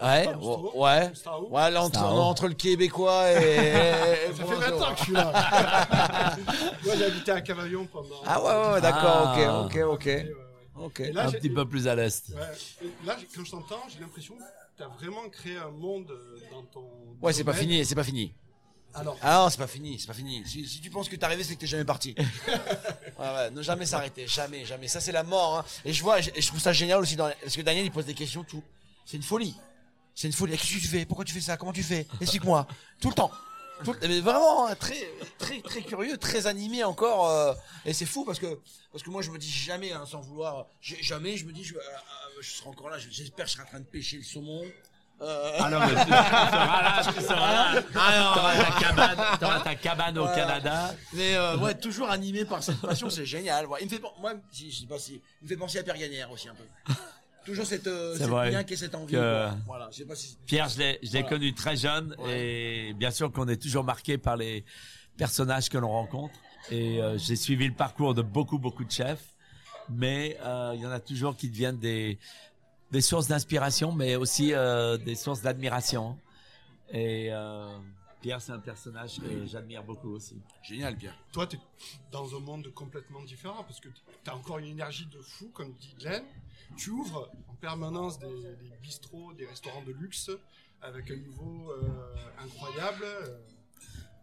Ouais. 0.01 0.29
Ouais. 0.75 1.13
Ouais, 1.51 1.71
là, 1.71 1.83
entre, 1.83 2.01
entre 2.01 2.49
le 2.49 2.55
québécois 2.55 3.33
et. 3.33 3.37
Ça 4.29 4.33
fait 4.35 4.43
provinciaux. 4.45 4.79
20 4.79 4.83
ans 4.83 4.93
que 4.93 4.99
je 4.99 5.03
suis 5.05 5.13
là. 5.13 6.37
Moi, 6.85 6.95
j'ai 6.97 7.05
habité 7.05 7.31
à 7.33 7.41
Cavaillon 7.41 7.87
pendant. 7.87 8.17
Ah 8.25 8.41
ouais, 8.41 8.47
ouais, 8.67 8.73
ouais, 8.75 8.81
d'accord, 8.81 9.35
Ah. 9.37 9.65
ok, 9.65 9.75
ok, 9.75 9.83
ok. 9.87 10.05
Ouais, 10.07 10.15
ouais, 10.15 10.25
ouais. 10.25 10.85
Ok. 10.85 11.01
Et 11.01 11.13
là, 11.13 11.27
un 11.27 11.33
petit 11.33 11.51
peu 11.51 11.69
plus 11.69 11.89
à 11.89 11.97
l'est. 11.97 12.29
Ouais. 12.29 12.87
Là, 13.05 13.17
quand 13.35 13.45
je 13.45 13.51
t'entends, 13.51 13.83
j'ai 13.93 13.99
l'impression 14.01 14.35
que 14.37 14.43
tu 14.77 14.83
as 14.85 14.89
vraiment 14.89 15.29
créé 15.31 15.57
un 15.57 15.71
monde 15.71 16.09
euh, 16.11 16.39
dans 16.53 16.63
ton. 16.63 16.85
Ouais, 17.21 17.33
c'est 17.33 17.43
pas 17.45 17.53
fini, 17.55 17.85
c'est 17.85 17.97
pas 17.97 18.05
fini. 18.05 18.33
Alors, 18.95 19.17
Ah 19.21 19.43
non, 19.43 19.49
c'est 19.51 19.59
pas 19.59 19.67
fini, 19.67 19.99
c'est 19.99 20.07
pas 20.07 20.15
fini. 20.15 20.43
Si, 20.47 20.67
si 20.67 20.81
tu 20.81 20.91
penses 20.91 21.09
que 21.09 21.17
t'es 21.17 21.25
arrivé, 21.25 21.45
c'est 21.45 21.55
que 21.57 21.61
t'es 21.61 21.67
jamais 21.67 21.85
parti. 21.85 22.15
ouais, 22.49 22.55
ouais, 23.19 23.51
ne 23.51 23.61
jamais 23.63 23.85
s'arrêter, 23.85 24.27
jamais, 24.27 24.65
jamais. 24.65 24.89
Ça, 24.89 25.01
c'est 25.01 25.13
la 25.13 25.23
mort. 25.25 25.59
Hein. 25.59 25.65
Et 25.85 25.93
je 25.93 26.03
vois, 26.03 26.21
et 26.21 26.23
je 26.23 26.47
trouve 26.47 26.61
ça 26.61 26.73
génial 26.73 27.01
aussi, 27.01 27.15
dans, 27.17 27.31
parce 27.43 27.55
que 27.57 27.63
Daniel, 27.63 27.85
il 27.85 27.91
pose 27.91 28.07
des 28.07 28.15
questions, 28.15 28.45
tout. 28.45 28.63
C'est 29.05 29.17
une 29.17 29.23
folie. 29.23 29.55
C'est 30.21 30.27
une 30.27 30.33
folie. 30.33 30.57
Qu'est-ce 30.59 30.75
que 30.75 30.81
tu 30.81 30.89
fais? 30.89 31.07
Pourquoi 31.07 31.25
tu 31.25 31.33
fais 31.33 31.41
ça? 31.41 31.57
Comment 31.57 31.73
tu 31.73 31.85
fais? 31.85 32.05
Explique-moi. 32.21 32.67
Tout 33.01 33.09
le 33.11 33.15
temps. 33.15 33.31
Tout 33.85 33.93
le- 33.93 34.09
mais 34.09 34.19
vraiment, 34.21 34.67
hein, 34.67 34.75
très, 34.75 35.09
très, 35.39 35.61
très 35.61 35.81
curieux, 35.83 36.17
très 36.19 36.49
animé 36.49 36.83
encore. 36.83 37.29
euh, 37.31 37.55
et 37.85 37.93
c'est 37.93 38.05
fou 38.05 38.25
parce 38.25 38.41
que, 38.41 38.59
parce 38.91 39.05
que 39.05 39.11
moi, 39.11 39.23
je 39.23 39.31
me 39.31 39.39
dis 39.39 39.49
jamais, 39.49 39.93
hein, 39.93 40.03
sans 40.11 40.21
vouloir, 40.21 40.67
jamais, 40.81 41.37
je 41.37 41.45
me 41.45 41.53
dis, 41.53 41.63
je, 41.63 41.77
euh, 41.77 41.79
euh, 41.79 42.41
je 42.41 42.51
serai 42.51 42.69
encore 42.69 42.91
là. 42.91 42.97
J'espère 42.99 43.45
que 43.45 43.51
je 43.53 43.57
serai 43.57 43.63
en 43.65 43.71
train 43.71 43.79
de 43.79 43.85
pêcher 43.85 44.17
le 44.17 44.25
saumon. 44.25 44.65
Euh, 45.21 45.53
Ah 45.61 45.71
non, 45.71 45.79
mais 45.81 45.87
tu, 45.95 45.95
tu 45.95 46.11
seras 46.11 46.83
là, 46.83 47.03
tu 47.15 47.21
seras 47.23 47.53
là. 47.75 47.83
Ah 47.95 48.33
T'auras 48.35 48.65
ta 48.65 48.81
cabane, 48.81 49.39
t'auras 49.39 49.61
ta 49.61 49.75
cabane 49.77 50.19
au 50.19 50.23
Voilà. 50.27 50.37
Canada. 50.37 50.95
Mais 51.13 51.37
euh, 51.37 51.57
ouais, 51.59 51.75
toujours 51.77 52.11
animé 52.11 52.45
par 52.45 52.61
cette 52.65 52.81
passion, 52.81 53.09
c'est 53.09 53.27
génial. 53.27 53.67
Ouais, 53.67 53.79
il 53.83 53.85
me 53.85 53.91
fait, 53.91 54.03
moi, 54.21 54.33
je 54.53 54.69
sais 54.71 54.87
pas 54.87 54.99
si, 54.99 55.21
il 55.41 55.45
me 55.45 55.49
fait 55.49 55.57
penser 55.57 55.79
à 55.79 55.85
Pierre 55.85 55.99
Gagnère 55.99 56.29
aussi 56.33 56.49
un 56.49 56.55
peu. 56.57 56.93
Toujours 57.49 57.67
cette, 57.67 57.87
euh, 57.87 58.15
cette 58.17 58.27
vrai 58.29 58.51
niaque 58.51 58.71
et 58.73 58.77
cette 58.77 58.95
envie. 58.95 59.13
que- 59.13 59.17
quoi. 59.19 59.57
Voilà, 59.67 59.89
je 59.91 59.97
sais 59.99 60.05
pas 60.05 60.15
si. 60.15 60.37
Pierre, 60.47 60.69
je 60.69 60.79
l'ai, 60.79 60.99
Voilà. 61.03 61.29
connu 61.29 61.55
très 61.55 61.77
jeune 61.77 62.15
et 62.29 62.93
bien 62.95 63.11
sûr 63.11 63.33
qu'on 63.33 63.49
est 63.49 63.57
toujours 63.61 63.85
marqué 63.85 64.19
par 64.19 64.37
les 64.37 64.65
personnages 65.17 65.69
que 65.71 65.79
l'on 65.79 65.89
rencontre. 65.91 66.35
Et 66.71 67.01
euh, 67.01 67.17
j'ai 67.17 67.37
suivi 67.37 67.67
le 67.67 67.75
parcours 67.75 68.13
de 68.15 68.21
beaucoup, 68.23 68.59
beaucoup 68.59 68.85
de 68.85 68.91
chefs, 68.91 69.35
mais 69.89 70.37
euh, 70.43 70.73
il 70.75 70.83
y 70.83 70.87
en 70.87 70.91
a 70.91 71.01
toujours 71.01 71.35
qui 71.37 71.49
deviennent 71.49 71.79
des, 71.79 72.19
des 72.93 73.01
sources 73.01 73.29
d'inspiration, 73.29 73.93
mais 73.93 74.17
aussi 74.17 74.53
des 75.07 75.15
sources 75.15 75.41
d'admiration. 75.41 76.19
Et 76.93 77.31
Pierre, 78.21 78.43
c'est 78.43 78.53
un 78.53 78.59
personnage 78.59 79.21
que 79.21 79.47
j'admire 79.47 79.85
beaucoup 79.85 80.11
aussi. 80.11 80.37
Génial, 80.63 80.97
Pierre. 80.97 81.17
toi, 81.33 81.47
tu 81.47 81.57
es 81.57 81.61
dans 82.11 82.35
un 82.37 82.41
monde 82.41 82.69
complètement 82.75 83.23
différent 83.23 83.63
parce 83.65 83.79
que 83.81 83.89
tu 83.89 84.31
as 84.31 84.35
encore 84.35 84.59
une 84.59 84.67
énergie 84.67 85.07
de 85.07 85.21
fou, 85.21 85.51
comme 85.55 85.73
dit 85.75 85.95
Glenn. 85.99 86.25
Tu 86.77 86.91
ouvres 86.91 87.31
en 87.49 87.55
permanence 87.55 88.19
des, 88.19 88.27
des 88.27 88.77
bistrots, 88.83 89.33
des 89.35 89.47
restaurants 89.47 89.83
de 89.83 89.93
luxe 89.93 90.31
avec 90.83 91.11
un 91.11 91.17
niveau 91.17 91.71
euh, 91.71 92.15
incroyable. 92.41 93.07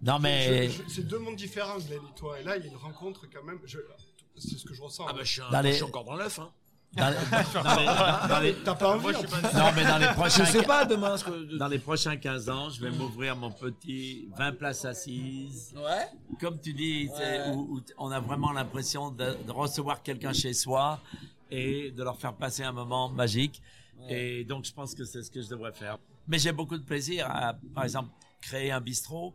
Non, 0.02 0.20
mais 0.20 0.70
c'est 0.90 1.04
deux 1.08 1.18
mondes 1.20 1.38
différents, 1.38 1.80
Glenn 1.80 2.02
et 2.04 2.16
toi. 2.16 2.40
Et 2.40 2.44
là, 2.44 2.58
il 2.58 2.66
y 2.66 2.68
a 2.68 2.72
une 2.72 2.78
rencontre 2.78 3.28
quand 3.32 3.44
même. 3.44 3.60
je- 3.66 3.80
C'est 4.38 4.58
ce 4.58 4.66
que 4.66 4.74
je 4.74 4.82
ressens. 4.82 5.06
Ah 5.08 5.14
bah 5.14 5.24
je 5.24 5.32
suis, 5.32 5.42
un- 5.42 5.50
Dans 5.50 5.62
les- 5.62 5.72
je 5.72 5.76
suis 5.76 5.84
encore 5.86 6.04
dans 6.04 6.16
l'œuf. 6.18 6.38
Hein. 6.40 6.52
Dans 6.94 7.10
les- 7.10 7.16
dans 7.54 7.76
les- 7.76 8.30
dans 8.30 8.40
les- 8.40 8.56
T'as 8.64 8.76
pas 8.76 8.94
envie 8.96 9.02
Moi, 9.02 9.12
je 9.12 9.18
en 9.18 9.20
suis 9.22 9.28
plus. 9.28 9.42
pas 9.42 9.54
non, 9.54 9.72
mais 9.76 9.84
dans 9.84 9.98
les 9.98 10.06
Je 10.08 10.14
prochains, 10.14 10.46
sais 10.46 10.64
pas 10.64 10.86
demain 10.86 11.18
ce 11.18 11.26
que. 11.26 11.58
dans 11.58 11.68
les 11.68 11.80
prochains 11.80 12.16
15 12.16 12.50
ans, 12.50 12.70
je 12.70 12.80
vais 12.82 12.92
m'ouvrir 12.92 13.36
mon 13.36 13.52
petit 13.52 14.30
20 14.38 14.54
places 14.54 14.86
assises. 14.86 15.74
Ouais. 15.76 16.08
Comme 16.40 16.60
tu 16.60 16.74
dis, 16.74 17.10
c'est 17.16 17.42
Ouais. 17.50 17.50
où, 17.56 17.78
où 17.78 17.82
on 17.98 18.12
a 18.12 18.20
vraiment 18.22 18.52
l'impression 18.54 19.12
de, 19.12 19.36
de 19.46 19.52
recevoir 19.52 20.02
quelqu'un 20.04 20.32
chez 20.32 20.54
soi 20.54 21.02
et 21.52 21.92
de 21.92 22.02
leur 22.04 22.18
faire 22.18 22.34
passer 22.34 22.64
un 22.64 22.72
moment 22.72 23.10
magique. 23.10 23.62
Et 24.10 24.44
donc, 24.46 24.66
je 24.66 24.72
pense 24.74 24.94
que 24.96 25.04
c'est 25.04 25.24
ce 25.24 25.32
que 25.32 25.42
je 25.42 25.50
devrais 25.50 25.72
faire. 25.74 25.98
Mais 26.28 26.38
j'ai 26.40 26.52
beaucoup 26.52 26.78
de 26.78 26.84
plaisir 26.84 27.28
à, 27.30 27.56
par 27.74 27.84
exemple, 27.84 28.10
créer 28.42 28.72
un 28.72 28.80
bistrot 28.82 29.34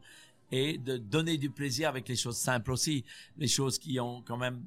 et 0.52 0.78
de 0.78 0.96
donner 0.96 1.36
du 1.38 1.50
plaisir 1.50 1.88
avec 1.88 2.08
les 2.08 2.16
choses 2.16 2.36
simples 2.36 2.72
aussi. 2.72 3.04
Les 3.36 3.48
choses 3.48 3.78
qui 3.78 3.98
ont 4.00 4.22
quand 4.22 4.36
même 4.36 4.62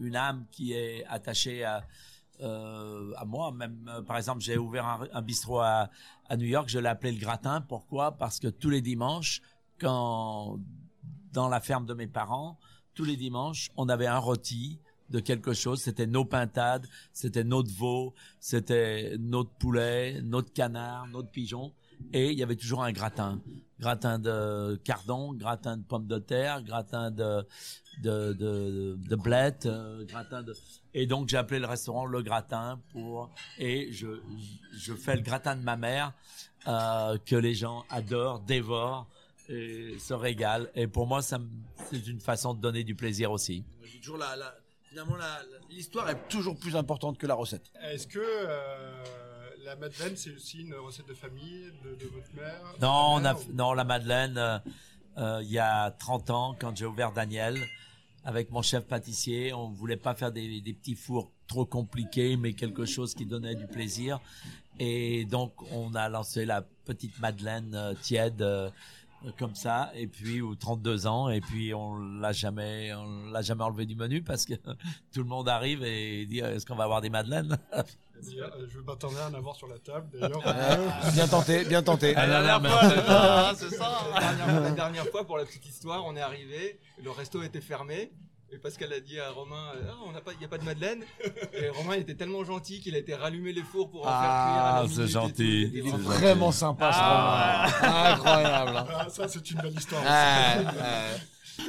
une 0.00 0.16
âme 0.16 0.44
qui 0.50 0.72
est 0.72 1.04
attachée 1.08 1.64
à, 1.64 1.84
euh, 2.40 3.12
à 3.16 3.24
moi. 3.24 3.52
Même, 3.52 3.88
euh, 3.88 4.02
par 4.02 4.16
exemple, 4.16 4.40
j'ai 4.40 4.56
ouvert 4.56 5.06
un, 5.12 5.22
bistrot 5.22 5.60
à, 5.60 5.90
à 6.28 6.36
New 6.36 6.46
York, 6.46 6.68
je 6.68 6.78
l'ai 6.78 6.88
appelé 6.88 7.12
le 7.12 7.18
gratin. 7.18 7.60
Pourquoi? 7.60 8.12
Parce 8.12 8.38
que 8.40 8.48
tous 8.48 8.70
les 8.70 8.80
dimanches, 8.80 9.42
quand 9.78 10.58
dans 11.32 11.48
la 11.48 11.60
ferme 11.60 11.86
de 11.86 11.94
mes 11.94 12.06
parents, 12.06 12.58
tous 12.94 13.04
les 13.04 13.16
dimanches, 13.16 13.70
on 13.76 13.88
avait 13.88 14.06
un 14.06 14.18
rôti 14.18 14.80
de 15.10 15.20
quelque 15.20 15.52
chose. 15.52 15.82
C'était 15.82 16.06
nos 16.06 16.24
pintades, 16.24 16.86
c'était 17.12 17.44
notre 17.44 17.72
veau, 17.72 18.14
c'était 18.40 19.16
notre 19.18 19.50
poulet, 19.50 20.20
notre 20.22 20.52
canard, 20.52 21.06
notre 21.06 21.30
pigeon. 21.30 21.72
Et 22.12 22.30
il 22.32 22.38
y 22.38 22.42
avait 22.42 22.56
toujours 22.56 22.82
un 22.82 22.92
gratin. 22.92 23.40
Gratin 23.80 24.18
de 24.18 24.80
cardon, 24.84 25.32
gratin 25.34 25.76
de 25.76 25.84
pommes 25.84 26.06
de 26.08 26.18
terre, 26.18 26.62
gratin 26.62 27.10
de, 27.12 27.46
de, 28.02 28.32
de, 28.32 28.98
de 28.98 29.16
blettes, 29.16 29.66
euh, 29.66 30.04
gratin 30.04 30.42
de... 30.42 30.52
Et 30.94 31.06
donc, 31.06 31.28
j'ai 31.28 31.36
appelé 31.36 31.60
le 31.60 31.66
restaurant 31.66 32.04
Le 32.04 32.22
Gratin 32.22 32.80
pour... 32.90 33.30
Et 33.58 33.92
je, 33.92 34.08
je 34.76 34.94
fais 34.94 35.14
le 35.14 35.22
gratin 35.22 35.54
de 35.54 35.62
ma 35.62 35.76
mère 35.76 36.12
euh, 36.66 37.18
que 37.24 37.36
les 37.36 37.54
gens 37.54 37.84
adorent, 37.88 38.40
dévorent 38.40 39.06
et 39.48 39.96
se 39.98 40.12
régalent. 40.12 40.66
Et 40.74 40.88
pour 40.88 41.06
moi, 41.06 41.22
ça 41.22 41.38
c'est 41.90 42.06
une 42.08 42.20
façon 42.20 42.54
de 42.54 42.60
donner 42.60 42.82
du 42.84 42.94
plaisir 42.96 43.30
aussi. 43.30 43.64
Toujours 44.02 44.18
la, 44.18 44.34
la- 44.36 44.54
finalement 44.88 45.16
l'histoire 45.70 46.08
est 46.10 46.28
toujours 46.28 46.58
plus 46.58 46.74
importante 46.74 47.16
que 47.18 47.26
la 47.26 47.34
recette. 47.34 47.70
Est-ce 47.82 48.06
que 48.06 48.18
euh, 48.18 49.04
la 49.68 49.76
madeleine, 49.76 50.16
c'est 50.16 50.34
aussi 50.34 50.60
une 50.62 50.74
recette 50.74 51.06
de 51.08 51.14
famille 51.14 51.70
de, 51.84 51.90
de 51.94 52.06
votre 52.10 52.32
mère 52.34 52.60
Non, 52.80 53.22
a, 53.24 53.34
ou- 53.34 53.52
non 53.52 53.74
la 53.74 53.84
Madeleine, 53.84 54.38
euh, 54.38 54.58
euh, 55.18 55.40
il 55.42 55.50
y 55.50 55.58
a 55.58 55.90
30 55.90 56.30
ans, 56.30 56.56
quand 56.58 56.74
j'ai 56.76 56.86
ouvert 56.86 57.12
Daniel, 57.12 57.58
avec 58.24 58.50
mon 58.50 58.62
chef 58.62 58.84
pâtissier, 58.84 59.52
on 59.52 59.68
voulait 59.68 59.96
pas 59.96 60.14
faire 60.14 60.32
des, 60.32 60.60
des 60.60 60.72
petits 60.72 60.94
fours 60.94 61.30
trop 61.46 61.66
compliqués, 61.66 62.36
mais 62.36 62.54
quelque 62.54 62.84
chose 62.86 63.14
qui 63.14 63.26
donnait 63.26 63.54
du 63.54 63.66
plaisir. 63.66 64.20
Et 64.78 65.24
donc, 65.26 65.52
on 65.72 65.94
a 65.94 66.08
lancé 66.08 66.44
la 66.46 66.62
petite 66.84 67.18
Madeleine 67.20 67.74
euh, 67.74 67.94
tiède, 68.00 68.42
comme 69.38 69.54
ça, 69.54 69.90
et 69.94 70.06
puis, 70.06 70.40
ou 70.40 70.54
32 70.54 71.06
ans, 71.06 71.28
et 71.28 71.40
puis 71.40 71.74
on 71.74 71.96
l'a 71.96 72.32
jamais, 72.32 72.92
on 72.94 73.30
l'a 73.30 73.42
jamais 73.42 73.64
enlevé 73.64 73.84
du 73.86 73.96
menu 73.96 74.22
parce 74.22 74.46
que 74.46 74.54
tout 75.12 75.20
le 75.20 75.24
monde 75.24 75.48
arrive 75.48 75.82
et 75.84 76.24
dit, 76.26 76.38
est-ce 76.38 76.64
qu'on 76.64 76.76
va 76.76 76.84
avoir 76.84 77.00
des 77.00 77.10
Madeleines? 77.10 77.58
Euh, 78.20 78.66
Je 78.68 78.80
m'attendais 78.80 79.20
à 79.20 79.28
en 79.28 79.34
avoir 79.34 79.54
sur 79.54 79.68
la 79.68 79.78
table 79.78 80.08
d'ailleurs. 80.20 80.42
bien 81.14 81.28
tenté, 81.28 81.64
bien 81.64 81.84
tenté. 81.84 82.14
La 82.14 82.26
dernière, 82.26 82.60
la 84.60 84.70
dernière 84.72 85.06
fois, 85.06 85.24
pour 85.24 85.38
la 85.38 85.44
petite 85.44 85.64
histoire, 85.66 86.04
on 86.04 86.16
est 86.16 86.20
arrivé, 86.20 86.80
le 87.00 87.12
resto 87.12 87.42
était 87.44 87.60
fermé. 87.60 88.10
Et 88.50 88.56
Pascal 88.56 88.92
a 88.94 89.00
dit 89.00 89.18
à 89.20 89.30
Romain, 89.30 89.72
euh, 89.76 89.82
Ah, 89.90 89.94
on 90.06 90.12
n'a 90.12 90.20
pas, 90.22 90.32
il 90.32 90.38
n'y 90.38 90.44
a 90.46 90.48
pas 90.48 90.56
de 90.58 90.64
madeleine. 90.64 91.04
Et 91.52 91.68
Romain 91.68 91.94
était 91.94 92.14
tellement 92.14 92.44
gentil 92.44 92.80
qu'il 92.80 92.94
a 92.94 92.98
été 92.98 93.14
rallumer 93.14 93.52
les 93.52 93.62
fours 93.62 93.90
pour 93.90 94.06
en 94.06 94.10
Ah, 94.10 94.20
faire 94.22 94.30
cuire. 94.54 94.64
à 94.64 94.82
la 94.82 94.88
c'est 95.06 95.12
gentil. 95.12 95.70
Il 95.74 95.86
est 95.86 95.90
vraiment- 95.90 96.50
sympa 96.52 96.90
ce 96.92 96.98
Romain. 96.98 98.12
Incroyable. 98.14 98.76
hein. 98.78 98.86
Ah, 99.00 99.06
ça, 99.10 99.28
c'est 99.28 99.50
une 99.50 99.60
belle 99.60 99.74
histoire. 99.76 100.02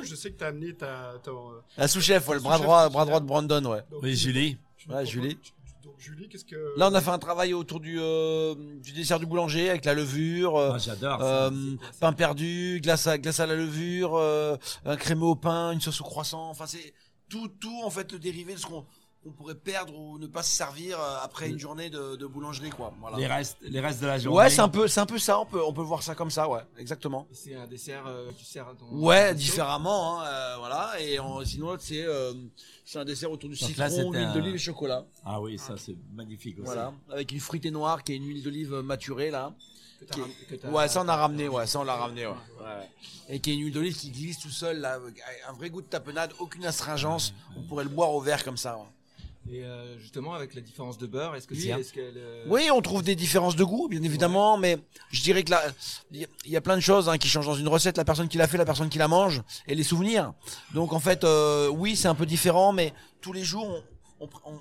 Je 0.04 0.16
sais 0.16 0.32
que 0.32 0.38
tu 0.38 0.44
as 0.44 0.48
amené 0.48 0.74
ta. 0.76 1.14
ton, 1.24 1.50
euh, 1.52 1.62
La 1.78 1.88
sous-chef, 1.88 2.28
ouais, 2.28 2.36
le 2.36 2.42
bras 2.42 2.58
droit, 2.60 2.88
bras 2.90 3.06
droit 3.06 3.20
de 3.20 3.26
Brandon, 3.26 3.66
ouais. 3.66 3.82
donc, 3.92 4.02
Oui, 4.04 4.16
Julie. 4.16 4.58
Ouais, 4.88 5.06
Julie. 5.06 5.38
Julie, 6.00 6.30
qu'est-ce 6.30 6.46
que. 6.46 6.56
Là, 6.78 6.90
on 6.90 6.94
a 6.94 7.02
fait 7.02 7.10
un 7.12 7.20
travail 7.20 7.54
autour 7.54 7.80
du, 7.82 7.98
euh, 8.00 8.56
du 8.82 8.94
dessert 8.94 9.20
du 9.20 9.26
boulanger 9.26 9.70
avec 9.70 9.84
la 9.86 9.94
levure, 9.94 10.56
euh, 10.56 10.72
Ah, 10.76 10.78
j'adore. 10.78 11.22
euh, 11.22 11.52
pain 12.00 12.14
perdu, 12.14 12.80
glace 12.82 13.06
à, 13.08 13.18
glace 13.18 13.40
à 13.42 13.46
la 13.46 13.56
levure, 13.56 14.16
euh, 14.16 14.56
un 14.86 14.96
crémeux 14.96 15.26
au 15.26 15.36
pain, 15.36 15.72
une 15.74 15.82
sauce 15.82 16.00
au 16.00 16.06
croissant. 16.06 16.50
Enfin, 16.50 16.66
c'est 16.68 16.94
tout, 17.30 17.48
tout 17.60 17.82
en 17.84 17.90
fait 17.90 18.12
le 18.14 18.20
dérivé 18.20 18.54
de 18.54 18.60
ce 18.60 18.66
qu'on 18.66 18.86
on 19.26 19.32
pourrait 19.32 19.56
perdre 19.56 19.94
ou 19.98 20.18
ne 20.18 20.28
pas 20.28 20.44
se 20.44 20.52
servir 20.52 21.00
euh, 21.00 21.18
après 21.22 21.50
une 21.50 21.60
journée 21.60 21.90
de, 21.90 22.16
de 22.16 22.26
boulangerie, 22.26 22.70
quoi. 22.70 22.94
Voilà. 23.02 23.18
Les 23.18 23.28
restes, 23.28 23.58
les 23.62 23.80
restes 23.82 24.02
de 24.02 24.08
la 24.08 24.18
journée. 24.18 24.38
Ouais, 24.38 24.50
c'est 24.50 24.62
un 24.62 24.70
peu, 24.70 24.88
c'est 24.88 25.02
un 25.02 25.06
peu 25.06 25.18
ça. 25.20 25.40
On 25.40 25.46
peut, 25.46 25.62
on 25.64 25.74
peut 25.74 25.82
voir 25.82 26.02
ça 26.04 26.16
comme 26.16 26.32
ça, 26.32 26.48
ouais, 26.48 26.62
exactement. 26.78 27.28
C'est 27.34 27.54
un 27.54 27.68
dessert 27.68 28.06
euh, 28.08 28.30
que 28.32 28.36
tu 28.36 28.46
sers 28.46 28.68
à 28.68 28.74
ton. 28.76 28.86
Ouais, 28.92 29.36
différemment, 29.36 30.22
hein, 30.22 30.26
euh, 30.26 30.56
voilà. 30.60 30.92
Et 31.02 31.20
en- 31.20 31.44
sinon, 31.44 31.68
l'autre, 31.72 31.84
c'est, 31.86 32.04
euh, 32.04 32.34
c'est 32.86 32.98
un 33.00 33.06
dessert 33.06 33.30
autour 33.30 33.50
du 33.50 33.58
Donc 33.60 33.70
citron, 33.70 34.12
huile 34.14 34.22
un- 34.24 34.34
d'olive 34.34 34.56
et 34.56 34.60
chocolat. 34.60 35.06
Ah 35.26 35.42
oui, 35.42 35.58
ça 35.60 35.76
c'est 35.78 35.96
magnifique 36.14 36.58
aussi. 36.58 36.66
Voilà, 36.66 36.94
avec 37.12 37.32
une 37.34 37.40
fruitée 37.42 37.72
noire 37.72 38.04
qui 38.04 38.14
est 38.14 38.16
une 38.16 38.26
huile 38.28 38.42
d'olive 38.42 38.74
maturée 38.76 39.32
là. 39.32 39.54
Qui 40.14 40.22
est- 40.22 40.66
Ouais, 40.68 40.88
ça 40.88 41.02
on 41.04 41.08
a 41.10 41.16
ramené, 41.18 41.50
ouais, 41.50 41.68
ça 41.68 41.82
on 41.82 41.84
l'a 41.84 41.96
ramené, 41.96 42.26
ouais. 42.26 42.34
Ouais. 42.62 42.90
Et 43.28 43.40
qui 43.42 43.52
est 43.52 43.54
une 43.56 43.60
huile 43.66 43.74
d'olive 43.74 43.98
qui 43.98 44.12
glisse 44.12 44.40
tout 44.40 44.50
seul 44.50 44.80
là, 44.80 44.94
avec 44.94 45.22
un 45.46 45.52
vrai 45.52 45.70
goût 45.70 45.82
de 45.82 45.88
tapenade, 45.88 46.32
aucune 46.40 46.66
astringence. 46.66 47.34
On 47.58 47.64
pourrait 47.64 47.84
le 47.84 47.90
boire 47.90 48.12
au 48.12 48.22
verre 48.22 48.46
comme 48.46 48.56
ça. 48.56 48.78
Et 49.52 49.64
euh, 49.64 49.98
justement, 49.98 50.34
avec 50.36 50.54
la 50.54 50.62
différence 50.62 50.98
de 51.00 51.08
beurre, 51.08 51.36
est-ce 51.36 51.48
que 51.48 51.56
Oui, 51.56 51.62
c'est. 51.62 51.72
hein. 51.72 51.82
Euh, 51.98 52.46
Oui, 52.48 52.70
on 52.72 52.82
trouve 52.82 53.02
des 53.02 53.16
différences 53.16 53.56
de 53.56 53.64
goût, 53.64 53.88
bien 53.88 54.04
évidemment, 54.04 54.58
mais 54.58 54.78
je 55.10 55.22
dirais 55.24 55.44
que 55.44 55.50
là, 55.52 55.64
il 56.12 56.28
y 56.46 56.56
a- 56.56 56.62
plein 56.62 56.76
de 56.76 56.82
choses 56.82 57.10
hein, 57.10 57.18
qui 57.18 57.28
changent 57.28 57.48
dans 57.48 57.56
une 57.56 57.68
recette. 57.68 57.98
La 57.98 58.06
personne 58.06 58.28
qui 58.28 58.38
l'a 58.38 58.48
fait, 58.48 58.58
la 58.58 58.66
personne 58.66 58.90
qui 58.90 59.00
la 59.00 59.08
mange, 59.08 59.42
et 59.68 59.74
les 59.74 59.84
souvenirs. 59.84 60.34
Donc 60.76 60.94
en 60.94 61.00
fait, 61.00 61.24
euh, 61.24 61.68
oui, 61.68 61.96
c'est 61.96 62.08
un 62.08 62.16
peu 62.16 62.28
différent, 62.28 62.74
mais 62.74 62.94
tous 63.22 63.34
les 63.34 63.44
jours, 63.44 63.84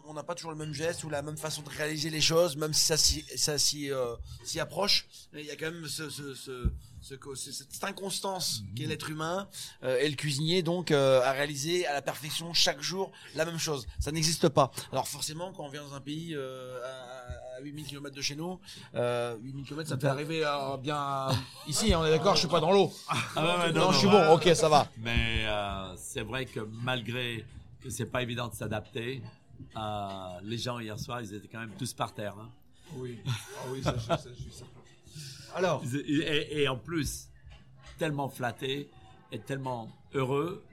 on 0.07 0.14
n'a 0.14 0.22
pas 0.22 0.35
toujours 0.37 0.53
le 0.53 0.57
même 0.57 0.72
geste 0.72 1.03
ou 1.05 1.11
la 1.11 1.20
même 1.20 1.37
façon 1.37 1.62
de 1.62 1.68
réaliser 1.68 2.11
les 2.11 2.20
choses, 2.20 2.57
même 2.57 2.72
si 2.72 2.85
ça 2.85 2.96
s'y 2.96 3.24
ça 3.37 3.59
s'y 3.59 3.90
euh, 3.90 4.14
approche. 4.61 5.07
Il 5.35 5.44
y 5.44 5.51
a 5.51 5.57
quand 5.57 5.70
même 5.70 5.87
ce, 5.87 6.09
ce, 6.09 6.33
ce, 6.35 6.70
ce 7.00 7.14
cette 7.52 7.84
inconstance 7.84 8.62
qui 8.74 8.84
est 8.84 8.87
l'être 8.87 9.08
humain 9.11 9.48
euh, 9.82 9.98
et 10.00 10.08
le 10.08 10.16
cuisinier 10.16 10.62
donc 10.62 10.90
euh, 10.90 11.22
à 11.22 11.32
réaliser 11.32 11.87
à 11.87 11.92
la 11.92 12.02
perfection 12.02 12.52
chaque 12.54 12.80
jour 12.80 13.12
la 13.34 13.44
même 13.44 13.58
chose. 13.58 13.87
Ça 14.00 14.11
n'existe 14.12 14.48
pas. 14.48 14.70
Alors 14.92 15.06
forcément, 15.08 15.52
quand 15.52 15.64
on 15.64 15.68
vient 15.68 15.82
dans 15.84 15.94
un 15.94 16.00
pays 16.00 16.34
euh, 16.34 16.80
à, 16.84 17.58
à 17.58 17.61
8000 17.62 17.87
km 17.87 18.14
de 18.14 18.20
chez 18.22 18.37
nous, 18.37 18.58
euh, 18.94 19.37
8000 19.42 19.64
km, 19.64 19.88
ça 19.88 19.96
peut 19.96 20.08
arriver 20.08 20.44
à 20.44 20.76
bien 20.76 21.28
ici. 21.68 21.94
On 21.94 22.04
est 22.04 22.11
d'accord, 22.11 22.34
je 22.34 22.40
suis 22.40 22.48
pas 22.48 22.61
dans 22.61 22.72
l'eau. 22.72 22.92
Ah 23.37 23.58
ouais, 23.66 23.72
Non, 23.72 23.92
je 23.92 23.98
suis 23.98 24.08
bon. 24.08 24.32
Ok, 24.32 24.48
ça 24.54 24.68
va. 24.68 24.88
Mais 24.98 25.44
euh, 25.46 25.94
c'est 25.96 26.22
vrai 26.22 26.46
que 26.46 26.61
malgré 26.61 27.44
que 27.82 27.90
c'est 27.90 28.06
pas 28.06 28.22
évident 28.22 28.48
de 28.48 28.54
s'adapter, 28.54 29.22
euh, 29.76 30.40
les 30.42 30.58
gens 30.58 30.78
hier 30.80 30.98
soir, 30.98 31.20
ils 31.20 31.32
étaient 31.34 31.48
quand 31.48 31.61
même 31.61 31.74
tous 31.78 31.92
par 31.92 32.12
terre. 32.12 32.34
hein. 32.40 32.50
Oui. 32.96 33.18
Ah 33.26 33.62
oui, 33.70 33.82
ça, 33.82 33.94
je- 33.96 34.06
ça, 34.06 34.18
je. 34.24 34.64
Alors, 35.58 35.82
Et, 36.06 36.62
et 36.62 36.68
en 36.68 36.76
plus, 36.76 37.28
tellement 37.98 38.28
flattés 38.28 38.90
et 39.32 39.38
tellement 39.38 39.88
heureux 40.14 40.64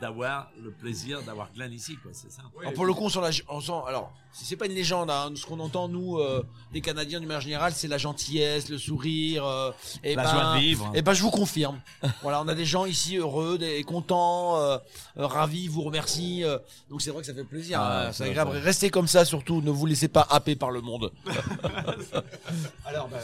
d'avoir 0.00 0.50
le 0.62 0.70
plaisir 0.70 1.22
d'avoir 1.22 1.52
Glenn 1.52 1.72
ici, 1.72 1.96
quoi. 1.96 2.10
C'est 2.14 2.32
ça. 2.32 2.42
oui, 2.54 2.62
Alors 2.62 2.72
pour 2.72 2.86
le 2.86 2.94
coup, 2.94 3.04
on 3.04 3.08
sent, 3.08 3.20
la, 3.20 3.30
on 3.48 3.60
sent 3.60 3.72
alors, 3.86 4.12
c'est 4.32 4.56
pas 4.56 4.66
une 4.66 4.72
légende, 4.72 5.10
hein, 5.10 5.30
ce 5.34 5.44
qu'on 5.44 5.60
entend 5.60 5.88
nous, 5.88 6.18
euh, 6.18 6.42
des 6.72 6.80
Canadiens 6.80 7.20
du 7.20 7.26
manière 7.26 7.42
générale, 7.42 7.72
c'est 7.74 7.88
la 7.88 7.98
gentillesse, 7.98 8.70
le 8.70 8.78
sourire, 8.78 9.44
euh, 9.44 9.72
et 10.02 10.14
La 10.14 10.24
ben, 10.24 10.30
joie 10.30 10.54
de 10.54 10.60
vivre. 10.60 10.90
Et 10.94 11.02
ben, 11.02 11.12
je 11.12 11.22
vous 11.22 11.30
confirme. 11.30 11.80
voilà, 12.22 12.40
on 12.40 12.48
a 12.48 12.54
des 12.54 12.64
gens 12.64 12.86
ici 12.86 13.18
heureux, 13.18 13.58
des, 13.58 13.82
contents, 13.84 14.56
euh, 14.56 14.78
euh, 15.18 15.26
ravis, 15.26 15.68
vous 15.68 15.82
remercie. 15.82 16.44
euh, 16.44 16.58
donc 16.88 17.02
c'est 17.02 17.10
vrai 17.10 17.20
que 17.20 17.26
ça 17.26 17.34
fait 17.34 17.44
plaisir. 17.44 17.78
Ah, 17.80 18.06
hein, 18.06 18.12
c'est 18.12 18.24
agréable. 18.24 18.52
Restez 18.52 18.90
comme 18.90 19.08
ça 19.08 19.24
surtout. 19.24 19.60
Ne 19.60 19.70
vous 19.70 19.86
laissez 19.86 20.08
pas 20.08 20.26
happer 20.30 20.56
par 20.56 20.70
le 20.70 20.80
monde. 20.80 21.12
alors 22.86 23.08
bah, 23.08 23.18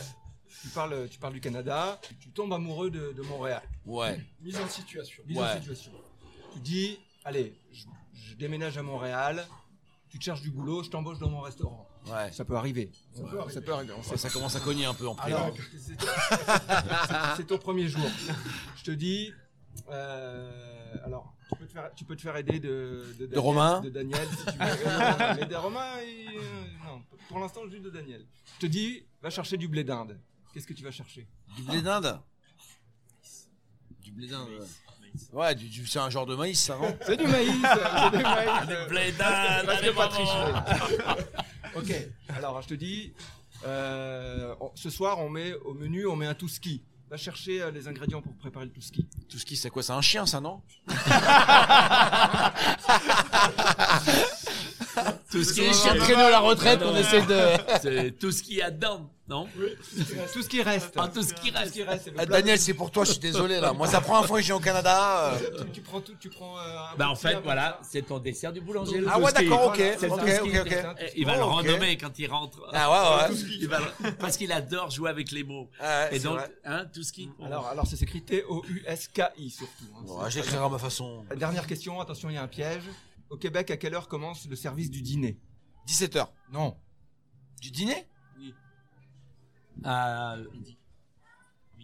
tu, 0.67 0.75
parles, 0.75 1.09
tu 1.09 1.19
parles 1.19 1.35
du 1.35 1.41
Canada, 1.41 2.01
tu 2.21 2.29
tombes 2.31 2.53
amoureux 2.53 2.91
de, 2.91 3.13
de 3.13 3.23
Montréal. 3.23 3.63
Ouais. 3.85 4.21
Mise 4.41 4.59
en 4.59 4.69
situation. 4.69 5.23
Mise 5.27 5.39
Ouais. 5.39 5.45
en 5.45 5.55
situation. 5.57 5.93
Tu 6.55 6.59
dis, 6.61 6.99
allez, 7.25 7.55
je, 7.73 7.85
je 8.15 8.35
déménage 8.35 8.77
à 8.77 8.83
Montréal, 8.83 9.47
tu 10.09 10.19
te 10.19 10.25
cherches 10.25 10.43
du 10.43 10.51
boulot, 10.51 10.83
je 10.83 10.91
t'embauche 10.91 11.19
dans 11.19 11.31
mon 11.31 11.41
restaurant. 11.41 11.87
Ouais. 12.07 12.33
Ça 12.33 12.45
peut 12.45 12.57
arriver. 12.57 12.91
Ça 13.13 13.23
peut 13.23 13.39
arriver. 13.39 13.55
Ça 13.55 13.61
peut 13.61 13.73
arriver. 13.73 13.93
commence 14.33 14.57
à 14.57 14.61
cogner 14.61 14.87
un 14.87 14.95
peu 14.95 15.07
en 15.09 15.15
prix. 15.15 15.33
C'est 17.37 17.47
ton 17.47 17.59
premier 17.59 17.89
jour. 17.89 18.07
Je 18.77 18.83
te 18.85 18.91
dis, 18.91 19.33
euh, 19.91 20.95
alors, 21.05 21.35
tu 21.49 21.57
peux 21.57 21.67
te 21.67 21.73
faire, 21.73 21.91
tu 21.95 22.05
peux 22.05 22.17
te 22.17 22.23
faire 22.23 22.37
aider 22.37 22.59
de, 22.61 23.05
de, 23.19 23.27
Daniel, 23.27 23.39
Romain 23.39 23.81
De 23.81 23.91
Daniel, 23.91 24.27
si 24.29 24.45
tu 24.45 24.53
veux. 24.53 24.57
Euh, 24.87 25.35
mais 25.39 25.47
de 25.47 25.55
Romain, 25.55 26.01
il- 26.03 26.39
euh, 26.39 26.43
non, 26.85 27.03
pour 27.29 27.39
l'instant, 27.39 27.61
juste 27.69 27.83
de 27.85 27.91
Daniel. 27.91 28.25
Je 28.57 28.67
te 28.67 28.71
dis, 28.71 29.05
va 29.23 29.31
chercher 29.31 29.57
du 29.57 29.69
blé 29.69 29.85
d'Inde. 29.85 30.19
Qu'est-ce 30.57 30.67
que 30.67 30.73
tu 30.73 30.85
vas 30.85 30.91
chercher 30.91 31.29
Du 31.55 31.63
blé 31.65 31.83
d'Inde. 31.83 32.19
Du 34.01 34.11
blé 34.11 34.27
d'Inde. 34.27 34.49
ouais. 34.49 34.65
Ouais, 35.35 35.55
du, 35.55 35.69
du- 35.69 35.87
c'est 35.87 35.99
un 35.99 36.09
genre 36.09 36.25
de 36.25 36.35
maïs, 36.35 36.59
ça, 36.59 36.79
non 36.79 36.97
C'est 37.05 37.19
du 37.19 37.27
maïs 37.27 37.53
C'est 37.53 38.17
du 38.17 38.23
maïs 38.23 38.89
Blé 38.89 39.13
d'Inde, 39.13 39.69
allez, 39.69 39.93
maman. 39.93 40.65
Ok, 41.77 41.93
alors 42.31 42.63
je 42.63 42.69
te 42.69 42.75
dis, 42.75 43.13
euh, 43.67 44.55
on- 44.61 44.73
ce 44.75 44.89
soir 44.89 45.19
on 45.19 45.29
met 45.29 45.53
au 45.57 45.75
menu, 45.75 46.07
on 46.07 46.17
met 46.17 46.25
un 46.27 46.33
tout 46.35 46.49
ski. 46.49 46.83
Va 47.11 47.19
chercher 47.19 47.61
euh, 47.61 47.71
les 47.71 47.87
ingrédients 47.87 48.23
pour 48.23 48.35
préparer 48.37 48.65
le 48.65 48.73
tout 48.73 48.81
ski. 48.81 49.07
Tout 49.29 49.39
ce 49.39 49.45
qui, 49.45 49.57
c'est 49.57 49.69
quoi 49.69 49.83
C'est 49.83 49.93
un 49.93 50.01
chien, 50.01 50.25
ça, 50.25 50.41
non 50.41 50.63
Tout 55.31 55.43
ce 55.43 55.53
qui 55.55 55.61
est 55.63 55.73
chien 55.73 55.97
traîneau 55.97 56.21
à 56.27 56.31
la 56.31 56.39
retraite 56.41 56.81
non. 56.81 56.97
essaie 56.97 57.23
de. 57.23 57.41
C'est 57.83 58.19
tout 58.19 58.31
ce 58.31 58.43
qu'il 58.43 58.57
y 58.57 58.63
a 58.63 58.71
dedans, 58.71 59.11
non 59.29 59.49
Tout 60.33 60.43
ce 60.43 60.49
qui 60.49 60.63
reste. 60.63 60.95
Ah, 60.97 61.09
tout 61.13 61.23
ce 61.23 61.35
qui 61.35 61.51
reste. 61.51 61.81
Ah, 62.17 62.27
Daniel, 62.27 62.59
c'est 62.59 62.75
pour 62.75 62.91
toi, 62.93 63.05
je 63.05 63.11
suis 63.13 63.21
désolé 63.33 63.59
là. 63.61 63.73
Moi, 63.73 63.89
ça 63.89 64.01
prend 64.01 64.19
un 64.19 64.23
fois 64.23 64.39
que 64.39 64.45
viens 64.45 64.55
au 64.55 64.61
Canada. 64.61 65.33
euh. 65.35 65.65
Tu, 65.73 65.81
prends 65.81 66.01
tout, 66.01 66.15
tu 66.21 66.29
prends. 66.31 66.57
euh, 66.59 66.63
Bah 66.97 67.09
en 67.11 67.17
fait 67.17 67.37
voilà, 67.43 67.81
c'est 67.83 68.03
ton 68.07 68.19
dessert 68.21 68.53
du 68.53 68.61
boulanger. 68.61 69.03
Ah 69.09 69.19
ouais, 69.19 69.33
d'accord, 69.33 69.67
ok, 69.67 69.83
ok, 70.03 70.21
ok, 70.55 70.77
Il 71.17 71.27
va 71.27 71.37
le 71.37 71.43
renommer 71.45 71.97
quand 71.99 72.17
il 72.19 72.31
rentre. 72.31 72.59
Ah 72.73 73.29
ouais, 73.29 73.37
ouais. 73.67 74.13
Parce 74.21 74.37
qu'il 74.37 74.53
adore 74.53 74.91
jouer 74.91 75.11
avec 75.11 75.33
les 75.33 75.43
mots. 75.43 75.69
Ah 75.81 76.07
Et 76.13 76.19
c'est 76.21 76.25
donc, 76.25 76.39
hein, 76.65 76.85
tout 76.95 77.03
ce 77.03 77.13
qui. 77.13 77.29
Alors, 77.45 77.67
alors 77.67 77.87
ça 77.87 77.97
s'écrit 77.97 78.23
T-O-U-S-K-I 78.23 79.51
surtout. 79.51 79.85
hein. 80.21 80.29
J'écrirai 80.29 80.65
à 80.65 80.69
ma 80.69 80.79
façon. 80.79 81.25
Dernière 81.37 81.67
question, 81.67 82.01
attention, 82.01 82.31
il 82.31 82.35
y 82.35 82.39
a 82.39 82.43
un 82.43 82.49
piège. 82.49 82.83
Au 83.31 83.37
Québec, 83.37 83.71
à 83.71 83.77
quelle 83.77 83.95
heure 83.95 84.09
commence 84.09 84.47
le 84.49 84.57
service 84.57 84.91
du 84.91 85.03
dîner? 85.03 85.39
17h. 85.87 86.29
Non. 86.53 86.77
Du 87.61 87.71
dîner? 87.71 88.09
À, 89.85 90.37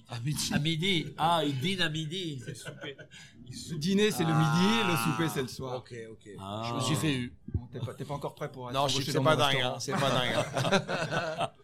À 0.09 0.21
midi. 0.21 0.51
à 0.53 0.59
midi. 0.59 1.15
Ah, 1.19 1.43
il 1.45 1.59
dîne 1.61 1.81
à 1.83 1.89
midi. 1.89 2.43
Le 2.47 3.77
dîner, 3.79 4.11
c'est 4.11 4.25
le 4.25 4.33
midi, 4.33 4.89
le 4.89 4.97
souper, 4.97 5.29
c'est 5.29 5.43
le 5.43 5.49
soir. 5.49 5.79
Ok, 5.79 5.95
ok. 6.11 6.29
Ah. 6.39 6.63
Je 6.69 6.75
me 6.75 6.81
suis 6.81 6.95
fait 6.97 7.15
eu. 7.15 7.37
Bon, 7.55 7.67
T'es 7.67 7.81
pas, 7.81 7.95
t'es 7.95 8.05
pas 8.05 8.15
encore 8.15 8.35
prêt 8.35 8.51
pour 8.51 8.69
être 8.71 8.75
Non, 8.75 8.89
je- 8.89 8.95
embauché 8.95 9.13
c'est 9.13 9.19
dans 9.19 9.25
pas 9.25 9.37
dingue, 9.37 9.61
hein, 9.61 9.77
c'est 9.81 9.93
pas 9.93 10.11
dingue. 10.11 10.35
hein. 10.37 11.51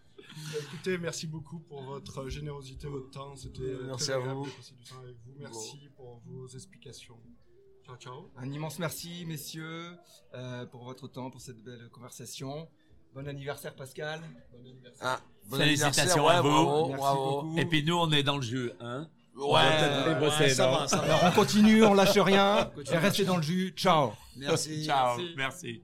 Écoutez, 0.63 0.99
merci 0.99 1.27
beaucoup 1.27 1.59
pour 1.61 1.83
votre 1.83 2.29
générosité, 2.29 2.87
votre 2.89 3.11
temps. 3.11 3.35
C'était 3.37 3.63
euh, 3.63 3.85
Merci 3.87 4.05
très 4.07 4.13
à 4.15 4.17
agréable 4.17 4.39
vous. 4.39 4.47
de 4.47 4.51
passer 4.51 4.75
du 4.75 4.85
temps 4.85 4.99
avec 5.03 5.17
vous. 5.25 5.33
Merci 5.39 5.89
pour 5.97 6.21
vos 6.27 6.47
explications. 6.49 7.19
Ciao, 7.89 7.97
ciao. 7.97 8.31
Un 8.37 8.53
immense 8.53 8.79
merci, 8.79 9.25
messieurs, 9.27 9.97
euh, 10.35 10.67
pour 10.67 10.85
votre 10.85 11.09
temps, 11.09 11.31
pour 11.31 11.41
cette 11.41 11.63
belle 11.65 11.89
conversation. 11.91 12.69
Bon 13.15 13.27
anniversaire, 13.27 13.75
Pascal. 13.75 14.21
Bon 14.53 14.61
anniversaire. 14.61 15.01
Ah, 15.01 15.21
bon 15.47 15.57
Félicitations 15.57 16.29
à 16.29 16.35
ouais, 16.35 16.43
vous. 16.43 16.51
Bravo, 16.51 16.89
Merci 16.89 17.01
bravo. 17.01 17.43
beaucoup. 17.43 17.59
Et 17.59 17.65
puis 17.65 17.83
nous, 17.85 17.97
on 17.97 18.13
est 18.13 18.23
dans 18.23 18.37
le 18.37 18.43
jeu, 18.43 18.75
hein. 18.81 19.09
Ouais, 19.35 19.61
peut-être 19.63 20.07
ouais, 20.07 20.21
bosser, 20.21 20.49
ça 20.51 20.67
non 20.67 20.77
va, 20.77 20.89
ça 20.89 20.97
va. 20.97 21.03
Alors 21.05 21.21
on 21.25 21.31
continue, 21.31 21.83
on 21.83 21.95
lâche 21.95 22.19
rien. 22.19 22.71
Et 22.93 22.99
restez 22.99 23.25
dans 23.25 23.37
le 23.39 23.43
jus. 23.43 23.73
Ciao. 23.75 24.13
Merci. 24.37 24.85
Ciao, 24.85 25.19
merci. 25.35 25.83